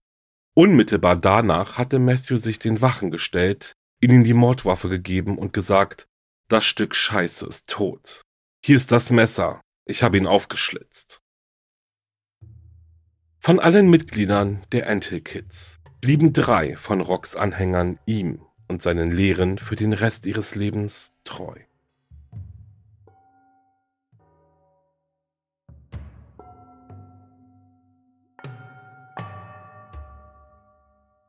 Unmittelbar 0.53 1.15
danach 1.15 1.77
hatte 1.77 1.97
Matthew 1.97 2.37
sich 2.37 2.59
den 2.59 2.81
Wachen 2.81 3.09
gestellt, 3.09 3.73
ihnen 4.01 4.23
die 4.23 4.33
Mordwaffe 4.33 4.89
gegeben 4.89 5.37
und 5.37 5.53
gesagt, 5.53 6.07
das 6.49 6.65
Stück 6.65 6.93
Scheiße 6.93 7.47
ist 7.47 7.69
tot. 7.69 8.21
Hier 8.65 8.77
ist 8.77 8.93
das 8.93 9.11
Messer, 9.11 9.59
ich 9.83 10.03
habe 10.03 10.15
ihn 10.15 10.25
aufgeschlitzt. 10.25 11.21
Von 13.37 13.59
allen 13.59 13.89
Mitgliedern 13.89 14.61
der 14.71 14.89
Antil 14.89 15.19
Kids 15.19 15.81
blieben 15.99 16.31
drei 16.31 16.77
von 16.77 17.01
Rocks 17.01 17.35
Anhängern 17.35 17.99
ihm 18.05 18.41
und 18.69 18.81
seinen 18.81 19.11
Lehren 19.11 19.57
für 19.57 19.75
den 19.75 19.91
Rest 19.91 20.25
ihres 20.25 20.55
Lebens 20.55 21.13
treu. 21.25 21.59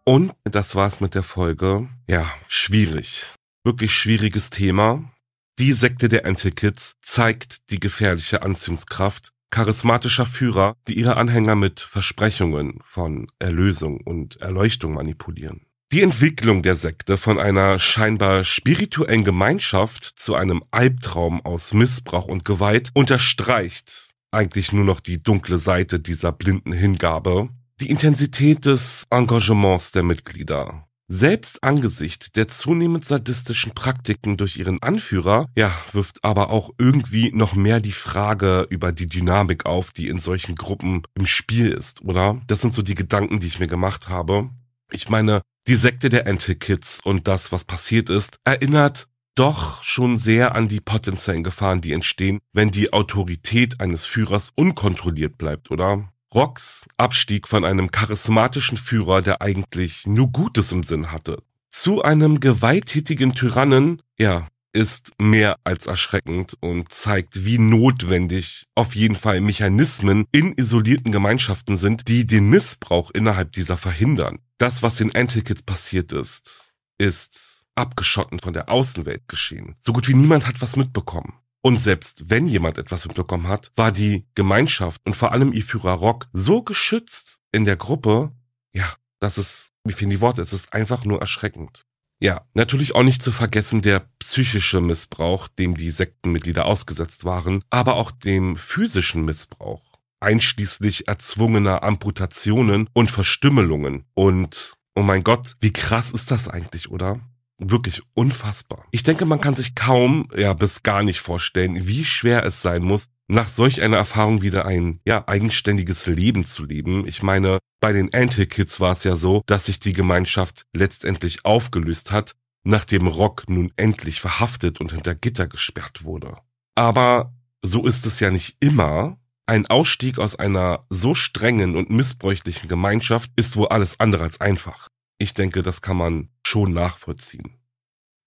Und 0.04 0.34
das 0.44 0.76
war's 0.76 1.00
mit 1.00 1.16
der 1.16 1.24
Folge. 1.24 1.88
Ja, 2.08 2.32
schwierig. 2.46 3.34
Wirklich 3.64 3.92
schwieriges 3.92 4.50
Thema. 4.50 5.10
Die 5.58 5.72
Sekte 5.72 6.08
der 6.08 6.26
Antikids 6.26 6.96
zeigt 7.00 7.70
die 7.70 7.78
gefährliche 7.78 8.42
Anziehungskraft 8.42 9.30
charismatischer 9.50 10.26
Führer, 10.26 10.74
die 10.88 10.98
ihre 10.98 11.16
Anhänger 11.16 11.54
mit 11.54 11.78
Versprechungen 11.78 12.80
von 12.84 13.28
Erlösung 13.38 14.00
und 14.00 14.42
Erleuchtung 14.42 14.94
manipulieren. 14.94 15.66
Die 15.92 16.02
Entwicklung 16.02 16.64
der 16.64 16.74
Sekte 16.74 17.16
von 17.16 17.38
einer 17.38 17.78
scheinbar 17.78 18.42
spirituellen 18.42 19.22
Gemeinschaft 19.22 20.02
zu 20.16 20.34
einem 20.34 20.64
Albtraum 20.72 21.40
aus 21.46 21.72
Missbrauch 21.72 22.26
und 22.26 22.44
Gewalt 22.44 22.90
unterstreicht 22.94 24.10
eigentlich 24.32 24.72
nur 24.72 24.84
noch 24.84 24.98
die 24.98 25.22
dunkle 25.22 25.60
Seite 25.60 26.00
dieser 26.00 26.32
blinden 26.32 26.72
Hingabe, 26.72 27.48
die 27.80 27.90
Intensität 27.90 28.66
des 28.66 29.04
Engagements 29.10 29.92
der 29.92 30.02
Mitglieder. 30.02 30.88
Selbst 31.16 31.62
angesichts 31.62 32.32
der 32.32 32.48
zunehmend 32.48 33.04
sadistischen 33.04 33.72
Praktiken 33.72 34.36
durch 34.36 34.56
ihren 34.56 34.82
Anführer, 34.82 35.48
ja, 35.54 35.72
wirft 35.92 36.24
aber 36.24 36.50
auch 36.50 36.72
irgendwie 36.76 37.30
noch 37.32 37.54
mehr 37.54 37.78
die 37.78 37.92
Frage 37.92 38.66
über 38.68 38.90
die 38.90 39.06
Dynamik 39.06 39.64
auf, 39.64 39.92
die 39.92 40.08
in 40.08 40.18
solchen 40.18 40.56
Gruppen 40.56 41.02
im 41.14 41.26
Spiel 41.26 41.70
ist, 41.70 42.02
oder? 42.02 42.42
Das 42.48 42.62
sind 42.62 42.74
so 42.74 42.82
die 42.82 42.96
Gedanken, 42.96 43.38
die 43.38 43.46
ich 43.46 43.60
mir 43.60 43.68
gemacht 43.68 44.08
habe. 44.08 44.50
Ich 44.90 45.08
meine, 45.08 45.42
die 45.68 45.76
Sekte 45.76 46.08
der 46.08 46.26
Anti-Kids 46.26 46.98
und 47.04 47.28
das, 47.28 47.52
was 47.52 47.64
passiert 47.64 48.10
ist, 48.10 48.38
erinnert 48.42 49.06
doch 49.36 49.84
schon 49.84 50.18
sehr 50.18 50.56
an 50.56 50.68
die 50.68 50.80
potenziellen 50.80 51.44
Gefahren, 51.44 51.80
die 51.80 51.92
entstehen, 51.92 52.40
wenn 52.52 52.72
die 52.72 52.92
Autorität 52.92 53.78
eines 53.78 54.04
Führers 54.04 54.50
unkontrolliert 54.56 55.38
bleibt, 55.38 55.70
oder? 55.70 56.12
Rocks 56.34 56.86
Abstieg 56.96 57.46
von 57.46 57.64
einem 57.64 57.92
charismatischen 57.92 58.76
Führer, 58.76 59.22
der 59.22 59.40
eigentlich 59.40 60.04
nur 60.06 60.32
Gutes 60.32 60.72
im 60.72 60.82
Sinn 60.82 61.12
hatte, 61.12 61.42
zu 61.70 62.02
einem 62.02 62.40
gewalttätigen 62.40 63.34
Tyrannen, 63.34 64.02
ja, 64.18 64.48
ist 64.72 65.12
mehr 65.18 65.58
als 65.62 65.86
erschreckend 65.86 66.56
und 66.60 66.90
zeigt, 66.90 67.44
wie 67.44 67.58
notwendig 67.58 68.66
auf 68.74 68.96
jeden 68.96 69.14
Fall 69.14 69.40
Mechanismen 69.40 70.26
in 70.32 70.52
isolierten 70.52 71.12
Gemeinschaften 71.12 71.76
sind, 71.76 72.08
die 72.08 72.26
den 72.26 72.50
Missbrauch 72.50 73.12
innerhalb 73.12 73.52
dieser 73.52 73.76
verhindern. 73.76 74.40
Das, 74.58 74.82
was 74.82 74.96
den 74.96 75.14
Antikids 75.14 75.62
passiert 75.62 76.12
ist, 76.12 76.72
ist 76.98 77.64
abgeschotten 77.76 78.40
von 78.40 78.52
der 78.52 78.68
Außenwelt 78.68 79.28
geschehen. 79.28 79.76
So 79.78 79.92
gut 79.92 80.08
wie 80.08 80.14
niemand 80.14 80.48
hat 80.48 80.60
was 80.60 80.74
mitbekommen. 80.74 81.34
Und 81.66 81.78
selbst 81.78 82.24
wenn 82.28 82.46
jemand 82.46 82.76
etwas 82.76 83.06
mitbekommen 83.06 83.48
hat, 83.48 83.72
war 83.74 83.90
die 83.90 84.26
Gemeinschaft 84.34 85.00
und 85.06 85.16
vor 85.16 85.32
allem 85.32 85.54
ihr 85.54 85.62
Führer 85.62 85.94
Rock 85.94 86.28
so 86.34 86.62
geschützt 86.62 87.40
in 87.52 87.64
der 87.64 87.76
Gruppe, 87.76 88.32
ja, 88.74 88.94
das 89.18 89.38
ist, 89.38 89.72
wie 89.82 89.94
finden 89.94 90.10
die 90.10 90.20
Worte, 90.20 90.42
es 90.42 90.52
ist 90.52 90.74
einfach 90.74 91.06
nur 91.06 91.20
erschreckend. 91.20 91.86
Ja, 92.20 92.46
natürlich 92.52 92.94
auch 92.94 93.02
nicht 93.02 93.22
zu 93.22 93.32
vergessen 93.32 93.80
der 93.80 94.10
psychische 94.18 94.82
Missbrauch, 94.82 95.48
dem 95.48 95.74
die 95.74 95.90
Sektenmitglieder 95.90 96.66
ausgesetzt 96.66 97.24
waren, 97.24 97.64
aber 97.70 97.94
auch 97.94 98.10
dem 98.10 98.58
physischen 98.58 99.24
Missbrauch, 99.24 99.82
einschließlich 100.20 101.08
erzwungener 101.08 101.82
Amputationen 101.82 102.90
und 102.92 103.10
Verstümmelungen. 103.10 104.04
Und, 104.12 104.74
oh 104.94 105.02
mein 105.02 105.24
Gott, 105.24 105.56
wie 105.60 105.72
krass 105.72 106.12
ist 106.12 106.30
das 106.30 106.46
eigentlich, 106.46 106.90
oder? 106.90 107.20
Wirklich 107.58 108.02
unfassbar. 108.14 108.86
Ich 108.90 109.04
denke, 109.04 109.26
man 109.26 109.40
kann 109.40 109.54
sich 109.54 109.74
kaum, 109.74 110.28
ja, 110.36 110.52
bis 110.54 110.82
gar 110.82 111.02
nicht 111.02 111.20
vorstellen, 111.20 111.86
wie 111.86 112.04
schwer 112.04 112.44
es 112.44 112.62
sein 112.62 112.82
muss, 112.82 113.08
nach 113.28 113.48
solch 113.48 113.80
einer 113.82 113.96
Erfahrung 113.96 114.42
wieder 114.42 114.66
ein, 114.66 115.00
ja, 115.04 115.26
eigenständiges 115.28 116.06
Leben 116.06 116.44
zu 116.44 116.64
leben. 116.64 117.06
Ich 117.06 117.22
meine, 117.22 117.58
bei 117.80 117.92
den 117.92 118.12
Anti-Kids 118.12 118.80
war 118.80 118.92
es 118.92 119.04
ja 119.04 119.16
so, 119.16 119.42
dass 119.46 119.66
sich 119.66 119.78
die 119.78 119.92
Gemeinschaft 119.92 120.66
letztendlich 120.72 121.44
aufgelöst 121.44 122.10
hat, 122.10 122.34
nachdem 122.64 123.06
Rock 123.06 123.44
nun 123.48 123.72
endlich 123.76 124.20
verhaftet 124.20 124.80
und 124.80 124.92
hinter 124.92 125.14
Gitter 125.14 125.46
gesperrt 125.46 126.04
wurde. 126.04 126.38
Aber 126.74 127.32
so 127.62 127.86
ist 127.86 128.04
es 128.06 128.20
ja 128.20 128.30
nicht 128.30 128.56
immer. 128.60 129.18
Ein 129.46 129.66
Ausstieg 129.66 130.18
aus 130.18 130.36
einer 130.36 130.86
so 130.88 131.14
strengen 131.14 131.76
und 131.76 131.90
missbräuchlichen 131.90 132.68
Gemeinschaft 132.68 133.30
ist 133.36 133.56
wohl 133.56 133.68
alles 133.68 134.00
andere 134.00 134.24
als 134.24 134.40
einfach. 134.40 134.88
Ich 135.18 135.34
denke, 135.34 135.62
das 135.62 135.82
kann 135.82 135.96
man 135.96 136.28
schon 136.44 136.72
nachvollziehen. 136.72 137.58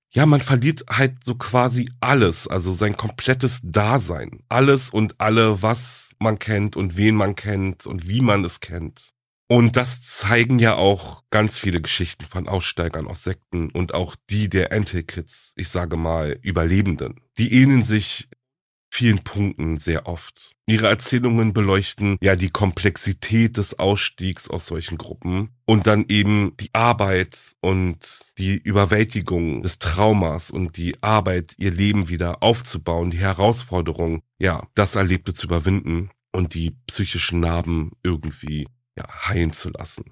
Ja, 0.09 0.25
man 0.25 0.39
verliert 0.39 0.85
halt 0.89 1.23
so 1.23 1.35
quasi 1.35 1.91
alles, 1.99 2.47
also 2.47 2.73
sein 2.73 2.95
komplettes 2.95 3.61
Dasein. 3.63 4.43
Alles 4.47 4.89
und 4.89 5.19
alle, 5.19 5.61
was 5.61 6.15
man 6.19 6.39
kennt 6.39 6.75
und 6.75 6.95
wen 6.95 7.15
man 7.15 7.35
kennt 7.35 7.85
und 7.85 8.07
wie 8.07 8.21
man 8.21 8.45
es 8.45 8.59
kennt. 8.61 9.13
Und 9.49 9.77
das 9.77 10.01
zeigen 10.01 10.59
ja 10.59 10.75
auch 10.75 11.23
ganz 11.29 11.57
viele 11.57 11.81
Geschichten 11.81 12.25
von 12.25 12.49
Aussteigern 12.49 13.07
aus 13.07 13.23
Sekten 13.23 13.69
und 13.69 13.93
auch 13.93 14.15
die 14.29 14.49
der 14.49 14.73
Anti-Kids, 14.73 15.53
ich 15.55 15.69
sage 15.69 15.95
mal, 15.95 16.37
Überlebenden. 16.41 17.21
Die 17.37 17.53
ähneln 17.53 17.81
sich 17.81 18.27
vielen 18.97 19.19
Punkten 19.19 19.77
sehr 19.77 20.07
oft. 20.07 20.53
Ihre 20.65 20.87
Erzählungen 20.87 21.53
beleuchten 21.53 22.17
ja 22.19 22.35
die 22.35 22.49
Komplexität 22.49 23.57
des 23.57 23.77
Ausstiegs 23.77 24.49
aus 24.49 24.65
solchen 24.65 24.97
Gruppen 24.97 25.49
und 25.65 25.85
dann 25.85 26.05
eben 26.09 26.57
die 26.57 26.73
Arbeit 26.73 27.53
und 27.61 28.33
die 28.39 28.57
Überwältigung 28.57 29.61
des 29.61 29.77
Traumas 29.77 30.49
und 30.49 30.77
die 30.77 30.95
Arbeit, 31.03 31.53
ihr 31.57 31.69
Leben 31.69 32.09
wieder 32.09 32.41
aufzubauen, 32.41 33.11
die 33.11 33.19
Herausforderung, 33.19 34.23
ja, 34.39 34.67
das 34.73 34.95
Erlebte 34.95 35.35
zu 35.35 35.45
überwinden 35.45 36.09
und 36.31 36.55
die 36.55 36.71
psychischen 36.87 37.39
Narben 37.39 37.91
irgendwie 38.01 38.67
ja, 38.97 39.05
heilen 39.27 39.53
zu 39.53 39.69
lassen. 39.69 40.05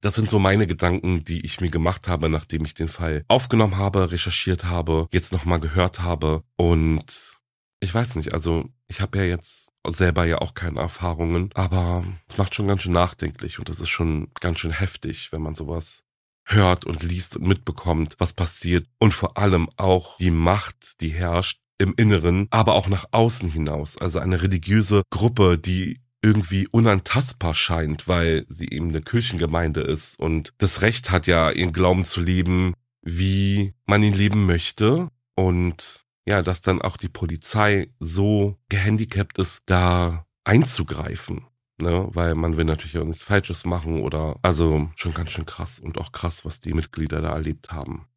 Das 0.00 0.14
sind 0.14 0.30
so 0.30 0.38
meine 0.38 0.66
Gedanken, 0.66 1.24
die 1.24 1.44
ich 1.44 1.60
mir 1.60 1.70
gemacht 1.70 2.08
habe, 2.08 2.30
nachdem 2.30 2.64
ich 2.64 2.72
den 2.72 2.88
Fall 2.88 3.24
aufgenommen 3.28 3.76
habe, 3.76 4.10
recherchiert 4.10 4.64
habe, 4.64 5.06
jetzt 5.12 5.32
nochmal 5.32 5.60
gehört 5.60 6.00
habe 6.00 6.44
und 6.56 7.37
ich 7.80 7.94
weiß 7.94 8.16
nicht, 8.16 8.32
also 8.34 8.68
ich 8.88 9.00
habe 9.00 9.18
ja 9.18 9.24
jetzt 9.24 9.72
selber 9.86 10.24
ja 10.24 10.38
auch 10.38 10.54
keine 10.54 10.80
Erfahrungen, 10.80 11.50
aber 11.54 12.04
es 12.28 12.36
macht 12.38 12.54
schon 12.54 12.68
ganz 12.68 12.82
schön 12.82 12.92
nachdenklich 12.92 13.58
und 13.58 13.68
es 13.68 13.80
ist 13.80 13.88
schon 13.88 14.28
ganz 14.40 14.58
schön 14.58 14.72
heftig, 14.72 15.32
wenn 15.32 15.42
man 15.42 15.54
sowas 15.54 16.04
hört 16.44 16.84
und 16.84 17.02
liest 17.02 17.36
und 17.36 17.46
mitbekommt, 17.46 18.16
was 18.18 18.32
passiert 18.32 18.86
und 18.98 19.14
vor 19.14 19.36
allem 19.36 19.68
auch 19.76 20.16
die 20.18 20.30
Macht, 20.30 21.00
die 21.00 21.10
herrscht 21.10 21.60
im 21.78 21.94
Inneren, 21.94 22.48
aber 22.50 22.74
auch 22.74 22.88
nach 22.88 23.06
außen 23.12 23.50
hinaus. 23.50 23.96
Also 23.96 24.18
eine 24.18 24.42
religiöse 24.42 25.02
Gruppe, 25.10 25.58
die 25.58 26.00
irgendwie 26.20 26.66
unantastbar 26.66 27.54
scheint, 27.54 28.08
weil 28.08 28.44
sie 28.48 28.68
eben 28.68 28.88
eine 28.88 29.02
Kirchengemeinde 29.02 29.82
ist 29.82 30.18
und 30.18 30.52
das 30.58 30.82
Recht 30.82 31.10
hat 31.10 31.26
ja, 31.26 31.50
ihren 31.50 31.72
Glauben 31.72 32.04
zu 32.04 32.20
leben, 32.20 32.74
wie 33.02 33.74
man 33.86 34.02
ihn 34.02 34.14
leben 34.14 34.46
möchte. 34.46 35.08
Und 35.36 36.07
ja, 36.28 36.42
dass 36.42 36.60
dann 36.60 36.82
auch 36.82 36.98
die 36.98 37.08
Polizei 37.08 37.90
so 38.00 38.58
gehandicapt 38.68 39.38
ist, 39.38 39.62
da 39.66 40.26
einzugreifen. 40.44 41.46
Ne, 41.80 42.08
weil 42.12 42.34
man 42.34 42.56
will 42.56 42.64
natürlich 42.64 42.98
auch 42.98 43.04
nichts 43.04 43.22
Falsches 43.22 43.64
machen 43.64 44.00
oder 44.00 44.36
also 44.42 44.90
schon 44.96 45.14
ganz 45.14 45.30
schön 45.30 45.46
krass 45.46 45.78
und 45.78 45.96
auch 45.98 46.10
krass, 46.10 46.44
was 46.44 46.58
die 46.58 46.72
Mitglieder 46.72 47.22
da 47.22 47.30
erlebt 47.30 47.70
haben. 47.70 48.08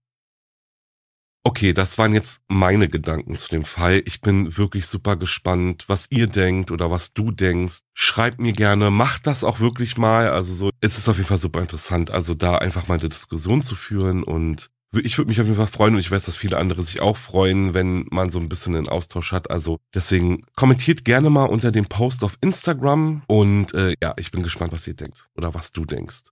Okay, 1.43 1.71
das 1.71 1.99
waren 1.99 2.13
jetzt 2.13 2.41
meine 2.47 2.89
Gedanken 2.89 3.35
zu 3.35 3.49
dem 3.49 3.63
Fall. 3.63 4.01
Ich 4.05 4.19
bin 4.19 4.57
wirklich 4.57 4.87
super 4.87 5.15
gespannt, 5.15 5.85
was 5.87 6.07
ihr 6.09 6.25
denkt 6.25 6.71
oder 6.71 6.89
was 6.89 7.13
du 7.13 7.31
denkst. 7.31 7.81
Schreibt 7.93 8.39
mir 8.39 8.53
gerne, 8.53 8.89
macht 8.89 9.27
das 9.27 9.43
auch 9.43 9.59
wirklich 9.59 9.95
mal. 9.95 10.29
Also 10.29 10.53
so, 10.53 10.69
es 10.81 10.97
ist 10.97 11.07
auf 11.07 11.17
jeden 11.17 11.29
Fall 11.29 11.37
super 11.37 11.61
interessant, 11.61 12.09
also 12.09 12.33
da 12.33 12.57
einfach 12.57 12.87
mal 12.87 12.99
eine 12.99 13.09
Diskussion 13.09 13.61
zu 13.61 13.75
führen 13.75 14.23
und 14.23 14.71
ich 14.93 15.17
würde 15.17 15.29
mich 15.29 15.39
auf 15.39 15.47
jeden 15.47 15.57
Fall 15.57 15.67
freuen 15.67 15.93
und 15.93 16.01
ich 16.01 16.11
weiß, 16.11 16.25
dass 16.25 16.35
viele 16.35 16.57
andere 16.57 16.83
sich 16.83 16.99
auch 16.99 17.15
freuen, 17.15 17.73
wenn 17.73 18.05
man 18.11 18.29
so 18.29 18.39
ein 18.39 18.49
bisschen 18.49 18.75
einen 18.75 18.89
Austausch 18.89 19.31
hat. 19.31 19.49
Also 19.49 19.79
deswegen 19.93 20.43
kommentiert 20.55 21.05
gerne 21.05 21.29
mal 21.29 21.45
unter 21.45 21.71
dem 21.71 21.85
Post 21.85 22.23
auf 22.23 22.37
Instagram 22.41 23.23
und 23.27 23.73
äh, 23.73 23.95
ja, 24.01 24.13
ich 24.17 24.31
bin 24.31 24.43
gespannt, 24.43 24.73
was 24.73 24.87
ihr 24.87 24.93
denkt 24.93 25.29
oder 25.35 25.53
was 25.53 25.71
du 25.71 25.85
denkst. 25.85 26.23